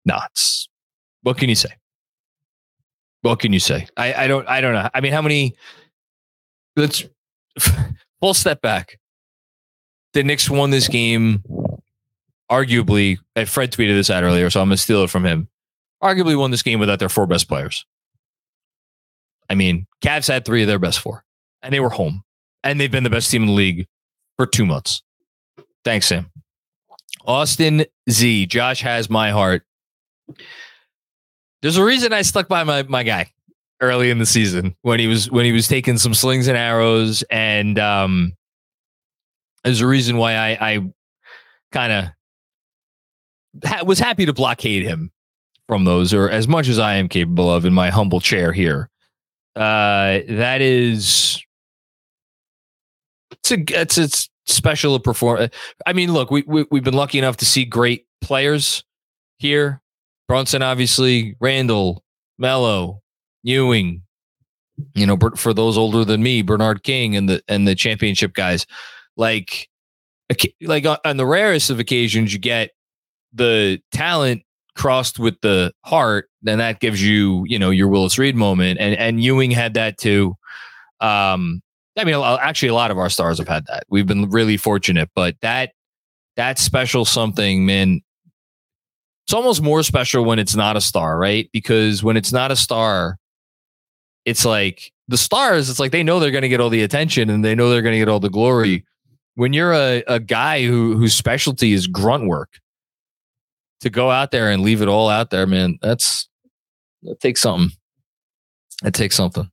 Nuts. 0.04 0.68
What 1.24 1.38
can 1.38 1.50
you 1.50 1.56
say? 1.56 1.70
What 3.22 3.40
can 3.40 3.54
you 3.54 3.60
say? 3.60 3.88
I, 3.98 4.14
I 4.14 4.28
don't 4.28 4.48
I 4.48 4.62
don't 4.62 4.74
know. 4.74 4.90
I 4.94 5.02
mean, 5.02 5.14
how 5.14 5.22
many 5.22 5.56
let's 6.76 7.04
full 8.20 8.34
step 8.34 8.62
back. 8.62 9.00
The 10.14 10.24
Knicks 10.24 10.50
won 10.50 10.72
this 10.72 10.88
game 10.88 11.44
arguably, 12.50 13.18
and 13.36 13.48
Fred 13.48 13.72
tweeted 13.72 13.96
this 13.96 14.10
out 14.10 14.24
earlier, 14.24 14.50
so 14.50 14.62
I'm 14.62 14.70
to 14.70 14.78
steal 14.78 15.04
it 15.04 15.10
from 15.10 15.26
him. 15.26 15.48
Arguably 16.04 16.38
won 16.38 16.52
this 16.52 16.64
game 16.64 16.80
without 16.80 17.00
their 17.00 17.10
four 17.10 17.28
best 17.28 17.48
players. 17.48 17.86
I 19.50 19.56
mean, 19.56 19.88
Cavs 20.04 20.28
had 20.28 20.44
three 20.44 20.62
of 20.62 20.68
their 20.68 20.80
best 20.80 21.00
four, 21.00 21.24
and 21.62 21.74
they 21.74 21.80
were 21.80 21.90
home, 21.90 22.24
and 22.64 22.80
they've 22.80 22.92
been 22.92 23.04
the 23.04 23.10
best 23.10 23.32
team 23.32 23.44
in 23.44 23.48
the 23.48 23.54
league 23.54 23.88
for 24.38 24.46
two 24.46 24.66
months. 24.66 25.02
Thanks, 25.86 26.08
Sam. 26.08 26.32
Austin 27.26 27.86
Z. 28.10 28.48
Josh 28.48 28.82
has 28.82 29.10
my 29.10 29.32
heart. 29.32 29.64
There's 31.62 31.78
a 31.78 31.84
reason 31.84 32.14
I 32.14 32.24
stuck 32.24 32.48
by 32.48 32.64
my 32.64 32.84
my 32.84 33.04
guy 33.04 33.32
early 33.82 34.10
in 34.10 34.20
the 34.20 34.26
season 34.26 34.76
when 34.82 35.00
he 35.00 35.08
was 35.08 35.30
when 35.30 35.46
he 35.46 35.52
was 35.52 35.68
taking 35.68 35.98
some 35.98 36.14
slings 36.14 36.48
and 36.48 36.58
arrows, 36.58 37.24
and 37.30 37.78
um, 37.80 38.34
there's 39.64 39.82
a 39.82 39.88
reason 39.88 40.18
why 40.18 40.36
I 40.36 40.58
I 40.60 40.92
kind 41.72 41.92
of 41.94 43.66
ha- 43.66 43.84
was 43.86 44.00
happy 44.00 44.26
to 44.26 44.34
blockade 44.34 44.84
him 44.84 45.12
from 45.68 45.86
those, 45.86 46.14
or 46.14 46.30
as 46.30 46.48
much 46.48 46.68
as 46.68 46.80
I 46.80 46.96
am 46.96 47.08
capable 47.08 47.52
of 47.52 47.66
in 47.66 47.74
my 47.74 47.90
humble 47.90 48.20
chair 48.20 48.52
here. 48.52 48.90
Uh, 49.56 50.20
that 50.28 50.62
is, 50.62 51.42
it's 53.32 53.52
a 53.52 53.58
it's 53.80 53.98
it's 53.98 54.30
special 54.46 55.00
perform. 55.00 55.50
I 55.86 55.94
mean, 55.94 56.14
look, 56.14 56.32
we, 56.32 56.44
we 56.48 56.66
we've 56.72 56.84
been 56.84 56.94
lucky 56.94 57.20
enough 57.20 57.38
to 57.38 57.46
see 57.46 57.66
great 57.66 58.06
players 58.22 58.84
here. 59.38 59.82
Brunson, 60.32 60.62
obviously, 60.62 61.36
Randle, 61.42 62.06
Melo, 62.38 63.02
Ewing. 63.44 64.02
You 64.96 65.06
know, 65.06 65.18
for 65.36 65.54
those 65.54 65.78
older 65.78 66.06
than 66.06 66.24
me, 66.24 66.42
Bernard 66.42 66.84
King 66.84 67.18
and 67.18 67.28
the 67.28 67.44
and 67.50 67.68
the 67.68 67.76
championship 67.76 68.34
guys, 68.34 68.66
like 69.18 69.68
like 70.62 70.86
on 71.04 71.18
the 71.18 71.26
rarest 71.26 71.70
of 71.70 71.82
occasions, 71.82 72.32
you 72.32 72.40
get 72.40 72.70
the 73.34 73.82
talent 73.92 74.44
crossed 74.78 75.20
with 75.20 75.36
the 75.42 75.74
heart, 75.84 76.30
then 76.42 76.60
that 76.60 76.80
gives 76.80 77.04
you, 77.04 77.44
you 77.46 77.60
know, 77.60 77.70
your 77.70 77.90
Willis 77.90 78.18
Reed 78.18 78.38
moment. 78.38 78.80
And 78.80 78.96
and 78.96 79.22
Ewing 79.22 79.52
had 79.52 79.74
that 79.74 79.98
too. 79.98 80.38
Um, 81.02 81.62
I 81.98 82.06
mean, 82.06 82.16
actually, 82.16 82.70
a 82.70 82.74
lot 82.74 82.90
of 82.90 82.98
our 82.98 83.10
stars 83.10 83.38
have 83.38 83.50
had 83.50 83.66
that. 83.66 83.84
We've 83.90 84.08
been 84.08 84.30
really 84.30 84.56
fortunate, 84.56 85.10
but 85.14 85.36
that 85.42 85.74
that 86.38 86.58
special 86.58 87.04
something, 87.04 87.66
man. 87.66 88.00
It's 89.32 89.36
almost 89.38 89.62
more 89.62 89.82
special 89.82 90.26
when 90.26 90.40
it's 90.40 90.58
not 90.58 90.76
a 90.76 90.82
star, 90.82 91.18
right? 91.18 91.50
Because 91.54 92.04
when 92.04 92.18
it's 92.18 92.34
not 92.34 92.52
a 92.52 92.56
star, 92.58 93.18
it's 94.26 94.44
like 94.44 94.92
the 95.08 95.18
stars. 95.18 95.70
It's 95.70 95.80
like 95.80 95.94
they 95.94 96.04
know 96.04 96.20
they're 96.20 96.32
going 96.32 96.42
to 96.42 96.50
get 96.50 96.60
all 96.60 96.68
the 96.68 96.84
attention 96.84 97.30
and 97.30 97.46
they 97.46 97.56
know 97.56 97.70
they're 97.70 97.82
going 97.82 97.94
to 97.94 97.98
get 97.98 98.10
all 98.10 98.20
the 98.20 98.30
glory. 98.30 98.84
When 99.36 99.54
you're 99.54 99.72
a, 99.72 100.04
a 100.06 100.20
guy 100.20 100.66
who 100.66 100.98
whose 100.98 101.14
specialty 101.14 101.72
is 101.72 101.88
grunt 101.88 102.28
work, 102.28 102.60
to 103.80 103.90
go 103.90 104.12
out 104.12 104.32
there 104.32 104.52
and 104.52 104.64
leave 104.64 104.82
it 104.82 104.90
all 104.90 105.08
out 105.08 105.30
there, 105.30 105.48
man, 105.48 105.80
that's 105.82 106.28
that 107.04 107.22
takes 107.22 107.40
something. 107.40 107.72
It 108.84 108.94
takes 108.94 109.16
something. 109.16 109.50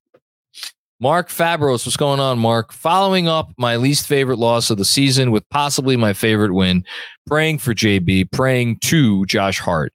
Mark 1.00 1.28
Fabros, 1.28 1.87
what's 1.87 1.96
going 1.96 2.20
on, 2.20 2.38
Mark? 2.38 2.72
Following 2.72 3.28
up 3.28 3.52
my 3.56 3.76
least 3.76 4.06
favorite 4.06 4.38
loss 4.38 4.70
of 4.70 4.78
the 4.78 4.84
season 4.84 5.30
with 5.30 5.48
possibly 5.48 5.96
my 5.96 6.12
favorite 6.12 6.52
win, 6.52 6.84
praying 7.26 7.58
for 7.58 7.72
JB, 7.72 8.32
praying 8.32 8.78
to 8.80 9.24
Josh 9.26 9.61
Hart. 9.61 9.92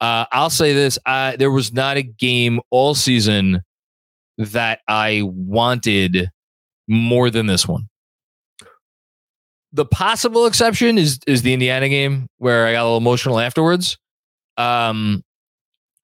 Uh, 0.00 0.24
I'll 0.32 0.50
say 0.50 0.72
this: 0.72 0.98
I, 1.04 1.36
there 1.36 1.50
was 1.50 1.72
not 1.72 1.96
a 1.96 2.02
game 2.02 2.60
all 2.70 2.94
season 2.94 3.62
that 4.38 4.80
I 4.88 5.22
wanted 5.24 6.30
more 6.86 7.28
than 7.28 7.46
this 7.46 7.68
one 7.68 7.88
the 9.72 9.84
possible 9.84 10.46
exception 10.46 10.98
is 10.98 11.20
is 11.26 11.42
the 11.42 11.52
Indiana 11.52 11.88
game 11.88 12.28
where 12.38 12.66
I 12.66 12.72
got 12.72 12.82
a 12.82 12.84
little 12.84 12.98
emotional 12.98 13.38
afterwards. 13.38 13.98
Um, 14.56 15.22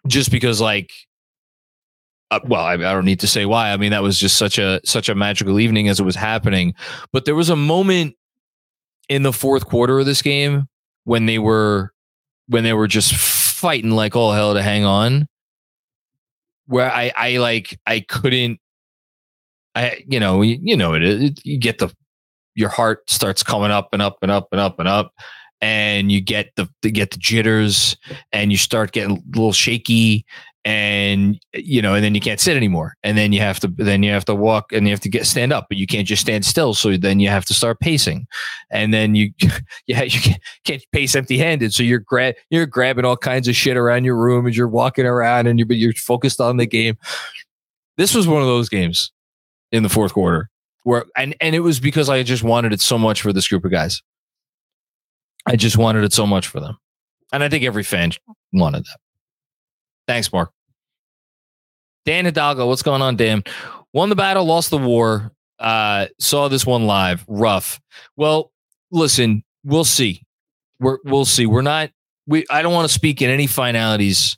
just 0.06 0.30
because 0.30 0.60
like, 0.60 0.92
uh, 2.36 2.40
well, 2.44 2.64
I, 2.64 2.74
I 2.74 2.76
don't 2.76 3.04
need 3.04 3.20
to 3.20 3.26
say 3.26 3.46
why. 3.46 3.72
I 3.72 3.76
mean, 3.76 3.90
that 3.90 4.02
was 4.02 4.18
just 4.18 4.36
such 4.36 4.58
a 4.58 4.80
such 4.84 5.08
a 5.08 5.14
magical 5.14 5.60
evening 5.60 5.88
as 5.88 6.00
it 6.00 6.04
was 6.04 6.16
happening. 6.16 6.74
But 7.12 7.24
there 7.24 7.34
was 7.34 7.50
a 7.50 7.56
moment 7.56 8.16
in 9.08 9.22
the 9.22 9.32
fourth 9.32 9.66
quarter 9.66 10.00
of 10.00 10.06
this 10.06 10.22
game 10.22 10.68
when 11.04 11.26
they 11.26 11.38
were 11.38 11.92
when 12.48 12.64
they 12.64 12.72
were 12.72 12.88
just 12.88 13.14
fighting 13.14 13.90
like 13.90 14.16
all 14.16 14.32
hell 14.32 14.54
to 14.54 14.62
hang 14.62 14.84
on 14.84 15.28
where 16.66 16.90
I 16.90 17.12
I 17.16 17.36
like 17.38 17.78
I 17.86 18.00
couldn't 18.00 18.60
I 19.74 20.02
you 20.06 20.20
know 20.20 20.42
you, 20.42 20.58
you 20.62 20.76
know 20.76 20.94
it, 20.94 21.02
it 21.02 21.40
you 21.44 21.58
get 21.58 21.78
the 21.78 21.94
your 22.54 22.68
heart 22.68 23.08
starts 23.10 23.42
coming 23.42 23.70
up 23.70 23.88
and 23.92 24.00
up 24.00 24.18
and 24.22 24.30
up 24.30 24.48
and 24.52 24.60
up 24.60 24.78
and 24.78 24.88
up 24.88 25.12
and 25.60 26.12
you 26.12 26.20
get 26.20 26.50
the, 26.56 26.68
the 26.82 26.90
get 26.90 27.10
the 27.10 27.18
jitters 27.18 27.96
and 28.32 28.50
you 28.52 28.58
start 28.58 28.92
getting 28.92 29.16
a 29.16 29.38
little 29.38 29.52
shaky 29.52 30.24
and 30.64 31.38
you 31.52 31.82
know, 31.82 31.94
and 31.94 32.02
then 32.02 32.14
you 32.14 32.20
can't 32.20 32.40
sit 32.40 32.56
anymore, 32.56 32.94
and 33.02 33.18
then 33.18 33.32
you 33.32 33.40
have 33.40 33.60
to 33.60 33.68
then 33.68 34.02
you 34.02 34.10
have 34.12 34.24
to 34.24 34.34
walk 34.34 34.72
and 34.72 34.86
you 34.86 34.92
have 34.92 35.00
to 35.00 35.08
get 35.08 35.26
stand 35.26 35.52
up, 35.52 35.66
but 35.68 35.76
you 35.76 35.86
can't 35.86 36.06
just 36.06 36.22
stand 36.22 36.44
still. 36.44 36.74
So 36.74 36.96
then 36.96 37.20
you 37.20 37.28
have 37.28 37.44
to 37.46 37.54
start 37.54 37.80
pacing, 37.80 38.26
and 38.70 38.92
then 38.94 39.14
you 39.14 39.32
yeah 39.86 40.02
you 40.02 40.20
can't, 40.20 40.40
can't 40.64 40.84
pace 40.92 41.14
empty 41.14 41.38
handed. 41.38 41.74
So 41.74 41.82
you're 41.82 42.00
grab 42.00 42.34
you're 42.50 42.66
grabbing 42.66 43.04
all 43.04 43.16
kinds 43.16 43.48
of 43.48 43.56
shit 43.56 43.76
around 43.76 44.04
your 44.04 44.16
room 44.16 44.46
as 44.46 44.56
you're 44.56 44.68
walking 44.68 45.06
around, 45.06 45.46
and 45.46 45.58
you 45.58 45.66
but 45.66 45.76
you're 45.76 45.92
focused 45.92 46.40
on 46.40 46.56
the 46.56 46.66
game. 46.66 46.96
This 47.96 48.14
was 48.14 48.26
one 48.26 48.40
of 48.40 48.48
those 48.48 48.68
games 48.68 49.12
in 49.70 49.82
the 49.82 49.88
fourth 49.88 50.14
quarter 50.14 50.50
where 50.84 51.04
and 51.16 51.34
and 51.40 51.54
it 51.54 51.60
was 51.60 51.80
because 51.80 52.08
I 52.08 52.22
just 52.22 52.42
wanted 52.42 52.72
it 52.72 52.80
so 52.80 52.96
much 52.96 53.20
for 53.20 53.32
this 53.32 53.48
group 53.48 53.64
of 53.64 53.70
guys. 53.70 54.02
I 55.46 55.56
just 55.56 55.76
wanted 55.76 56.04
it 56.04 56.12
so 56.12 56.26
much 56.26 56.46
for 56.46 56.60
them. 56.60 56.78
And 57.32 57.42
I 57.42 57.48
think 57.48 57.64
every 57.64 57.82
fan 57.82 58.12
wanted 58.52 58.84
that. 58.84 58.98
Thanks, 60.06 60.32
Mark. 60.32 60.50
Dan 62.04 62.26
Hidalgo, 62.26 62.66
what's 62.66 62.82
going 62.82 63.02
on, 63.02 63.16
Dan? 63.16 63.42
Won 63.92 64.08
the 64.08 64.16
battle, 64.16 64.44
lost 64.44 64.70
the 64.70 64.78
war. 64.78 65.32
Uh, 65.58 66.06
saw 66.18 66.48
this 66.48 66.66
one 66.66 66.86
live. 66.86 67.24
Rough. 67.28 67.80
Well, 68.16 68.52
listen, 68.90 69.44
we'll 69.64 69.84
see. 69.84 70.22
We're 70.80 70.98
we'll 71.04 71.24
see. 71.24 71.46
We're 71.46 71.62
not. 71.62 71.90
We. 72.26 72.44
I 72.50 72.62
don't 72.62 72.74
want 72.74 72.88
to 72.88 72.92
speak 72.92 73.22
in 73.22 73.30
any 73.30 73.46
finalities 73.46 74.36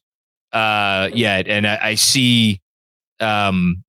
uh, 0.53 1.11
yet, 1.13 1.49
and 1.49 1.67
I, 1.67 1.79
I 1.83 1.95
see 1.95 2.61
um, 3.19 3.83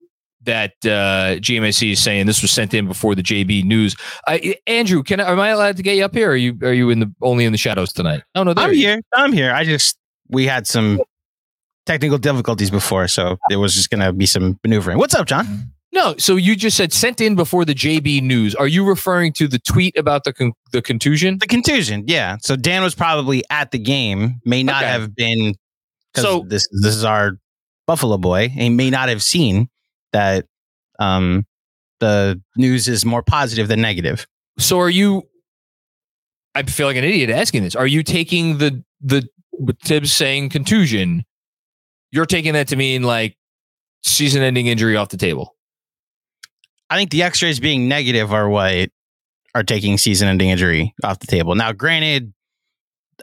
that 0.44 0.72
uh, 0.86 1.38
GMAC 1.40 1.92
is 1.92 2.02
saying 2.02 2.26
this 2.26 2.42
was 2.42 2.52
sent 2.52 2.74
in 2.74 2.88
before 2.88 3.14
the 3.14 3.22
JB 3.22 3.66
news. 3.66 3.96
I, 4.26 4.56
Andrew, 4.66 5.04
can 5.04 5.20
I, 5.20 5.32
am 5.32 5.40
I 5.40 5.50
allowed 5.50 5.78
to 5.78 5.84
get 5.84 5.98
you 5.98 6.06
up 6.06 6.16
here? 6.16 6.30
Or 6.30 6.34
are 6.34 6.38
you 6.38 6.58
are 6.64 6.74
you 6.74 6.90
in 6.90 7.00
the 7.02 7.14
only 7.22 7.46
in 7.46 7.52
the 7.52 7.58
shadows 7.58 7.94
tonight? 7.94 8.24
Oh 8.34 8.44
no, 8.44 8.54
I'm 8.56 8.74
here. 8.74 9.02
I'm 9.14 9.34
here. 9.34 9.54
I 9.54 9.64
just 9.66 9.98
we 10.30 10.46
had 10.46 10.66
some 10.66 11.02
technical 11.88 12.18
difficulties 12.20 12.70
before, 12.70 13.08
so 13.08 13.38
it 13.50 13.56
was 13.56 13.74
just 13.74 13.90
going 13.90 14.02
to 14.02 14.14
be 14.14 14.26
some 14.28 14.60
maneuvering. 14.64 14.98
What's 15.00 15.16
up, 15.16 15.26
Jon? 15.26 15.72
No, 15.94 16.16
so 16.18 16.36
you 16.36 16.56
just 16.56 16.78
said 16.78 16.94
sent 16.94 17.22
in 17.22 17.36
before 17.36 17.66
the 17.66 17.74
JB 17.74 18.22
news. 18.22 18.54
Are 18.54 18.68
you 18.68 18.86
referring 18.86 19.34
to 19.34 19.48
the 19.48 19.58
tweet 19.58 19.98
about 19.98 20.26
the 20.26 20.34
con- 20.34 20.52
the 20.74 20.82
contusion? 20.82 21.38
The 21.40 21.48
contusion, 21.48 22.04
yeah. 22.06 22.38
So 22.42 22.56
Dan 22.56 22.84
was 22.84 22.94
probably 22.94 23.44
at 23.50 23.72
the 23.72 23.80
game, 23.80 24.42
may 24.46 24.62
not 24.64 24.84
Okay. 24.84 24.92
have 24.92 25.16
been. 25.16 25.56
So- 26.16 26.46
this 26.48 26.68
this 26.84 26.94
is 26.96 27.04
our 27.04 27.40
Buffalo 27.88 28.18
boy. 28.18 28.50
He 28.50 28.70
may 28.70 28.90
not 28.90 29.08
have 29.10 29.24
seen 29.24 29.70
that 30.12 30.46
um, 31.00 31.46
the 32.00 32.40
news 32.58 32.88
is 32.88 33.06
more 33.06 33.24
positive 33.24 33.68
than 33.70 33.80
negative. 33.82 34.28
So 34.60 34.80
are 34.80 34.90
you? 34.90 35.24
I 36.54 36.64
feel 36.64 36.88
like 36.88 36.98
an 36.98 37.04
idiot 37.06 37.30
asking 37.30 37.64
this. 37.64 37.76
Are 37.76 37.88
you 37.88 38.04
taking 38.04 38.58
the 38.58 38.84
the 39.02 39.28
Thibs 39.84 40.12
saying 40.12 40.50
contusion? 40.50 41.24
You're 42.12 42.26
taking 42.26 42.54
that 42.54 42.70
to 42.70 42.76
mean 42.76 43.04
like 43.04 43.36
season-ending 44.04 44.68
injury 44.68 44.96
off 44.96 45.10
the 45.10 45.18
table. 45.18 45.56
I 46.90 46.98
think 46.98 47.12
the 47.12 47.24
X-rays 47.24 47.60
being 47.60 47.88
negative 47.90 48.32
are 48.32 48.48
what 48.48 48.90
are 49.54 49.64
taking 49.64 49.98
season-ending 49.98 50.50
injury 50.50 50.94
off 51.04 51.20
the 51.20 51.28
table. 51.28 51.54
Now, 51.56 51.74
granted, 51.74 52.32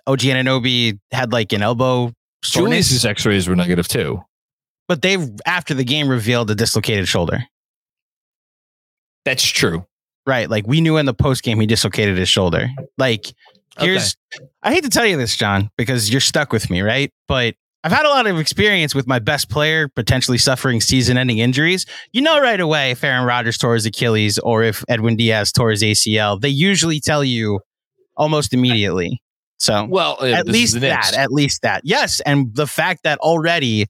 OG 0.06 0.20
Anunoby 0.20 0.98
had 1.12 1.32
like 1.32 1.52
an 1.52 1.62
elbow 1.62 2.12
soreness, 2.42 2.88
Julius's 2.88 3.06
X-rays 3.06 3.48
were 3.48 3.56
negative 3.56 3.88
too. 3.88 4.22
but 4.88 5.02
they 5.02 5.16
after 5.46 5.72
the 5.74 5.84
game 5.84 6.08
revealed 6.08 6.50
a 6.50 6.54
dislocated 6.54 7.08
shoulder. 7.08 7.44
That's 9.24 9.44
true. 9.44 9.86
Right. 10.26 10.48
Like 10.50 10.66
we 10.66 10.80
knew 10.80 10.96
in 10.96 11.06
the 11.06 11.14
post 11.14 11.42
game 11.42 11.60
he 11.60 11.66
dislocated 11.66 12.18
his 12.18 12.28
shoulder. 12.28 12.68
Like 12.98 13.26
here's 13.78 14.16
I 14.62 14.72
hate 14.72 14.84
to 14.84 14.90
tell 14.90 15.06
you 15.06 15.16
this, 15.16 15.36
Jon, 15.36 15.70
because 15.76 16.10
you're 16.10 16.20
stuck 16.20 16.52
with 16.52 16.68
me, 16.70 16.82
right? 16.82 17.12
But 17.28 17.54
I've 17.84 17.92
had 17.92 18.06
a 18.06 18.08
lot 18.08 18.26
of 18.26 18.38
experience 18.38 18.94
with 18.94 19.06
my 19.06 19.18
best 19.18 19.50
player 19.50 19.88
potentially 19.88 20.38
suffering 20.38 20.80
season 20.80 21.18
ending 21.18 21.36
injuries. 21.38 21.84
You 22.12 22.22
know 22.22 22.40
right 22.40 22.58
away 22.58 22.92
if 22.92 23.04
Aaron 23.04 23.26
Rodgers 23.26 23.58
tore 23.58 23.74
his 23.74 23.84
Achilles 23.84 24.38
or 24.38 24.62
if 24.62 24.82
Edwin 24.88 25.16
Diaz 25.16 25.52
tore 25.52 25.70
his 25.70 25.82
ACL. 25.82 26.40
They 26.40 26.48
usually 26.48 26.98
tell 26.98 27.22
you 27.22 27.60
almost 28.16 28.54
immediately. 28.54 29.20
So 29.58 29.84
Well, 29.84 30.16
uh, 30.20 30.24
at 30.26 30.46
least 30.46 30.80
that, 30.80 31.14
at 31.14 31.30
least 31.30 31.60
that. 31.62 31.82
Yes. 31.84 32.20
And 32.20 32.54
the 32.56 32.66
fact 32.66 33.02
that 33.04 33.18
already 33.18 33.86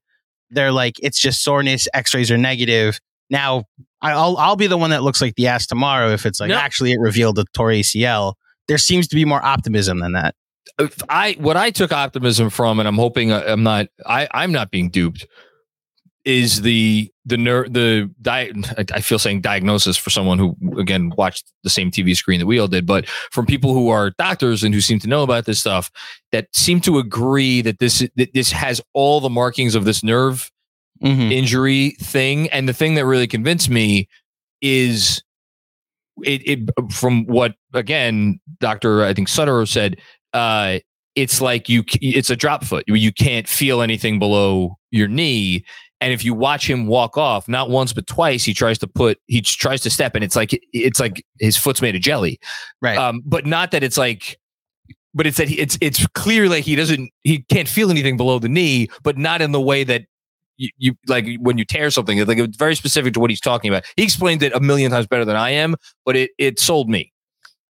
they're 0.51 0.73
like, 0.73 0.97
it's 1.01 1.19
just 1.21 1.45
soreness, 1.45 1.87
x-rays 1.95 2.31
are 2.33 2.37
negative. 2.37 2.99
Now 3.31 3.63
I- 4.03 4.11
I'll, 4.13 4.37
I'll 4.39 4.57
be 4.57 4.67
the 4.67 4.77
one 4.77 4.91
that 4.91 5.05
looks 5.05 5.23
like 5.23 5.37
the 5.37 5.47
ass 5.47 5.67
tomorrow 5.69 6.11
if 6.13 6.27
it's 6.27 6.41
like, 6.41 6.51
actually 6.59 6.91
it 6.93 6.99
revealed 7.01 7.39
a 7.39 7.45
torn 7.55 7.77
ACL. 7.77 8.35
There 8.67 8.79
seems 8.79 9.07
to 9.09 9.15
be 9.15 9.25
more 9.25 9.45
optimism 9.45 10.01
than 10.01 10.13
that. 10.15 10.35
If 10.79 10.99
I 11.09 11.37
what 11.39 11.57
I 11.57 11.71
took 11.71 11.93
optimism 11.93 12.51
from, 12.51 12.79
and 12.79 12.89
I'm 12.89 12.97
hoping 12.97 13.33
I- 13.33 13.53
I'm 13.53 13.63
not 13.63 13.87
I 14.07 14.29
I'm 14.33 14.53
not 14.53 14.71
being 14.71 14.91
duped, 14.91 15.27
is 16.25 16.63
the 16.63 17.11
the 17.27 17.37
ner- 17.37 17.69
the 17.69 18.11
di- 18.21 18.53
I- 18.93 19.01
feel 19.01 19.19
saying 19.19 19.41
diagnosis 19.43 19.97
for 19.97 20.11
someone 20.11 20.39
who 20.39 20.57
again 20.79 21.13
watched 21.17 21.51
the 21.63 21.71
same 21.71 21.91
TV 21.91 22.15
screen 22.17 22.39
that 22.41 22.47
we 22.47 22.59
all 22.59 22.69
did, 22.69 22.87
but 22.87 23.07
from 23.09 23.47
people 23.47 23.73
who 23.73 23.89
are 23.89 24.11
doctors 24.19 24.63
and 24.65 24.75
who 24.75 24.81
seem 24.81 24.99
to 25.01 25.09
know 25.09 25.23
about 25.23 25.45
this 25.47 25.61
stuff 25.61 25.91
that 26.33 26.49
seem 26.55 26.81
to 26.83 26.99
agree 26.99 27.61
that 27.63 27.79
this 27.79 28.07
that 28.17 28.35
this 28.35 28.51
has 28.53 28.81
all 28.95 29.21
the 29.21 29.31
markings 29.31 29.75
of 29.75 29.85
this 29.85 30.03
nerve 30.03 30.51
Mhm. 31.03 31.33
injury 31.33 31.91
thing. 32.01 32.49
And 32.51 32.69
the 32.69 32.73
thing 32.73 32.95
that 32.95 33.05
really 33.07 33.27
convinced 33.27 33.69
me 33.69 34.09
is 34.63 35.23
it, 36.23 36.41
it 36.47 36.93
from 36.93 37.25
what 37.27 37.55
again, 37.73 38.39
Doctor 38.61 39.05
I 39.05 39.13
think 39.13 39.29
Sutter 39.29 39.67
said. 39.67 40.01
Uh, 40.35 40.81
it's 41.15 41.41
like 41.41 41.69
you, 41.69 41.85
it's 42.03 42.29
a 42.29 42.37
drop 42.37 42.65
foot. 42.65 42.85
You 42.89 43.13
can't 43.13 43.49
feel 43.49 43.81
anything 43.81 44.19
below 44.19 44.77
your 44.91 45.09
knee. 45.09 45.65
And 46.01 46.13
if 46.13 46.25
you 46.25 46.35
watch 46.35 46.69
him 46.69 46.87
walk 46.87 47.17
off, 47.17 47.49
not 47.49 47.71
once 47.71 47.93
but 47.93 48.07
twice, 48.07 48.45
he 48.45 48.53
tries 48.53 48.79
to 48.79 48.89
put, 48.89 49.19
he 49.27 49.41
tries 49.41 49.81
to 49.83 49.91
step, 49.91 50.15
and 50.15 50.25
it's 50.25 50.37
like 50.37 50.51
it's 50.73 51.01
like 51.01 51.25
his 51.39 51.57
foot's 51.57 51.81
made 51.81 51.95
of 51.95 52.03
jelly. 52.03 52.39
Right. 52.83 52.99
Um, 52.99 53.23
but 53.25 53.47
not 53.47 53.71
that 53.71 53.83
it's 53.83 53.97
like, 53.97 54.39
but 55.15 55.27
it's 55.27 55.37
that 55.39 55.49
he, 55.49 55.59
it's 55.61 55.79
it's 55.81 56.07
clear 56.09 56.49
like 56.49 56.65
he 56.65 56.75
doesn't, 56.75 57.11
he 57.23 57.45
can't 57.49 57.69
feel 57.69 57.91
anything 57.91 58.17
below 58.17 58.39
the 58.39 58.49
knee, 58.49 58.89
but 59.03 59.17
not 59.17 59.41
in 59.41 59.53
the 59.53 59.61
way 59.61 59.85
that 59.85 60.03
you, 60.57 60.69
you 60.79 60.95
like 61.07 61.27
when 61.39 61.59
you 61.59 61.65
tear 61.65 61.91
something. 61.91 62.19
Like 62.27 62.39
it's 62.39 62.57
very 62.57 62.75
specific 62.75 63.15
to 63.15 63.21
what 63.21 63.31
he's 63.31 63.41
talking 63.41 63.71
about. 63.71 63.85
He 63.97 64.03
explained 64.03 64.43
it 64.43 64.53
a 64.53 64.61
million 64.61 64.91
times 64.91 65.07
better 65.07 65.25
than 65.25 65.37
I 65.37 65.51
am, 65.51 65.77
but 66.05 66.17
it 66.17 66.33
it 66.39 66.59
sold 66.59 66.91
me. 66.91 67.13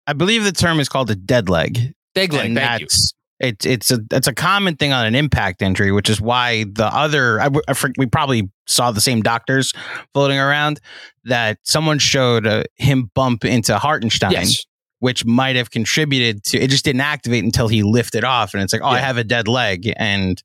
I 0.06 0.12
believe 0.12 0.44
the 0.44 0.52
term 0.52 0.80
is 0.80 0.88
called 0.88 1.10
a 1.10 1.14
dead 1.14 1.48
leg. 1.48 1.94
Big 2.14 2.32
leg, 2.32 2.46
and 2.46 2.56
thank 2.56 2.80
you. 2.80 2.86
that's 2.86 3.14
it's 3.40 3.90
a 3.90 3.98
it's 4.12 4.26
a 4.28 4.32
common 4.32 4.76
thing 4.76 4.92
on 4.92 5.04
an 5.06 5.14
impact 5.14 5.60
injury, 5.60 5.90
which 5.92 6.08
is 6.08 6.20
why 6.20 6.64
the 6.72 6.86
other 6.86 7.40
I, 7.40 7.74
fr- 7.74 7.88
we 7.98 8.06
probably 8.06 8.48
saw 8.66 8.90
the 8.92 9.00
same 9.00 9.22
doctors 9.22 9.72
floating 10.14 10.38
around 10.38 10.80
that 11.24 11.58
someone 11.64 11.98
showed 11.98 12.46
uh, 12.46 12.62
him 12.76 13.10
bump 13.14 13.44
into 13.44 13.76
Hartenstein, 13.76 14.30
Yes. 14.32 14.64
which 15.00 15.24
might 15.24 15.56
have 15.56 15.70
contributed 15.70 16.44
to 16.44 16.58
it. 16.58 16.68
Just 16.70 16.84
didn't 16.84 17.00
activate 17.02 17.42
until 17.44 17.66
he 17.68 17.82
lifted 17.82 18.24
off, 18.24 18.54
and 18.54 18.62
it's 18.62 18.72
like, 18.72 18.82
oh, 18.82 18.86
I 18.86 18.98
have 19.00 19.16
a 19.18 19.24
dead 19.24 19.48
leg, 19.48 19.92
and 19.96 20.40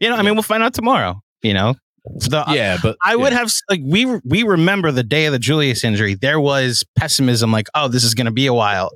you 0.00 0.08
know, 0.08 0.16
I 0.16 0.22
mean, 0.22 0.34
we'll 0.34 0.42
find 0.42 0.62
out 0.62 0.72
tomorrow. 0.74 1.20
You 1.42 1.52
know, 1.52 1.74
the, 2.06 2.42
Yeah, 2.48 2.78
but 2.82 2.96
I 3.04 3.14
would 3.16 3.32
yeah. 3.32 3.38
have 3.40 3.52
like 3.68 3.80
we 3.84 4.06
we 4.24 4.42
remember 4.44 4.90
the 4.90 5.02
day 5.04 5.26
of 5.26 5.32
the 5.32 5.38
Julius 5.38 5.84
injury. 5.84 6.14
There 6.14 6.40
was 6.40 6.82
pessimism, 6.96 7.52
like, 7.52 7.68
oh, 7.74 7.86
this 7.88 8.02
is 8.02 8.14
going 8.14 8.24
to 8.26 8.32
be 8.32 8.46
a 8.46 8.54
while. 8.54 8.90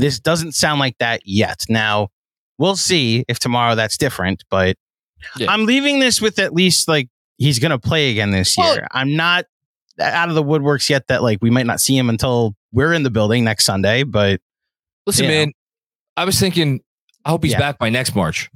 This 0.00 0.18
doesn't 0.20 0.52
sound 0.52 0.80
like 0.80 0.96
that 0.98 1.22
yet. 1.24 1.60
Now 1.68 2.08
we'll 2.58 2.76
see 2.76 3.24
if 3.28 3.38
tomorrow 3.38 3.74
that's 3.74 3.96
different. 3.96 4.44
But 4.50 4.76
Yeah. 5.36 5.50
I'm 5.50 5.64
leaving 5.66 5.98
this 6.00 6.20
with 6.20 6.38
at 6.38 6.52
least 6.54 6.88
like 6.88 7.08
he's 7.38 7.58
going 7.58 7.70
to 7.70 7.78
play 7.78 8.10
again 8.10 8.30
this 8.30 8.56
Well- 8.56 8.74
year. 8.74 8.86
I'm 8.90 9.16
not 9.16 9.44
out 10.00 10.28
of 10.30 10.34
the 10.34 10.42
woodworks 10.42 10.88
yet 10.88 11.08
that 11.08 11.22
like 11.22 11.38
we 11.42 11.50
might 11.50 11.66
not 11.66 11.80
see 11.80 11.96
him 11.96 12.08
until 12.08 12.54
we're 12.72 12.92
in 12.94 13.02
the 13.02 13.10
building 13.10 13.44
next 13.44 13.64
Sunday. 13.64 14.02
But 14.02 14.40
Listen, 15.06 15.24
you 15.24 15.30
know. 15.30 15.36
man, 15.38 15.52
I 16.16 16.24
was 16.24 16.38
thinking, 16.40 16.80
I 17.24 17.30
hope 17.30 17.42
he's 17.44 17.52
Yeah. 17.52 17.58
back 17.58 17.78
by 17.78 17.90
next 17.90 18.14
March. 18.14 18.48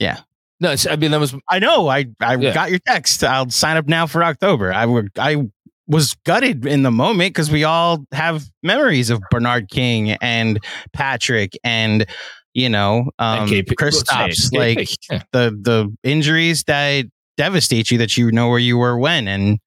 Yeah. 0.00 0.20
No, 0.60 0.72
it's, 0.72 0.86
I 0.86 0.96
mean 0.96 1.10
that 1.12 1.20
was 1.20 1.34
I 1.48 1.58
know 1.58 1.88
I 1.88 2.06
I 2.20 2.36
Yeah. 2.36 2.52
got 2.52 2.70
your 2.70 2.80
text. 2.86 3.22
I'll 3.24 3.48
sign 3.50 3.76
up 3.76 3.86
now 3.86 4.06
for 4.06 4.22
October. 4.24 4.72
I 4.72 4.84
would 4.86 5.10
I 5.18 5.36
was 5.90 6.14
gutted 6.24 6.64
in 6.64 6.82
the 6.82 6.90
moment 6.90 7.34
because 7.34 7.50
we 7.50 7.64
all 7.64 8.04
have 8.12 8.44
memories 8.62 9.10
of 9.10 9.20
Bernard 9.30 9.68
King 9.68 10.12
and 10.22 10.60
Patrick 10.92 11.58
and 11.64 12.06
you 12.54 12.68
know 12.68 13.10
um, 13.18 13.48
KP 13.48 13.74
Kristaps 13.74 14.50
KP, 14.52 14.76
like 14.76 14.88
yeah. 15.10 15.22
the 15.32 15.50
the 15.60 15.96
injuries 16.02 16.64
that 16.64 17.06
devastate 17.36 17.90
you 17.90 17.98
that 17.98 18.16
you 18.16 18.30
know 18.30 18.48
where 18.48 18.58
you 18.58 18.78
were 18.78 18.96
when. 18.98 19.26
And 19.26 19.58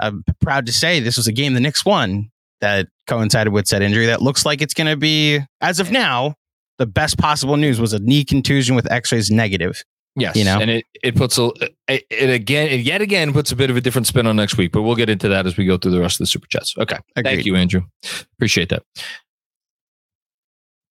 I'm 0.00 0.24
proud 0.40 0.66
to 0.66 0.72
say 0.72 0.98
this 0.98 1.16
was 1.16 1.26
a 1.26 1.32
game 1.32 1.54
the 1.54 1.60
Knicks 1.60 1.84
won 1.84 2.30
that 2.60 2.88
coincided 3.06 3.52
with 3.52 3.66
said 3.66 3.82
injury 3.82 4.06
that 4.06 4.22
looks 4.22 4.44
like 4.44 4.60
it's 4.60 4.74
going 4.74 4.86
to 4.86 4.96
be 4.96 5.40
as 5.60 5.80
of 5.80 5.90
now 5.90 6.34
the 6.78 6.86
best 6.86 7.18
possible 7.18 7.56
news 7.56 7.80
was 7.80 7.92
a 7.92 7.98
knee 7.98 8.24
contusion 8.24 8.74
with 8.74 8.90
x-rays 8.90 9.30
negative 9.30 9.82
Yes, 10.16 10.36
you 10.36 10.44
know? 10.44 10.58
and 10.58 10.70
it 10.70 10.86
it 11.02 11.14
puts 11.14 11.38
a 11.38 11.50
it, 11.88 12.04
it 12.10 12.30
again 12.30 12.68
it 12.68 12.80
yet 12.80 13.00
again 13.00 13.32
puts 13.32 13.52
a 13.52 13.56
bit 13.56 13.70
of 13.70 13.76
a 13.76 13.80
different 13.80 14.06
spin 14.06 14.26
on 14.26 14.36
next 14.36 14.56
week, 14.56 14.72
but 14.72 14.82
we'll 14.82 14.96
get 14.96 15.08
into 15.08 15.28
that 15.28 15.46
as 15.46 15.56
we 15.56 15.64
go 15.64 15.76
through 15.76 15.92
the 15.92 16.00
rest 16.00 16.16
of 16.16 16.24
the 16.24 16.26
super 16.26 16.48
chats. 16.48 16.74
Okay, 16.76 16.98
thank 17.14 17.44
you, 17.44 17.54
Andrew. 17.56 17.82
Appreciate 18.36 18.70
that. 18.70 18.82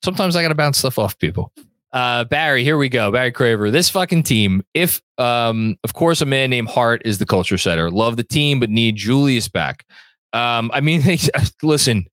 Sometimes 0.04 0.36
I 0.36 0.42
got 0.42 0.50
to 0.50 0.56
bounce 0.56 0.78
stuff 0.78 0.98
off 0.98 1.18
people. 1.18 1.52
Uh, 1.92 2.24
Barry, 2.24 2.64
here 2.64 2.78
we 2.78 2.90
go. 2.90 3.12
Barry 3.12 3.32
Craver. 3.32 3.72
This 3.72 3.90
fucking 3.90 4.24
team. 4.24 4.64
If, 4.74 5.02
um, 5.18 5.78
of 5.84 5.94
course, 5.94 6.22
a 6.22 6.26
man 6.26 6.50
named 6.50 6.70
Hart 6.70 7.02
is 7.04 7.18
the 7.18 7.26
culture 7.26 7.58
setter. 7.58 7.90
Love 7.90 8.16
the 8.16 8.24
team, 8.24 8.60
but 8.60 8.70
need 8.70 8.96
Julius 8.96 9.48
back. 9.48 9.86
Um, 10.34 10.70
I 10.74 10.82
mean, 10.82 11.02
they, 11.06 11.18
listen, 11.64 12.06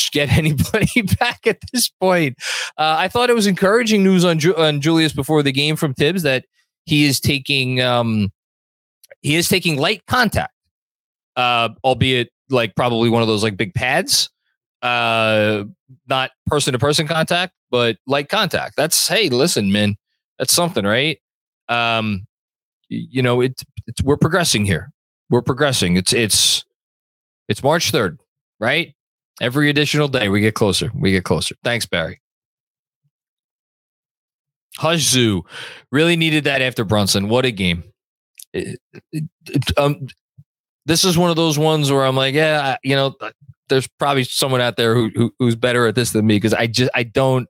get 0.12 0.30
anybody 0.36 1.02
back 1.20 1.46
at 1.46 1.58
this 1.72 1.88
point. 1.88 2.36
Uh, 2.78 2.96
I 2.98 3.08
thought 3.08 3.30
it 3.30 3.34
was 3.34 3.46
encouraging 3.46 4.02
news 4.02 4.24
on, 4.24 4.38
Ju- 4.38 4.56
on 4.56 4.80
Julius 4.80 5.12
before 5.12 5.42
the 5.42 5.52
game 5.52 5.76
from 5.76 5.94
Thibs 5.94 6.22
that 6.22 6.44
he 6.84 7.04
is 7.04 7.20
taking 7.20 7.80
um, 7.80 8.32
he 9.20 9.36
is 9.36 9.48
taking 9.48 9.78
light 9.78 10.04
contact, 10.06 10.52
uh, 11.36 11.70
albeit 11.84 12.30
like 12.50 12.74
probably 12.74 13.08
one 13.08 13.22
of 13.22 13.28
those 13.28 13.42
like 13.42 13.56
big 13.56 13.72
pads, 13.72 14.28
uh, 14.82 15.64
not 16.08 16.32
person 16.46 16.72
to 16.72 16.78
person 16.78 17.06
contact, 17.06 17.54
but 17.70 17.96
light 18.06 18.28
contact. 18.28 18.76
That's 18.76 19.08
hey, 19.08 19.28
listen, 19.28 19.72
man, 19.72 19.96
that's 20.38 20.52
something, 20.52 20.84
right? 20.84 21.18
Um, 21.68 22.26
you 22.88 23.22
know, 23.22 23.40
it, 23.40 23.62
it's 23.86 24.02
we're 24.02 24.16
progressing 24.16 24.64
here. 24.64 24.92
We're 25.30 25.42
progressing. 25.42 25.96
It's 25.96 26.12
it's 26.12 26.64
it's 27.48 27.62
March 27.62 27.90
third, 27.90 28.20
right? 28.60 28.94
Every 29.42 29.68
additional 29.68 30.06
day, 30.06 30.28
we 30.28 30.40
get 30.40 30.54
closer. 30.54 30.92
We 30.94 31.10
get 31.10 31.24
closer. 31.24 31.56
Thanks, 31.64 31.84
Barry. 31.84 32.20
Zoo 34.96 35.44
really 35.90 36.14
needed 36.14 36.44
that 36.44 36.62
after 36.62 36.84
Brunson. 36.84 37.28
What 37.28 37.44
a 37.44 37.50
game! 37.50 37.82
It, 38.54 38.80
it, 39.10 39.24
um, 39.76 40.06
this 40.86 41.04
is 41.04 41.18
one 41.18 41.30
of 41.30 41.34
those 41.36 41.58
ones 41.58 41.90
where 41.90 42.04
I'm 42.04 42.14
like, 42.14 42.34
yeah, 42.34 42.76
you 42.84 42.94
know, 42.94 43.16
there's 43.68 43.88
probably 43.98 44.22
someone 44.22 44.60
out 44.60 44.76
there 44.76 44.94
who, 44.94 45.10
who 45.14 45.34
who's 45.40 45.56
better 45.56 45.88
at 45.88 45.96
this 45.96 46.12
than 46.12 46.24
me 46.24 46.36
because 46.36 46.54
I 46.54 46.68
just 46.68 46.92
I 46.94 47.02
don't, 47.02 47.48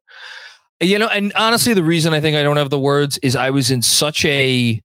you 0.81 0.99
know. 0.99 1.09
And 1.09 1.31
honestly, 1.35 1.75
the 1.75 1.85
reason 1.85 2.15
I 2.15 2.23
think 2.23 2.39
I 2.39 2.43
don't 2.43 2.57
have 2.57 2.71
the 2.71 2.79
words 2.79 3.19
is 3.19 3.37
I 3.37 3.51
was 3.51 3.71
in 3.71 3.83
such 3.83 4.25
a, 4.25 4.81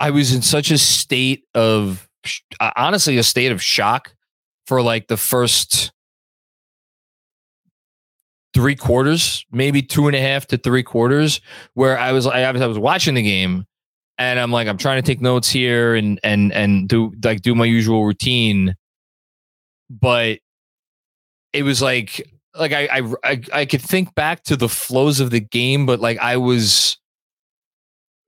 I 0.00 0.10
was 0.10 0.34
in 0.34 0.42
such 0.42 0.72
a 0.72 0.78
state 0.78 1.44
of 1.54 2.08
honestly 2.76 3.18
a 3.18 3.22
state 3.22 3.52
of 3.52 3.62
shock 3.62 4.14
for 4.66 4.82
like 4.82 5.08
the 5.08 5.16
first 5.16 5.92
three 8.54 8.76
quarters, 8.76 9.44
maybe 9.50 9.82
two 9.82 10.06
and 10.06 10.16
a 10.16 10.20
half 10.20 10.46
to 10.46 10.56
three 10.56 10.82
quarters, 10.82 11.40
where 11.74 11.98
I 11.98 12.12
was 12.12 12.26
I 12.26 12.50
was, 12.50 12.62
I 12.62 12.66
was 12.66 12.78
watching 12.78 13.14
the 13.14 13.22
game 13.22 13.66
and 14.18 14.38
I'm 14.38 14.52
like 14.52 14.68
I'm 14.68 14.78
trying 14.78 15.02
to 15.02 15.06
take 15.06 15.20
notes 15.20 15.50
here 15.50 15.94
and 15.94 16.20
and 16.22 16.52
and 16.52 16.88
do 16.88 17.12
like 17.22 17.42
do 17.42 17.54
my 17.54 17.64
usual 17.64 18.04
routine, 18.04 18.74
but 19.90 20.38
it 21.52 21.62
was 21.62 21.82
like 21.82 22.22
like 22.54 22.72
I 22.72 22.86
I 22.86 23.14
I, 23.24 23.40
I 23.52 23.64
could 23.64 23.82
think 23.82 24.14
back 24.14 24.44
to 24.44 24.56
the 24.56 24.68
flows 24.68 25.20
of 25.20 25.30
the 25.30 25.40
game, 25.40 25.86
but 25.86 26.00
like 26.00 26.18
I 26.18 26.36
was. 26.36 26.98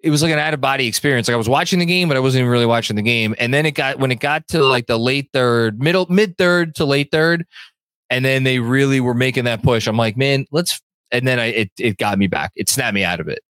It 0.07 0.11
was 0.11 0.23
like 0.23 0.31
an 0.31 0.39
out 0.39 0.55
of 0.55 0.61
body 0.61 0.87
experience. 0.87 1.27
Like 1.27 1.35
I 1.35 1.37
was 1.37 1.49
watching 1.49 1.81
the 1.81 1.85
game, 1.85 2.07
but 2.07 2.17
I 2.17 2.21
wasn't 2.21 2.43
even 2.43 2.53
really 2.53 2.65
watching 2.65 2.95
the 2.95 3.03
game. 3.03 3.35
And 3.41 3.53
then 3.53 3.67
it 3.67 3.73
got 3.73 3.99
when 3.99 4.13
it 4.13 4.21
got 4.21 4.47
to 4.49 4.63
like 4.63 4.87
the 4.87 4.97
late 4.97 5.31
third, 5.33 5.83
middle 5.83 6.07
mid 6.09 6.39
third 6.39 6.77
to 6.77 6.85
late 6.85 7.09
third, 7.11 7.45
and 8.09 8.25
then 8.25 8.45
they 8.45 8.61
really 8.61 9.01
were 9.01 9.15
making 9.15 9.47
that 9.47 9.65
push. 9.65 9.89
I'm 9.89 9.97
like, 9.97 10.17
man, 10.17 10.47
let's. 10.53 10.81
And 11.11 11.27
then 11.27 11.41
I 11.41 11.47
it 11.47 11.71
it 11.77 11.97
got 11.99 12.19
me 12.19 12.29
back. 12.29 12.53
It 12.55 12.69
snapped 12.69 12.95
me 12.95 13.03
out 13.03 13.19
of 13.19 13.27
it. 13.27 13.41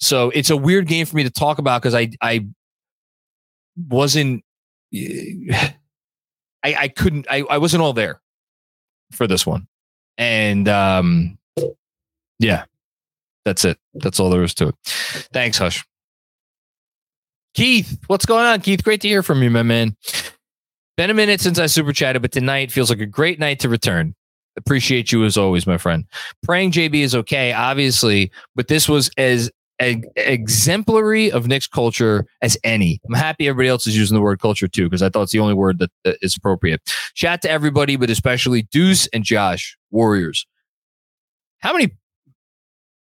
So 0.00 0.30
it's 0.30 0.50
a 0.50 0.56
weird 0.56 0.88
game 0.88 1.06
for 1.06 1.14
me 1.14 1.22
to 1.22 1.30
talk 1.30 1.58
about 1.58 1.80
because 1.80 1.94
I 1.94 2.10
I 2.20 2.48
wasn't. 3.88 4.42
I 4.92 5.64
I 6.64 6.88
couldn't. 6.88 7.26
I 7.30 7.44
I 7.48 7.58
wasn't 7.58 7.84
all 7.84 7.92
there 7.92 8.20
for 9.12 9.28
this 9.28 9.46
one, 9.46 9.68
and 10.18 10.66
um, 10.68 11.38
yeah, 12.40 12.64
that's 13.44 13.64
it. 13.64 13.78
That's 13.94 14.18
all 14.18 14.28
there 14.28 14.42
is 14.42 14.54
to 14.54 14.68
it. 14.68 14.74
Thanks, 15.32 15.58
Hush. 15.58 15.84
Keith, 17.54 17.98
what's 18.06 18.26
going 18.26 18.44
on? 18.44 18.60
Keith, 18.60 18.84
great 18.84 19.00
to 19.02 19.08
hear 19.08 19.22
from 19.22 19.42
you, 19.42 19.50
my 19.50 19.62
man. 19.62 19.96
Been 20.96 21.10
a 21.10 21.14
minute 21.14 21.40
since 21.40 21.58
I 21.58 21.66
super 21.66 21.92
chatted, 21.92 22.22
but 22.22 22.32
tonight 22.32 22.70
feels 22.70 22.90
like 22.90 23.00
a 23.00 23.06
great 23.06 23.38
night 23.38 23.60
to 23.60 23.68
return. 23.68 24.14
Appreciate 24.56 25.12
you 25.12 25.24
as 25.24 25.36
always, 25.36 25.66
my 25.66 25.78
friend. 25.78 26.04
Praying 26.42 26.72
JB 26.72 26.94
is 26.96 27.14
okay, 27.14 27.52
obviously, 27.52 28.30
but 28.54 28.68
this 28.68 28.88
was 28.88 29.10
as 29.16 29.50
exemplary 29.80 31.32
of 31.32 31.46
Knicks' 31.46 31.66
culture 31.66 32.26
as 32.42 32.56
any. 32.64 33.00
I'm 33.06 33.14
happy 33.14 33.48
everybody 33.48 33.68
else 33.68 33.86
is 33.86 33.96
using 33.96 34.14
the 34.14 34.20
word 34.20 34.40
culture 34.40 34.68
too, 34.68 34.84
because 34.84 35.02
I 35.02 35.08
thought 35.08 35.22
it's 35.22 35.32
the 35.32 35.38
only 35.38 35.54
word 35.54 35.78
that, 35.78 35.90
that 36.04 36.18
is 36.20 36.36
appropriate. 36.36 36.82
Shout 37.14 37.40
to 37.42 37.50
everybody, 37.50 37.96
but 37.96 38.10
especially 38.10 38.62
Deuce 38.62 39.06
and 39.08 39.24
Josh, 39.24 39.78
Warriors. 39.90 40.46
How 41.60 41.72
many 41.72 41.92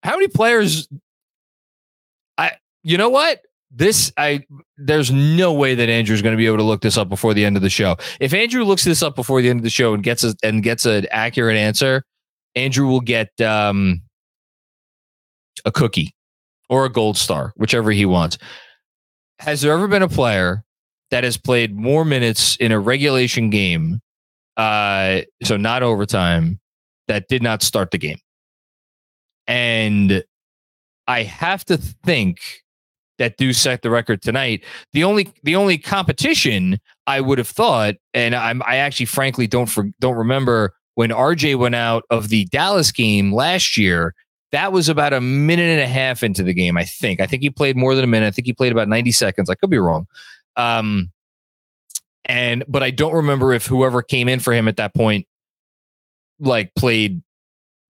how 0.03 0.15
many 0.15 0.27
players 0.27 0.87
I 2.37 2.53
you 2.83 2.97
know 2.97 3.09
what? 3.09 3.41
This 3.69 4.13
I 4.17 4.45
there's 4.77 5.11
no 5.11 5.51
way 5.53 5.75
that 5.75 5.89
Andrew's 5.89 6.21
going 6.21 6.33
to 6.33 6.37
be 6.37 6.47
able 6.47 6.57
to 6.57 6.63
look 6.63 6.81
this 6.81 6.97
up 6.97 7.09
before 7.09 7.33
the 7.33 7.43
end 7.43 7.57
of 7.57 7.61
the 7.61 7.69
show. 7.69 7.97
If 8.19 8.33
Andrew 8.33 8.63
looks 8.63 8.83
this 8.83 9.03
up 9.03 9.15
before 9.15 9.41
the 9.41 9.49
end 9.49 9.59
of 9.59 9.63
the 9.63 9.69
show 9.69 9.93
and 9.93 10.01
gets 10.03 10.23
a, 10.23 10.35
and 10.41 10.63
gets 10.63 10.85
an 10.85 11.05
accurate 11.11 11.57
answer, 11.57 12.03
Andrew 12.55 12.87
will 12.87 13.01
get 13.01 13.29
um, 13.41 14.01
a 15.65 15.71
cookie 15.71 16.15
or 16.69 16.85
a 16.85 16.89
gold 16.89 17.17
star, 17.17 17.53
whichever 17.57 17.91
he 17.91 18.05
wants. 18.05 18.37
Has 19.39 19.61
there 19.61 19.73
ever 19.73 19.87
been 19.87 20.01
a 20.01 20.09
player 20.09 20.63
that 21.11 21.23
has 21.23 21.37
played 21.37 21.75
more 21.75 22.05
minutes 22.05 22.55
in 22.57 22.71
a 22.71 22.79
regulation 22.79 23.49
game, 23.49 23.99
uh, 24.55 25.21
so 25.43 25.57
not 25.57 25.83
overtime, 25.83 26.59
that 27.07 27.27
did 27.27 27.43
not 27.43 27.61
start 27.61 27.91
the 27.91 27.97
game? 27.97 28.19
And 29.45 30.23
I 31.07 31.23
have 31.23 31.63
to 31.65 31.77
think 31.77 32.39
that 33.17 33.37
do 33.37 33.53
set 33.53 33.81
the 33.81 33.89
record 33.89 34.21
tonight. 34.21 34.63
The 34.93 35.03
only 35.03 35.31
the 35.43 35.55
only 35.55 35.77
competition 35.77 36.79
I 37.05 37.21
would 37.21 37.37
have 37.37 37.47
thought, 37.47 37.95
and 38.13 38.35
I'm 38.35 38.61
I 38.63 38.77
actually 38.77 39.07
frankly 39.07 39.47
don't 39.47 39.67
for, 39.67 39.89
don't 39.99 40.15
remember 40.15 40.73
when 40.95 41.09
RJ 41.09 41.57
went 41.57 41.75
out 41.75 42.03
of 42.09 42.29
the 42.29 42.45
Dallas 42.45 42.91
game 42.91 43.33
last 43.33 43.77
year. 43.77 44.13
That 44.51 44.71
was 44.71 44.87
about 44.87 45.13
a 45.13 45.19
minute 45.19 45.69
and 45.69 45.81
a 45.81 45.87
half 45.87 46.23
into 46.23 46.41
the 46.41 46.53
game, 46.53 46.77
I 46.77 46.85
think. 46.85 47.19
I 47.19 47.25
think 47.25 47.41
he 47.41 47.49
played 47.49 47.75
more 47.75 47.95
than 47.95 48.03
a 48.03 48.07
minute. 48.07 48.27
I 48.27 48.31
think 48.31 48.45
he 48.45 48.53
played 48.53 48.71
about 48.71 48.87
90 48.87 49.11
seconds. 49.11 49.49
I 49.49 49.55
could 49.55 49.69
be 49.69 49.77
wrong. 49.77 50.07
Um, 50.55 51.11
and 52.23 52.63
but 52.67 52.81
I 52.81 52.91
don't 52.91 53.13
remember 53.13 53.53
if 53.53 53.65
whoever 53.65 54.01
came 54.01 54.29
in 54.29 54.39
for 54.39 54.53
him 54.53 54.67
at 54.67 54.77
that 54.77 54.93
point 54.93 55.27
like 56.39 56.73
played 56.75 57.21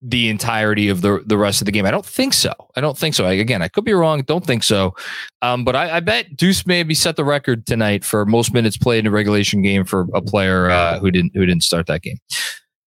the 0.02 0.30
entirety 0.30 0.90
of 0.90 1.02
the 1.02 1.24
the 1.26 1.38
rest 1.38 1.62
of 1.62 1.66
the 1.66 1.72
game. 1.72 1.86
I 1.86 1.92
don't 1.92 2.06
think 2.06 2.34
so. 2.34 2.54
I 2.76 2.82
don't 2.82 2.98
think 2.98 3.16
so. 3.16 3.26
I, 3.26 3.34
again, 3.34 3.62
I 3.62 3.68
could 3.68 3.84
be 3.84 3.94
wrong. 3.94 4.22
Don't 4.22 4.46
think 4.46 4.64
so. 4.64 4.96
Um, 5.42 5.64
but 5.64 5.76
I, 5.76 5.98
I, 5.98 6.00
bet 6.02 6.38
Deuce 6.38 6.68
maybe 6.68 6.94
set 6.94 7.16
the 7.16 7.26
record 7.26 7.66
tonight 7.66 8.04
for 8.04 8.26
most 8.26 8.54
minutes 8.54 8.78
played 8.78 9.00
in 9.00 9.08
a 9.08 9.12
regulation 9.12 9.62
game 9.62 9.86
for 9.86 10.08
a 10.14 10.22
player 10.22 10.70
uh, 10.70 11.00
who 11.00 11.10
didn't 11.10 11.32
who 11.34 11.46
didn't 11.46 11.64
start 11.64 11.88
that 11.88 12.04
game. 12.04 12.18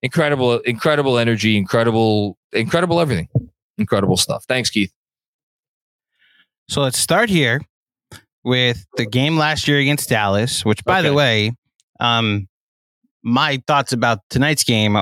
Incredible, 0.03 0.61
incredible 0.61 1.19
energy, 1.19 1.57
incredible, 1.57 2.39
incredible 2.53 3.01
everything, 3.01 3.29
incredible 3.77 4.17
stuff. 4.17 4.45
Thanks, 4.49 4.71
Keith. 4.71 4.93
So 6.69 6.83
let's 6.83 6.99
start 6.99 7.29
here 7.29 7.61
with 8.45 8.87
the 8.97 9.05
game 9.05 9.37
last 9.37 9.67
year 9.67 9.79
against 9.79 10.09
Dallas, 10.09 10.65
which, 10.65 10.85
by 10.85 11.01
okay. 11.01 11.09
the 11.09 11.15
way, 11.15 11.53
um, 11.99 12.49
my 13.23 13.63
thoughts 13.67 13.93
about 13.93 14.21
tonight's 14.31 14.65
game 14.65 14.97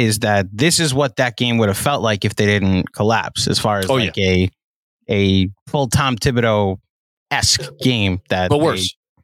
is 0.00 0.20
that 0.20 0.46
this 0.52 0.80
is 0.80 0.94
what 0.94 1.16
that 1.16 1.36
game 1.36 1.58
would 1.58 1.68
have 1.68 1.78
felt 1.78 2.02
like 2.02 2.24
if 2.24 2.34
they 2.36 2.46
didn't 2.46 2.92
collapse, 2.92 3.46
as 3.46 3.58
far 3.58 3.78
as 3.78 3.90
oh, 3.90 3.94
like 3.94 4.16
yeah. 4.16 4.30
a 4.30 4.50
a 5.08 5.48
full 5.68 5.88
Tom 5.88 6.16
Thibodeau 6.16 6.78
esque 7.30 7.68
game. 7.80 8.20
That 8.28 8.48
but 8.48 8.60
worse. 8.60 8.92
They, 8.92 9.22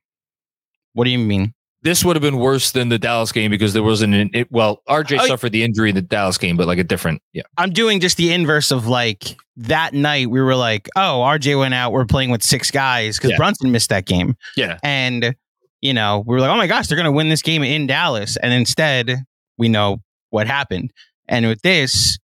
what 0.93 1.05
do 1.05 1.11
you 1.11 1.19
mean? 1.19 1.53
This 1.83 2.05
would 2.05 2.17
have 2.17 2.23
been 2.23 2.39
worse 2.39 2.73
than 2.73 2.89
the 2.89 2.99
Dallas 2.99 3.31
game 3.31 3.51
because 3.51 3.73
there 3.73 3.83
wasn't 3.83 4.15
an 4.15 4.31
it, 4.35 4.51
well, 4.51 4.83
RJ 4.89 5.19
I, 5.21 5.29
suffered 5.29 5.53
the 5.53 5.63
injury 5.63 5.91
in 5.91 5.95
the 5.95 6.03
Dallas 6.03 6.37
game, 6.37 6.57
but 6.57 6.67
like 6.67 6.79
a 6.79 6.85
different 6.85 7.23
yeah. 7.33 7.43
I'm 7.59 7.71
doing 7.71 8.01
just 8.01 8.17
the 8.17 8.33
inverse 8.33 8.71
of 8.71 8.89
like 8.89 9.37
that 9.59 9.95
night 9.95 10.29
we 10.29 10.41
were 10.41 10.57
like, 10.57 10.89
oh, 10.97 11.23
RJ 11.25 11.59
went 11.59 11.75
out, 11.75 11.93
we're 11.93 12.07
playing 12.07 12.31
with 12.31 12.43
six 12.43 12.71
guys 12.71 13.19
because 13.19 13.31
yeah. 13.31 13.37
Brunson 13.37 13.71
missed 13.71 13.91
that 13.91 14.05
game. 14.05 14.37
Yeah. 14.57 14.79
And 14.83 15.37
you 15.81 15.95
know, 15.95 16.25
we 16.27 16.35
were 16.35 16.41
like, 16.41 16.51
oh 16.51 16.57
my 16.57 16.67
gosh, 16.67 16.89
they're 16.89 16.97
gonna 16.97 17.13
win 17.13 17.29
this 17.29 17.43
game 17.43 17.63
in 17.63 17.87
Dallas. 17.87 18.37
And 18.39 18.53
instead, 18.53 19.25
we 19.57 19.69
know 19.69 20.01
what 20.37 20.47
happened. 20.47 20.93
And 21.29 21.47
with 21.47 21.63
this, 21.63 22.19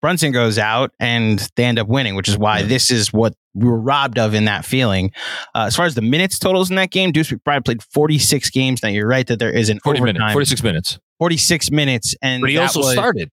Brunson 0.00 0.32
goes 0.32 0.58
out 0.58 0.90
and 0.98 1.38
they 1.54 1.64
end 1.64 1.78
up 1.78 1.86
winning, 1.86 2.14
which 2.14 2.28
is 2.28 2.38
why 2.38 2.62
this 2.62 2.90
is 2.90 3.12
what 3.12 3.34
we 3.54 3.68
were 3.68 3.78
robbed 3.78 4.18
of 4.18 4.32
in 4.32 4.46
that 4.46 4.64
feeling. 4.64 5.12
Uh, 5.54 5.66
as 5.66 5.76
far 5.76 5.84
as 5.84 5.94
the 5.94 6.02
minutes 6.02 6.38
totals 6.38 6.70
in 6.70 6.76
that 6.76 6.90
game, 6.90 7.12
Deuce 7.12 7.30
McBride 7.30 7.64
played 7.64 7.82
46 7.82 8.48
games. 8.50 8.82
Now 8.82 8.88
you're 8.88 9.06
right 9.06 9.26
that 9.26 9.38
there 9.38 9.52
is 9.52 9.68
an 9.68 9.80
40 9.80 10.00
overtime, 10.00 10.14
minutes, 10.14 10.32
46 10.32 10.62
minutes, 10.62 10.98
46 11.18 11.70
minutes, 11.70 12.14
and 12.22 12.40
but 12.40 12.48
he 12.50 12.56
also 12.56 12.80
was, 12.80 12.92
started. 12.92 13.30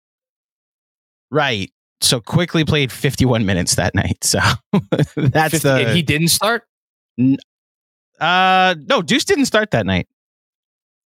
Right. 1.29 1.71
So 2.01 2.19
Quickley 2.19 2.65
played 2.65 2.91
51 2.91 3.45
minutes 3.45 3.75
that 3.75 3.93
night. 3.93 4.23
So 4.23 4.39
that's 5.15 5.53
50, 5.53 5.57
the 5.59 5.93
he 5.93 6.01
didn't 6.01 6.29
start. 6.29 6.63
Uh, 8.19 8.75
no, 8.89 9.03
Deuce 9.03 9.25
didn't 9.25 9.45
start 9.45 9.71
that 9.71 9.85
night. 9.85 10.07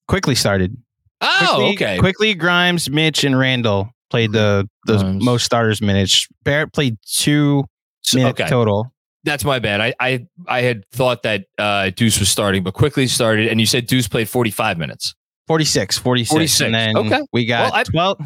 Quickley 0.07 0.35
started. 0.35 0.75
Oh, 1.21 1.37
Quickley, 1.39 1.73
okay. 1.73 1.97
Quickley, 1.99 2.33
Grimes, 2.35 2.89
Mitch, 2.89 3.23
and 3.23 3.37
Randle 3.37 3.89
played 4.09 4.31
the 4.31 4.67
the 4.85 4.97
Times. 4.97 5.23
most 5.23 5.45
starters 5.45 5.81
minutes. 5.81 6.27
Barrett 6.43 6.73
played 6.73 6.97
two 7.05 7.63
So- 8.01 8.17
minutes 8.17 8.39
okay, 8.41 8.49
total. 8.49 8.91
that's 9.23 9.45
my 9.45 9.59
bad. 9.59 9.81
I, 9.81 9.93
I 9.99 10.25
I 10.47 10.61
had 10.61 10.83
thought 10.91 11.23
that 11.23 11.45
uh, 11.59 11.91
Deuce 11.91 12.19
was 12.19 12.29
starting, 12.29 12.63
but 12.63 12.73
Quickley 12.73 13.07
started, 13.07 13.47
and 13.47 13.59
you 13.59 13.65
said 13.67 13.85
Deuce 13.87 14.07
played 14.07 14.27
45 14.29 14.77
minutes. 14.77 15.13
46, 15.47 15.97
46. 15.97 16.31
46, 16.31 16.61
And 16.61 16.73
then 16.73 16.97
okay. 16.97 17.21
we 17.33 17.45
got 17.45 17.71
Well, 17.71 17.79
I- 17.81 17.83
12. 17.83 18.17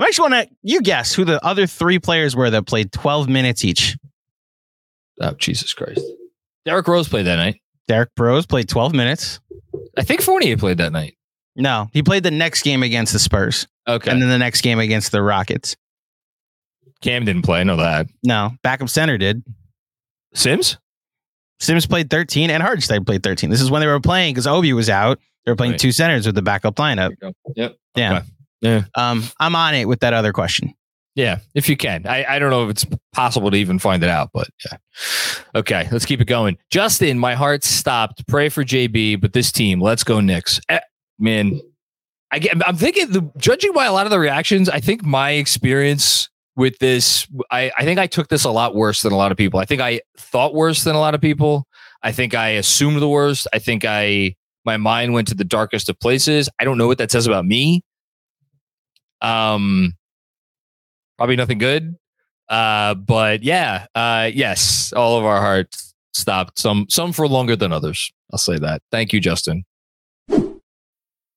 I 0.00 0.04
actually 0.04 0.30
want 0.30 0.48
to, 0.48 0.54
you 0.62 0.82
guess 0.82 1.14
who 1.14 1.24
the 1.24 1.42
other 1.44 1.66
three 1.66 1.98
players 1.98 2.36
were 2.36 2.50
that 2.50 2.66
played 2.66 2.92
12 2.92 3.28
minutes 3.28 3.64
each. 3.64 3.96
Oh 5.20 5.32
Jesus 5.34 5.72
Christ! 5.72 6.00
Derrick 6.64 6.86
Rose 6.88 7.08
played 7.08 7.26
that 7.26 7.36
night. 7.36 7.60
Derrick 7.88 8.10
Rose 8.18 8.46
played 8.46 8.68
12 8.68 8.92
minutes. 8.94 9.40
I 9.96 10.02
think 10.02 10.22
Fournier 10.22 10.56
played 10.56 10.78
that 10.78 10.92
night. 10.92 11.16
No, 11.56 11.88
he 11.92 12.02
played 12.02 12.22
the 12.22 12.30
next 12.30 12.62
game 12.62 12.82
against 12.82 13.12
the 13.12 13.18
Spurs 13.18 13.66
Okay, 13.88 14.10
and 14.10 14.20
then 14.20 14.28
the 14.28 14.38
next 14.38 14.60
game 14.62 14.78
against 14.78 15.12
the 15.12 15.22
Rockets. 15.22 15.76
Cam 17.00 17.24
didn't 17.24 17.42
play. 17.42 17.60
I 17.60 17.64
know 17.64 17.76
that. 17.76 18.06
No, 18.22 18.52
backup 18.62 18.88
center 18.88 19.18
did. 19.18 19.42
Sims. 20.34 20.78
Sims 21.60 21.86
played 21.86 22.10
13 22.10 22.50
and 22.50 22.62
Hartenstein 22.62 23.04
played 23.04 23.22
13. 23.22 23.50
This 23.50 23.60
is 23.60 23.70
when 23.70 23.80
they 23.80 23.86
were 23.86 24.00
playing 24.00 24.34
because 24.34 24.46
Obi 24.46 24.72
was 24.72 24.90
out. 24.90 25.18
They 25.44 25.52
were 25.52 25.56
playing 25.56 25.72
Right. 25.72 25.80
two 25.80 25.92
centers 25.92 26.26
with 26.26 26.34
the 26.34 26.42
backup 26.42 26.74
lineup. 26.76 27.12
Yep. 27.54 27.76
Yeah. 27.94 28.16
Okay. 28.16 28.26
Yeah. 28.62 28.84
Um, 28.94 29.22
I'm 29.38 29.54
on 29.54 29.74
it 29.74 29.86
with 29.86 30.00
that 30.00 30.14
other 30.14 30.32
question. 30.32 30.74
Yeah, 31.14 31.38
if 31.54 31.68
you 31.68 31.76
can. 31.76 32.06
I, 32.08 32.24
I 32.24 32.38
don't 32.40 32.50
know 32.50 32.64
if 32.64 32.70
it's 32.70 32.86
possible 33.12 33.50
to 33.52 33.56
even 33.56 33.78
find 33.78 34.02
it 34.02 34.08
out, 34.10 34.30
but 34.34 34.48
yeah. 34.64 34.78
Okay, 35.54 35.86
let's 35.92 36.04
keep 36.06 36.20
it 36.20 36.24
going. 36.26 36.58
Justin, 36.70 37.18
my 37.20 37.34
heart 37.34 37.62
stopped. 37.62 38.26
Pray 38.26 38.48
for 38.48 38.64
JB, 38.64 39.20
but 39.20 39.32
this 39.32 39.52
team, 39.52 39.80
let's 39.80 40.02
go 40.02 40.18
Knicks. 40.20 40.60
Man, 41.18 41.60
I 42.30 42.38
get, 42.38 42.56
I'm 42.66 42.76
thinking, 42.76 43.10
the, 43.10 43.30
judging 43.38 43.72
by 43.72 43.86
a 43.86 43.92
lot 43.92 44.06
of 44.06 44.10
the 44.10 44.18
reactions, 44.18 44.68
I 44.68 44.80
think 44.80 45.04
my 45.04 45.32
experience 45.32 46.28
with 46.56 46.78
this, 46.78 47.26
I, 47.50 47.70
I 47.78 47.84
think 47.84 47.98
I 47.98 48.06
took 48.06 48.28
this 48.28 48.44
a 48.44 48.50
lot 48.50 48.74
worse 48.74 49.02
than 49.02 49.12
a 49.12 49.16
lot 49.16 49.32
of 49.32 49.38
people. 49.38 49.60
I 49.60 49.64
think 49.64 49.80
I 49.80 50.00
thought 50.16 50.54
worse 50.54 50.84
than 50.84 50.96
a 50.96 51.00
lot 51.00 51.14
of 51.14 51.20
people. 51.20 51.66
I 52.02 52.12
think 52.12 52.34
I 52.34 52.50
assumed 52.50 53.00
the 53.00 53.08
worst. 53.08 53.46
I 53.52 53.58
think 53.58 53.84
I, 53.84 54.34
my 54.64 54.76
mind 54.76 55.12
went 55.12 55.28
to 55.28 55.34
the 55.34 55.44
darkest 55.44 55.88
of 55.88 55.98
places. 56.00 56.48
I 56.58 56.64
don't 56.64 56.78
know 56.78 56.86
what 56.86 56.98
that 56.98 57.10
says 57.10 57.26
about 57.26 57.44
me. 57.44 57.82
Um, 59.20 59.94
probably 61.16 61.36
nothing 61.36 61.58
good. 61.58 61.96
Uh, 62.48 62.94
but 62.94 63.42
yeah, 63.42 63.86
uh, 63.94 64.30
yes, 64.32 64.92
all 64.94 65.18
of 65.18 65.24
our 65.24 65.40
hearts 65.40 65.94
stopped. 66.12 66.58
Some 66.58 66.86
some 66.88 67.12
for 67.12 67.26
longer 67.26 67.56
than 67.56 67.72
others. 67.72 68.12
I'll 68.32 68.38
say 68.38 68.58
that. 68.58 68.82
Thank 68.90 69.12
you, 69.12 69.20
Justin. 69.20 69.64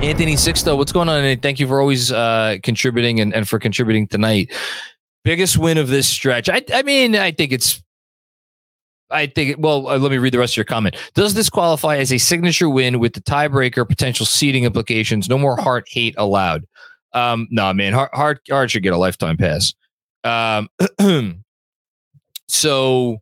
Anthony 0.00 0.34
Sixto, 0.34 0.76
what's 0.76 0.92
going 0.92 1.08
on? 1.08 1.38
Thank 1.40 1.58
you 1.58 1.66
for 1.66 1.80
always 1.80 2.12
uh, 2.12 2.58
contributing 2.62 3.18
and, 3.18 3.34
and 3.34 3.48
for 3.48 3.58
contributing 3.58 4.06
tonight. 4.06 4.52
Biggest 5.24 5.58
win 5.58 5.76
of 5.76 5.88
this 5.88 6.08
stretch. 6.08 6.48
I, 6.48 6.62
I 6.72 6.82
mean, 6.82 7.16
I 7.16 7.32
think 7.32 7.50
it's. 7.50 7.82
I 9.10 9.26
think. 9.26 9.56
Well, 9.58 9.88
uh, 9.88 9.98
let 9.98 10.12
me 10.12 10.18
read 10.18 10.32
the 10.32 10.38
rest 10.38 10.52
of 10.52 10.58
your 10.58 10.66
comment. 10.66 10.94
Does 11.14 11.34
this 11.34 11.50
qualify 11.50 11.96
as 11.96 12.12
a 12.12 12.18
signature 12.18 12.68
win 12.68 13.00
with 13.00 13.14
the 13.14 13.20
tiebreaker 13.20 13.86
potential 13.88 14.24
seating 14.24 14.62
implications? 14.62 15.28
No 15.28 15.36
more 15.36 15.56
Hart 15.56 15.88
hate 15.88 16.14
allowed. 16.16 16.64
Um, 17.12 17.48
no, 17.50 17.74
man, 17.74 17.92
Hart, 17.92 18.14
Hart, 18.14 18.40
Hart 18.48 18.70
should 18.70 18.84
get 18.84 18.92
a 18.92 18.98
lifetime 18.98 19.36
pass. 19.36 19.74
Um, 20.22 20.68
so, 22.48 23.18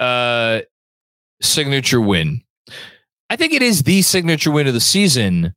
uh, 0.00 0.62
signature 1.40 2.00
win. 2.00 2.42
I 3.30 3.36
think 3.36 3.52
it 3.52 3.62
is 3.62 3.84
the 3.84 4.02
signature 4.02 4.50
win 4.50 4.66
of 4.66 4.74
the 4.74 4.80
season. 4.80 5.54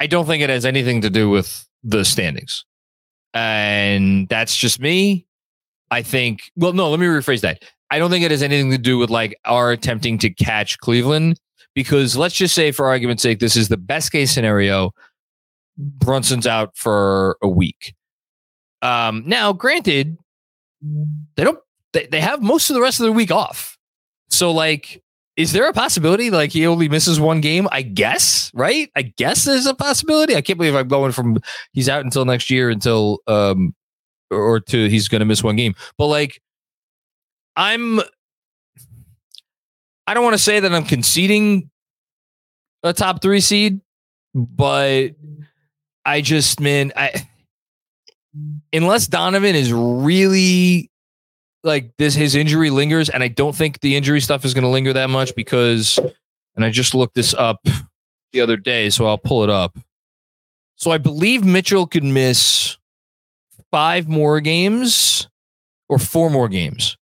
I 0.00 0.06
don't 0.06 0.26
think 0.26 0.42
it 0.42 0.50
has 0.50 0.64
anything 0.64 1.02
to 1.02 1.10
do 1.10 1.28
with 1.28 1.66
the 1.84 2.04
standings. 2.04 2.64
And 3.34 4.28
that's 4.28 4.56
just 4.56 4.80
me. 4.80 5.26
I 5.90 6.02
think, 6.02 6.50
well, 6.56 6.72
no, 6.72 6.88
let 6.88 6.98
me 6.98 7.06
rephrase 7.06 7.42
that. 7.42 7.62
I 7.90 7.98
don't 7.98 8.10
think 8.10 8.24
it 8.24 8.30
has 8.30 8.42
anything 8.42 8.70
to 8.70 8.78
do 8.78 8.98
with 8.98 9.10
like 9.10 9.36
our 9.44 9.72
attempting 9.72 10.18
to 10.18 10.30
catch 10.30 10.78
Cleveland 10.78 11.38
because 11.74 12.16
let's 12.16 12.34
just 12.34 12.54
say, 12.54 12.72
for 12.72 12.88
argument's 12.88 13.22
sake, 13.22 13.40
this 13.40 13.56
is 13.56 13.68
the 13.68 13.76
best 13.76 14.10
case 14.10 14.32
scenario. 14.32 14.92
Brunson's 15.76 16.46
out 16.46 16.76
for 16.76 17.36
a 17.42 17.48
week. 17.48 17.94
Um, 18.82 19.24
now, 19.26 19.52
granted, 19.52 20.16
they 21.36 21.44
don't, 21.44 21.58
they, 21.92 22.06
they 22.06 22.20
have 22.20 22.42
most 22.42 22.70
of 22.70 22.74
the 22.74 22.80
rest 22.80 23.00
of 23.00 23.06
the 23.06 23.12
week 23.12 23.30
off. 23.30 23.76
So, 24.28 24.50
like, 24.52 25.02
is 25.36 25.52
there 25.52 25.68
a 25.68 25.72
possibility 25.72 26.30
like 26.30 26.50
he 26.50 26.66
only 26.66 26.88
misses 26.88 27.20
one 27.20 27.40
game? 27.40 27.68
I 27.70 27.82
guess, 27.82 28.50
right? 28.54 28.90
I 28.96 29.02
guess 29.02 29.44
there's 29.44 29.66
a 29.66 29.74
possibility. 29.74 30.36
I 30.36 30.40
can't 30.40 30.58
believe 30.58 30.74
I'm 30.74 30.88
going 30.88 31.12
from 31.12 31.38
he's 31.72 31.88
out 31.88 32.04
until 32.04 32.24
next 32.24 32.50
year 32.50 32.70
until 32.70 33.20
um 33.26 33.74
or 34.30 34.60
to 34.60 34.88
he's 34.88 35.08
going 35.08 35.20
to 35.20 35.24
miss 35.24 35.42
one 35.42 35.56
game. 35.56 35.74
But 35.96 36.06
like 36.06 36.40
I'm 37.56 38.00
I 40.06 40.14
don't 40.14 40.24
want 40.24 40.34
to 40.34 40.42
say 40.42 40.60
that 40.60 40.74
I'm 40.74 40.84
conceding 40.84 41.70
a 42.82 42.92
top 42.92 43.22
3 43.22 43.40
seed, 43.40 43.80
but 44.34 45.10
I 46.04 46.20
just 46.20 46.60
man, 46.60 46.92
I 46.96 47.26
unless 48.72 49.06
Donovan 49.06 49.54
is 49.54 49.72
really 49.72 50.89
like 51.62 51.92
this 51.98 52.14
his 52.14 52.34
injury 52.34 52.70
lingers 52.70 53.08
and 53.08 53.22
i 53.22 53.28
don't 53.28 53.54
think 53.54 53.80
the 53.80 53.96
injury 53.96 54.20
stuff 54.20 54.44
is 54.44 54.54
going 54.54 54.62
to 54.62 54.68
linger 54.68 54.92
that 54.92 55.10
much 55.10 55.34
because 55.34 55.98
and 56.56 56.64
i 56.64 56.70
just 56.70 56.94
looked 56.94 57.14
this 57.14 57.34
up 57.34 57.60
the 58.32 58.40
other 58.40 58.56
day 58.56 58.90
so 58.90 59.06
i'll 59.06 59.18
pull 59.18 59.42
it 59.42 59.50
up. 59.50 59.76
So 60.76 60.90
i 60.90 60.98
believe 60.98 61.44
mitchell 61.44 61.86
could 61.86 62.04
miss 62.04 62.76
five 63.70 64.08
more 64.08 64.40
games 64.40 65.28
or 65.88 65.98
four 65.98 66.30
more 66.30 66.48
games. 66.48 66.96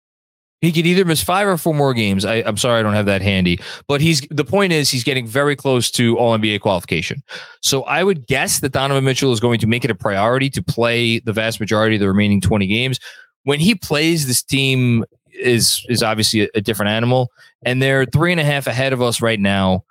He 0.62 0.72
could 0.72 0.88
either 0.88 1.06
miss 1.06 1.24
five 1.24 1.48
or 1.48 1.58
four 1.58 1.76
more 1.76 1.94
games. 1.94 2.26
I, 2.26 2.38
i'm 2.38 2.58
sorry 2.58 2.80
i 2.80 2.84
don't 2.84 2.96
have 2.96 3.06
that 3.06 3.22
handy 3.22 3.60
but 3.88 4.02
he's 4.02 4.22
the 4.32 4.46
point 4.46 4.74
is 4.74 4.90
he's 4.90 5.04
getting 5.04 5.28
very 5.28 5.56
close 5.56 5.92
to 5.92 6.18
all 6.18 6.36
nba 6.36 6.60
qualification. 6.62 7.22
So 7.62 7.84
i 7.84 8.04
would 8.04 8.26
guess 8.26 8.60
that 8.62 8.72
donovan 8.72 9.04
mitchell 9.04 9.32
is 9.32 9.40
going 9.40 9.60
to 9.60 9.68
make 9.68 9.86
it 9.86 9.92
a 9.92 9.96
priority 9.96 10.50
to 10.50 10.64
play 10.64 11.20
the 11.20 11.34
vast 11.34 11.60
majority 11.60 11.98
of 11.98 12.00
the 12.00 12.08
remaining 12.08 12.42
20 12.42 12.66
games 12.66 13.00
when 13.48 13.62
he 13.62 13.76
plays, 13.76 14.28
this 14.28 14.44
team 14.44 15.06
is 15.32 15.86
is 15.88 16.04
obviously 16.04 16.42
a, 16.42 16.48
a, 16.56 16.60
different 16.60 16.90
animal, 16.90 17.32
and 17.66 17.82
they're 17.82 18.04
three 18.04 18.34
and 18.34 18.42
a 18.42 18.44
half 18.44 18.68
ahead 18.68 18.92
of 18.92 19.02
us 19.02 19.22
right 19.22 19.40
now. 19.40 19.86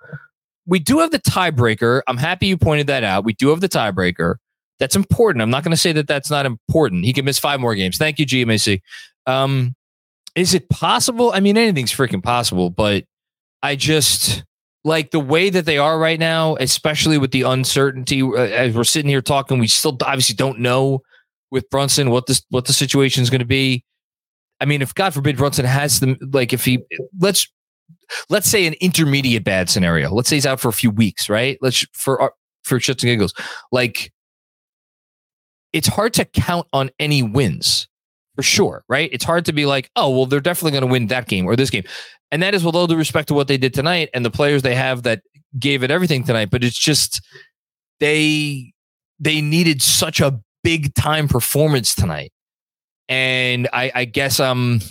We 0.67 0.77
do 0.77 0.99
have 0.99 1.09
the 1.09 1.17
tiebreaker. 1.17 2.01
I'm 2.05 2.17
happy 2.17 2.45
you 2.45 2.55
pointed 2.55 2.85
that 2.85 3.03
out. 3.03 3.25
We 3.25 3.33
do 3.33 3.49
have 3.49 3.59
the 3.59 3.67
tiebreaker. 3.67 4.35
That's 4.77 4.95
important. 4.95 5.41
I'm 5.41 5.49
not 5.49 5.63
going 5.63 5.71
to 5.71 5.77
say 5.77 5.91
that 5.93 6.05
that's 6.05 6.29
not 6.29 6.45
important. 6.45 7.05
He 7.05 7.13
can 7.13 7.25
miss 7.25 7.39
five 7.39 7.59
more 7.59 7.73
games. 7.73 7.97
Thank 7.97 8.19
you, 8.19 8.27
GMAC. 8.27 8.79
Um, 9.25 9.73
is 10.35 10.53
it 10.53 10.69
possible? 10.69 11.31
I 11.31 11.39
mean, 11.39 11.57
anything's 11.57 11.91
freaking 11.91 12.21
possible, 12.21 12.69
but 12.69 13.05
I 13.63 13.75
just 13.75 14.43
like 14.83 15.09
the 15.09 15.19
way 15.19 15.49
that 15.49 15.65
they 15.65 15.79
are 15.79 15.97
right 15.97 16.19
now, 16.19 16.57
especially 16.57 17.17
with 17.17 17.31
the 17.31 17.41
uncertainty. 17.41 18.21
Uh, 18.21 18.33
as 18.35 18.75
we're 18.75 18.83
sitting 18.83 19.09
here 19.09 19.23
talking, 19.23 19.57
we 19.57 19.67
still 19.67 19.97
obviously 20.03 20.35
don't 20.35 20.59
know 20.59 21.01
with 21.51 21.69
Brunson, 21.69 22.09
what 22.09 22.25
this 22.25 22.43
what 22.49 22.65
the 22.65 22.73
situation 22.73 23.23
is 23.23 23.29
going 23.29 23.39
to 23.39 23.45
be. 23.45 23.83
I 24.59 24.65
mean, 24.65 24.81
if 24.81 24.95
God 24.95 25.13
forbid 25.13 25.37
Brunson 25.37 25.65
has 25.65 25.99
them, 25.99 26.17
like 26.33 26.53
if 26.53 26.65
he 26.65 26.79
let's 27.19 27.47
let's 28.29 28.49
say 28.49 28.65
an 28.65 28.73
intermediate 28.81 29.43
bad 29.43 29.69
scenario. 29.69 30.11
Let's 30.11 30.29
say 30.29 30.35
he's 30.35 30.45
out 30.45 30.59
for 30.59 30.69
a 30.69 30.73
few 30.73 30.91
weeks, 30.91 31.29
right? 31.29 31.57
Let's 31.61 31.85
for 31.93 32.21
uh, 32.21 32.29
for 32.63 32.79
shits 32.79 33.03
and 33.03 33.03
giggles. 33.03 33.33
Like 33.71 34.11
it's 35.73 35.87
hard 35.87 36.13
to 36.15 36.25
count 36.25 36.67
on 36.73 36.89
any 36.99 37.23
wins 37.23 37.87
for 38.35 38.43
sure, 38.43 38.83
right? 38.87 39.09
It's 39.11 39.25
hard 39.25 39.45
to 39.45 39.53
be 39.53 39.65
like, 39.65 39.89
oh, 39.95 40.09
well, 40.09 40.25
they're 40.25 40.39
definitely 40.39 40.71
going 40.71 40.81
to 40.81 40.91
win 40.91 41.07
that 41.07 41.27
game 41.27 41.45
or 41.45 41.55
this 41.55 41.69
game, 41.69 41.83
and 42.31 42.41
that 42.43 42.53
is 42.53 42.63
with 42.63 42.75
all 42.75 42.87
due 42.87 42.95
respect 42.95 43.27
to 43.29 43.33
what 43.33 43.47
they 43.47 43.57
did 43.57 43.73
tonight 43.73 44.09
and 44.13 44.23
the 44.25 44.31
players 44.31 44.61
they 44.61 44.75
have 44.75 45.03
that 45.03 45.21
gave 45.59 45.83
it 45.83 45.91
everything 45.91 46.23
tonight. 46.23 46.49
But 46.49 46.63
it's 46.63 46.79
just 46.79 47.21
they 47.99 48.73
they 49.19 49.41
needed 49.41 49.81
such 49.81 50.19
a 50.19 50.39
big 50.67 50.93
time 50.95 51.29
performance 51.29 51.95
tonight. 51.95 52.33
And 53.07 53.69
I, 53.71 53.89
I 53.95 54.03
guess 54.03 54.37
I'm 54.37 54.81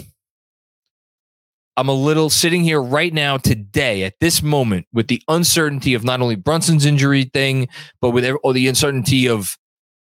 I'm 1.76 1.90
a 1.90 1.92
little 1.92 2.30
sitting 2.30 2.62
here 2.62 2.80
right 2.80 3.12
now 3.12 3.36
today 3.36 4.04
at 4.04 4.14
this 4.18 4.42
moment 4.42 4.86
with 4.94 5.08
the 5.08 5.22
uncertainty 5.28 5.92
of 5.92 6.02
not 6.02 6.22
only 6.22 6.34
Brunson's 6.34 6.86
injury 6.86 7.24
thing, 7.24 7.68
but 8.00 8.12
with 8.12 8.24
all 8.42 8.54
the 8.54 8.66
uncertainty 8.68 9.28
of 9.28 9.58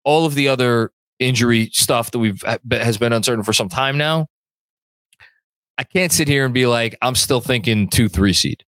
all 0.02 0.26
of 0.26 0.34
the 0.34 0.48
other 0.48 0.90
injury 1.20 1.70
stuff 1.72 2.10
that 2.10 2.18
we've 2.18 2.42
has 2.72 2.98
been 2.98 3.12
uncertain 3.12 3.44
for 3.44 3.52
some 3.52 3.68
time 3.68 3.96
now. 3.96 4.26
I 5.78 5.84
can't 5.84 6.10
sit 6.10 6.26
here 6.26 6.44
and 6.44 6.52
be 6.52 6.66
like, 6.66 6.98
I'm 7.00 7.14
still 7.14 7.40
thinking 7.40 7.86
two, 7.86 8.08
three 8.08 8.32
seed. 8.32 8.64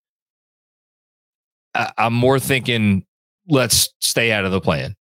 I'm 1.74 2.12
more 2.12 2.38
thinking, 2.38 3.06
let's 3.48 3.88
stay 4.00 4.32
out 4.32 4.44
of 4.44 4.52
the 4.52 4.60
play-in. 4.60 4.96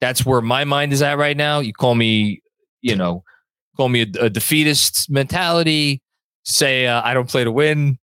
That's 0.00 0.24
where 0.24 0.40
my 0.40 0.64
mind 0.64 0.92
is 0.92 1.02
at 1.02 1.18
right 1.18 1.36
now. 1.36 1.60
You 1.60 1.72
call 1.72 1.94
me, 1.94 2.42
you 2.80 2.96
know, 2.96 3.22
call 3.76 3.88
me 3.88 4.02
a, 4.02 4.24
a 4.24 4.30
defeatist 4.30 5.10
mentality. 5.10 6.02
Say 6.44 6.86
uh, 6.86 7.02
I 7.04 7.14
don't 7.14 7.28
play 7.28 7.44
to 7.44 7.52
win. 7.52 7.98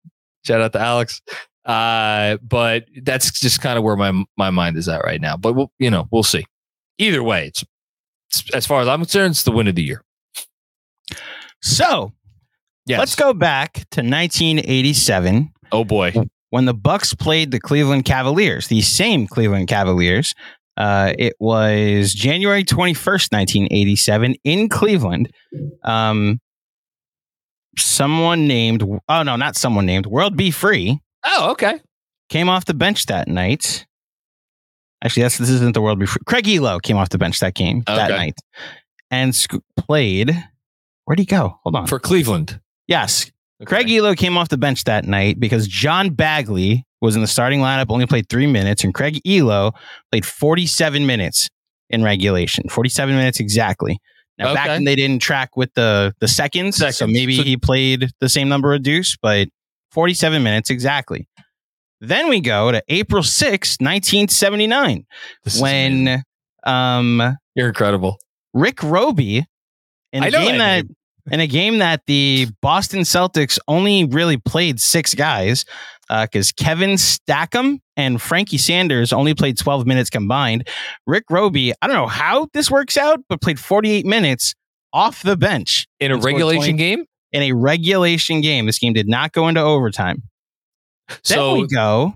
Shout 0.45 0.61
out 0.61 0.73
to 0.73 0.81
Alex. 0.81 1.21
Uh, 1.65 2.39
but 2.43 2.87
that's 3.03 3.31
just 3.39 3.61
kind 3.61 3.79
of 3.79 3.85
where 3.85 3.97
my 3.97 4.25
my 4.37 4.51
mind 4.51 4.77
is 4.77 4.89
at 4.89 5.05
right 5.05 5.21
now. 5.21 5.37
But 5.37 5.53
we'll, 5.53 5.71
you 5.79 5.91
know, 5.91 6.09
we'll 6.11 6.23
see. 6.23 6.45
Either 6.99 7.23
way, 7.23 7.47
it's, 7.47 7.65
it's 8.31 8.55
as 8.55 8.67
far 8.67 8.81
as 8.81 8.89
I'm 8.89 9.01
concerned, 9.01 9.33
it's 9.33 9.45
the 9.45 9.53
win 9.53 9.69
of 9.69 9.75
the 9.75 9.83
year. 9.83 10.03
So, 11.63 12.13
yes. 12.87 12.99
let's 12.99 13.15
go 13.15 13.33
back 13.33 13.75
to 13.75 14.01
1987. 14.01 15.53
Oh 15.71 15.85
boy, 15.85 16.13
when 16.51 16.65
the 16.65 16.75
Bucks 16.75 17.15
played 17.15 17.51
the 17.51 17.61
Cleveland 17.61 18.05
Cavaliers, 18.05 18.67
the 18.67 18.83
same 18.83 19.27
Cleveland 19.27 19.69
Cavaliers. 19.69 20.35
Uh, 20.77 21.13
it 21.19 21.35
was 21.39 22.13
January 22.13 22.65
21st, 22.65 23.33
1987, 23.33 24.37
in 24.45 24.69
Cleveland. 24.69 25.31
Um, 25.85 26.41
someone 27.79 28.47
named, 28.47 28.83
oh 29.09 29.23
no, 29.23 29.37
not 29.37 29.57
someone 29.57 29.87
named, 29.87 30.07
World 30.07 30.37
B. 30.37 30.51
Free. 30.51 31.01
Oh, 31.25 31.51
okay. 31.53 31.81
Came 32.29 32.49
off 32.49 32.65
the 32.65 32.75
bench 32.75 33.07
that 33.07 33.29
night. 33.29 33.87
Actually, 35.05 35.25
that's 35.25 35.39
this 35.39 35.51
isn't 35.51 35.75
the 35.75 35.83
World 35.83 35.99
B. 35.99 36.07
Free. 36.07 36.23
Craig 36.27 36.45
Ehlo 36.45 36.81
came 36.81 36.97
off 36.97 37.11
the 37.11 37.19
bench 37.19 37.41
that 37.41 37.55
game 37.55 37.83
okay. 37.89 37.97
that 37.97 38.11
night 38.11 38.39
and 39.11 39.35
sc- 39.35 39.57
played. 39.77 40.33
Where'd 41.05 41.19
he 41.19 41.25
go? 41.25 41.59
Hold 41.65 41.77
on. 41.77 41.87
For 41.87 41.99
Cleveland. 41.99 42.61
Yes. 42.87 43.31
Okay. 43.61 43.69
Craig 43.69 43.87
Ehlo 43.89 44.17
came 44.17 44.37
off 44.37 44.49
the 44.49 44.59
bench 44.59 44.85
that 44.85 45.05
night 45.05 45.39
because 45.39 45.67
John 45.67 46.11
Bagley 46.11 46.87
was 47.03 47.17
in 47.17 47.21
the 47.21 47.27
starting 47.27 47.61
lineup, 47.61 47.87
only 47.91 48.07
played 48.07 48.29
three 48.29 48.47
minutes, 48.47 48.85
and 48.85 48.95
Craig 48.95 49.21
Ehlo 49.27 49.73
played 50.11 50.25
47 50.25 51.05
minutes 51.05 51.51
in 51.91 52.03
regulation. 52.03 52.69
47 52.71 53.15
minutes 53.15 53.41
exactly. 53.41 53.99
Now 54.39 54.47
okay. 54.47 54.55
back 54.55 54.67
then 54.69 54.85
they 54.85 54.97
didn't 54.97 55.21
track 55.21 55.57
with 55.57 55.75
the 55.75 56.15
the 56.21 56.29
seconds, 56.29 56.77
seconds. 56.77 56.97
so 56.97 57.07
maybe 57.07 57.37
so, 57.37 57.43
he 57.43 57.57
played 57.57 58.11
the 58.21 58.29
same 58.29 58.49
number 58.49 58.73
of 58.73 58.83
deuce, 58.83 59.17
but 59.21 59.49
47 59.91 60.43
minutes 60.43 60.71
exactly. 60.71 61.29
Then 62.01 62.29
we 62.29 62.41
go 62.41 62.73
to 62.73 62.83
April 62.89 63.23
6, 63.23 63.77
1979, 63.81 65.05
when 65.61 66.23
um 66.65 67.37
You're 67.55 67.69
incredible. 67.69 68.17
Rick 68.55 68.83
Robey 68.83 69.45
in 70.13 70.23
a 70.25 70.31
game 70.31 70.59
that. 70.59 70.85
In 71.31 71.39
a 71.39 71.47
game 71.47 71.79
that 71.79 72.03
the 72.07 72.49
Boston 72.63 73.01
Celtics 73.01 73.59
only 73.69 74.05
really 74.07 74.39
played 74.39 74.81
six 74.81 75.15
guys 75.15 75.65
because 76.09 76.51
uh, 76.51 76.63
Kevin 76.63 76.91
Stacom 76.93 77.79
and 77.97 78.21
Frankie 78.21 78.59
Sanders 78.59 79.13
only 79.13 79.35
played 79.35 79.57
12 79.57 79.87
minutes 79.87 80.11
combined. 80.11 80.67
Rick 81.07 81.25
Robey, 81.31 81.73
I 81.81 81.87
don't 81.87 81.97
know 81.97 82.09
how 82.09 82.49
this 82.53 82.71
works 82.71 82.97
out, 82.97 83.21
but 83.29 83.41
played 83.41 83.61
48 83.61 84.05
minutes 84.05 84.55
off 84.93 85.23
the 85.23 85.37
bench 85.37 85.87
in 86.01 86.11
a 86.11 86.17
regulation 86.17 86.77
20, 86.77 86.79
game. 86.79 87.05
In 87.31 87.43
a 87.43 87.53
regulation 87.53 88.41
game, 88.41 88.67
this 88.67 88.79
game 88.79 88.93
did 88.93 89.09
not 89.09 89.33
go 89.33 89.49
into 89.49 89.61
overtime. 89.61 90.23
So 91.23 91.55
then 91.55 91.63
we 91.63 91.67
go 91.69 92.15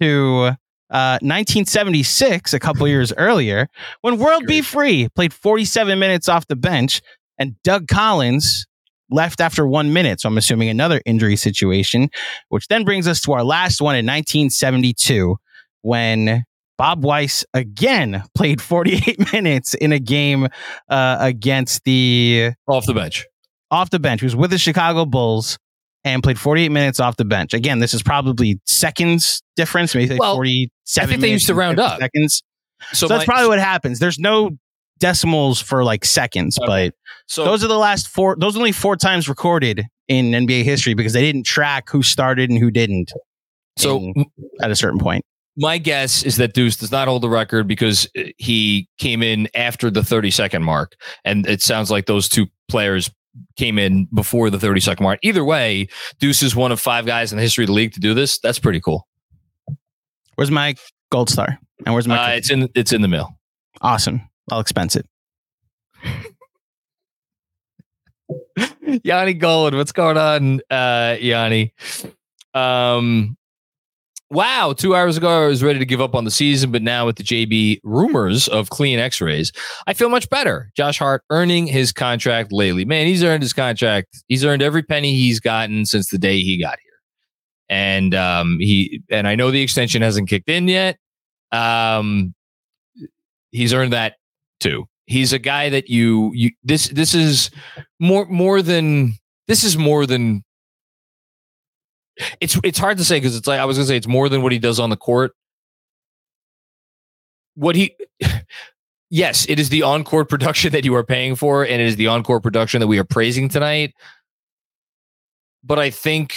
to 0.00 0.56
uh, 0.90 1.18
1976, 1.22 2.52
a 2.52 2.58
couple 2.58 2.86
years 2.88 3.12
earlier, 3.16 3.68
when 4.00 4.18
World 4.18 4.44
B. 4.46 4.60
Free 4.60 5.08
played 5.14 5.32
47 5.32 5.98
minutes 5.98 6.28
off 6.28 6.46
the 6.46 6.56
bench, 6.56 7.00
and 7.40 7.60
Doug 7.64 7.88
Collins 7.88 8.66
left 9.10 9.40
after 9.40 9.66
one 9.66 9.92
minute. 9.92 10.20
So 10.20 10.28
I'm 10.28 10.38
assuming 10.38 10.68
another 10.68 11.00
injury 11.04 11.34
situation, 11.34 12.10
which 12.50 12.68
then 12.68 12.84
brings 12.84 13.08
us 13.08 13.20
to 13.22 13.32
our 13.32 13.42
last 13.42 13.80
one 13.80 13.96
in 13.96 14.06
1972 14.06 15.36
when 15.82 16.44
Bob 16.78 17.02
Weiss 17.04 17.44
again 17.52 18.22
played 18.36 18.60
48 18.60 19.32
minutes 19.32 19.74
in 19.74 19.92
a 19.92 19.98
game 19.98 20.48
uh, 20.88 21.16
against 21.18 21.84
the 21.84 22.52
off 22.68 22.86
the 22.86 22.94
bench. 22.94 23.26
Off 23.72 23.90
the 23.90 23.98
bench. 23.98 24.20
He 24.20 24.26
was 24.26 24.36
with 24.36 24.50
the 24.50 24.58
Chicago 24.58 25.04
Bulls 25.06 25.58
and 26.04 26.22
played 26.22 26.38
48 26.38 26.70
minutes 26.70 26.98
off 26.98 27.16
the 27.16 27.24
bench. 27.24 27.54
Again, 27.54 27.78
this 27.78 27.94
is 27.94 28.02
probably 28.02 28.60
seconds 28.66 29.42
difference, 29.54 29.94
maybe 29.94 30.16
well, 30.18 30.34
47 30.34 31.06
I 31.06 31.10
think 31.10 31.20
they 31.20 31.30
used 31.30 31.46
to 31.46 31.54
round 31.54 31.78
up 31.78 32.00
seconds. 32.00 32.42
So, 32.92 33.06
so 33.06 33.08
my, 33.08 33.16
that's 33.16 33.26
probably 33.26 33.48
what 33.48 33.58
happens. 33.60 33.98
There's 33.98 34.18
no 34.18 34.56
decimals 35.00 35.60
for 35.60 35.82
like 35.82 36.04
seconds, 36.04 36.58
okay. 36.58 36.66
but 36.66 36.94
so 37.26 37.44
those 37.44 37.64
are 37.64 37.68
the 37.68 37.78
last 37.78 38.08
four. 38.08 38.36
Those 38.38 38.56
are 38.56 38.58
only 38.58 38.72
four 38.72 38.96
times 38.96 39.28
recorded 39.28 39.84
in 40.08 40.30
NBA 40.30 40.62
history 40.64 40.94
because 40.94 41.12
they 41.12 41.22
didn't 41.22 41.44
track 41.44 41.88
who 41.90 42.02
started 42.02 42.50
and 42.50 42.58
who 42.58 42.70
didn't. 42.70 43.12
So 43.76 43.98
in, 43.98 44.26
at 44.60 44.70
a 44.70 44.76
certain 44.76 44.98
point, 44.98 45.24
my 45.56 45.78
guess 45.78 46.22
is 46.22 46.36
that 46.36 46.54
Deuce 46.54 46.76
does 46.76 46.92
not 46.92 47.08
hold 47.08 47.22
the 47.22 47.28
record 47.28 47.66
because 47.66 48.08
uh, 48.18 48.24
he 48.38 48.88
came 48.98 49.22
in 49.22 49.48
after 49.54 49.90
the 49.90 50.04
30 50.04 50.30
second 50.30 50.62
mark, 50.62 50.94
and 51.24 51.46
it 51.46 51.62
sounds 51.62 51.90
like 51.90 52.06
those 52.06 52.28
two 52.28 52.46
players 52.68 53.10
came 53.56 53.78
in 53.78 54.06
before 54.14 54.50
the 54.50 54.58
30 54.58 54.80
second 54.80 55.04
mark. 55.04 55.18
Either 55.22 55.44
way, 55.44 55.88
Deuce 56.18 56.42
is 56.42 56.56
one 56.56 56.72
of 56.72 56.80
five 56.80 57.06
guys 57.06 57.32
in 57.32 57.36
the 57.36 57.42
history 57.42 57.64
of 57.64 57.68
the 57.68 57.74
league 57.74 57.92
to 57.94 58.00
do 58.00 58.14
this. 58.14 58.38
That's 58.38 58.58
pretty 58.58 58.80
cool. 58.80 59.06
Where's 60.34 60.50
my 60.50 60.74
gold 61.10 61.28
star? 61.28 61.58
And 61.84 61.94
where's 61.94 62.08
my? 62.08 62.32
Uh, 62.32 62.36
it's 62.36 62.50
in 62.50 62.68
it's 62.74 62.92
in 62.92 63.02
the 63.02 63.08
mail. 63.08 63.38
Awesome. 63.80 64.22
I'll 64.50 64.60
expense 64.60 64.96
it. 64.96 65.06
Yanni 69.04 69.34
Gold, 69.34 69.74
what's 69.74 69.92
going 69.92 70.16
on, 70.16 70.60
uh, 70.70 71.16
Yanni? 71.20 71.74
Um, 72.54 73.36
wow, 74.30 74.72
two 74.72 74.94
hours 74.94 75.16
ago 75.16 75.44
I 75.44 75.46
was 75.46 75.62
ready 75.62 75.78
to 75.78 75.84
give 75.84 76.00
up 76.00 76.14
on 76.14 76.24
the 76.24 76.30
season, 76.30 76.70
but 76.72 76.82
now 76.82 77.06
with 77.06 77.16
the 77.16 77.22
JB 77.22 77.80
rumors 77.82 78.48
of 78.48 78.70
clean 78.70 78.98
X-rays, 78.98 79.52
I 79.86 79.94
feel 79.94 80.08
much 80.08 80.28
better. 80.30 80.70
Josh 80.76 80.98
Hart 80.98 81.22
earning 81.30 81.66
his 81.66 81.92
contract 81.92 82.52
lately. 82.52 82.84
Man, 82.84 83.06
he's 83.06 83.22
earned 83.22 83.42
his 83.42 83.52
contract. 83.52 84.22
He's 84.28 84.44
earned 84.44 84.62
every 84.62 84.82
penny 84.82 85.14
he's 85.14 85.40
gotten 85.40 85.86
since 85.86 86.10
the 86.10 86.18
day 86.18 86.40
he 86.40 86.60
got 86.60 86.78
here. 86.82 86.90
And 87.68 88.14
um, 88.14 88.58
he 88.58 89.02
and 89.10 89.28
I 89.28 89.36
know 89.36 89.52
the 89.52 89.62
extension 89.62 90.02
hasn't 90.02 90.28
kicked 90.28 90.48
in 90.48 90.66
yet. 90.66 90.98
Um, 91.52 92.34
he's 93.52 93.72
earned 93.72 93.92
that 93.92 94.16
too. 94.60 94.86
He's 95.06 95.32
a 95.32 95.38
guy 95.38 95.68
that 95.70 95.88
you 95.88 96.30
you 96.34 96.50
this 96.62 96.88
this 96.88 97.14
is 97.14 97.50
more 97.98 98.26
more 98.26 98.62
than 98.62 99.14
this 99.48 99.64
is 99.64 99.76
more 99.76 100.06
than 100.06 100.44
it's 102.40 102.58
it's 102.62 102.78
hard 102.78 102.98
to 102.98 103.04
say 103.04 103.16
because 103.18 103.36
it's 103.36 103.48
like 103.48 103.60
I 103.60 103.64
was 103.64 103.76
gonna 103.76 103.86
say 103.86 103.96
it's 103.96 104.06
more 104.06 104.28
than 104.28 104.42
what 104.42 104.52
he 104.52 104.58
does 104.58 104.78
on 104.78 104.90
the 104.90 104.96
court. 104.96 105.32
What 107.54 107.74
he 107.74 107.96
yes, 109.10 109.46
it 109.48 109.58
is 109.58 109.68
the 109.68 109.82
on-court 109.82 110.28
production 110.28 110.72
that 110.72 110.84
you 110.84 110.94
are 110.94 111.04
paying 111.04 111.34
for, 111.34 111.64
and 111.64 111.80
it 111.80 111.86
is 111.86 111.96
the 111.96 112.06
on-court 112.06 112.42
production 112.42 112.80
that 112.80 112.86
we 112.86 112.98
are 112.98 113.04
praising 113.04 113.48
tonight. 113.48 113.94
But 115.64 115.78
I 115.78 115.90
think 115.90 116.34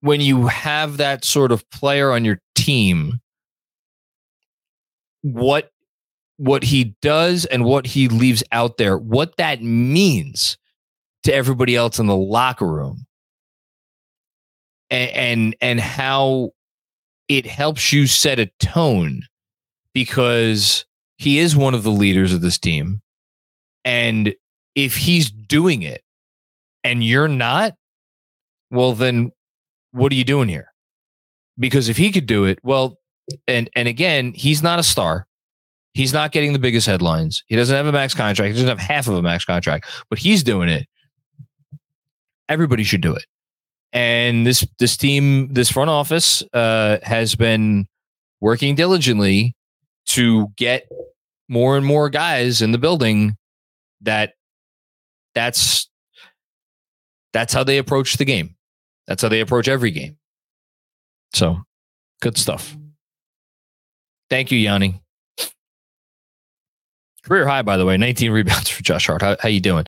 when 0.00 0.20
you 0.20 0.46
have 0.46 0.98
that 0.98 1.24
sort 1.24 1.52
of 1.52 1.68
player 1.70 2.12
on 2.12 2.24
your 2.24 2.40
team, 2.54 3.20
what 5.22 5.70
what 6.36 6.62
he 6.62 6.96
does 7.00 7.44
and 7.46 7.64
what 7.64 7.86
he 7.86 8.08
leaves 8.08 8.42
out 8.52 8.76
there, 8.76 8.98
what 8.98 9.36
that 9.36 9.62
means 9.62 10.58
to 11.22 11.34
everybody 11.34 11.74
else 11.74 11.98
in 11.98 12.06
the 12.06 12.16
locker 12.16 12.66
room, 12.66 13.06
and 14.90 15.10
and, 15.10 15.56
and 15.60 15.80
how 15.80 16.50
it 17.28 17.46
helps 17.46 17.92
you 17.92 18.06
set 18.06 18.38
a 18.38 18.50
tone 18.60 19.22
because 19.92 20.84
he 21.16 21.38
is 21.38 21.56
one 21.56 21.74
of 21.74 21.82
the 21.82 21.90
leaders 21.90 22.32
of 22.32 22.42
this 22.42 22.58
team. 22.58 23.00
And 23.84 24.34
if 24.74 24.96
he's 24.96 25.30
doing 25.30 25.82
it 25.82 26.02
and 26.84 27.02
you're 27.02 27.28
not, 27.28 27.74
well, 28.70 28.92
then 28.92 29.32
what 29.92 30.12
are 30.12 30.16
you 30.16 30.24
doing 30.24 30.48
here? 30.48 30.72
Because 31.58 31.88
if 31.88 31.96
he 31.96 32.12
could 32.12 32.26
do 32.26 32.44
it, 32.44 32.58
well, 32.62 32.98
and 33.48 33.70
and 33.74 33.88
again, 33.88 34.32
he's 34.34 34.62
not 34.62 34.78
a 34.78 34.82
star. 34.82 35.26
He's 35.96 36.12
not 36.12 36.30
getting 36.30 36.52
the 36.52 36.58
biggest 36.58 36.86
headlines. 36.86 37.42
He 37.46 37.56
doesn't 37.56 37.74
have 37.74 37.86
a 37.86 37.92
max 37.92 38.12
contract. 38.12 38.48
He 38.48 38.52
doesn't 38.52 38.68
have 38.68 38.78
half 38.78 39.08
of 39.08 39.14
a 39.14 39.22
max 39.22 39.46
contract, 39.46 39.88
but 40.10 40.18
he's 40.18 40.42
doing 40.42 40.68
it. 40.68 40.86
Everybody 42.50 42.84
should 42.84 43.00
do 43.00 43.14
it. 43.14 43.24
And 43.94 44.46
this 44.46 44.66
this 44.78 44.98
team, 44.98 45.54
this 45.54 45.72
front 45.72 45.88
office, 45.88 46.42
uh, 46.52 46.98
has 47.02 47.34
been 47.34 47.86
working 48.42 48.74
diligently 48.74 49.56
to 50.08 50.48
get 50.56 50.86
more 51.48 51.78
and 51.78 51.86
more 51.86 52.10
guys 52.10 52.60
in 52.60 52.72
the 52.72 52.78
building. 52.78 53.34
That 54.02 54.34
that's 55.34 55.88
that's 57.32 57.54
how 57.54 57.64
they 57.64 57.78
approach 57.78 58.18
the 58.18 58.26
game. 58.26 58.54
That's 59.06 59.22
how 59.22 59.30
they 59.30 59.40
approach 59.40 59.66
every 59.66 59.92
game. 59.92 60.18
So, 61.32 61.62
good 62.20 62.36
stuff. 62.36 62.76
Thank 64.28 64.52
you, 64.52 64.58
Yanni. 64.58 65.00
Career 67.26 67.44
high, 67.44 67.62
by 67.62 67.76
the 67.76 67.84
way, 67.84 67.96
19 67.96 68.30
rebounds 68.30 68.70
for 68.70 68.84
Josh 68.84 69.08
Hart. 69.08 69.20
How, 69.20 69.36
how 69.40 69.48
you 69.48 69.60
doing? 69.60 69.84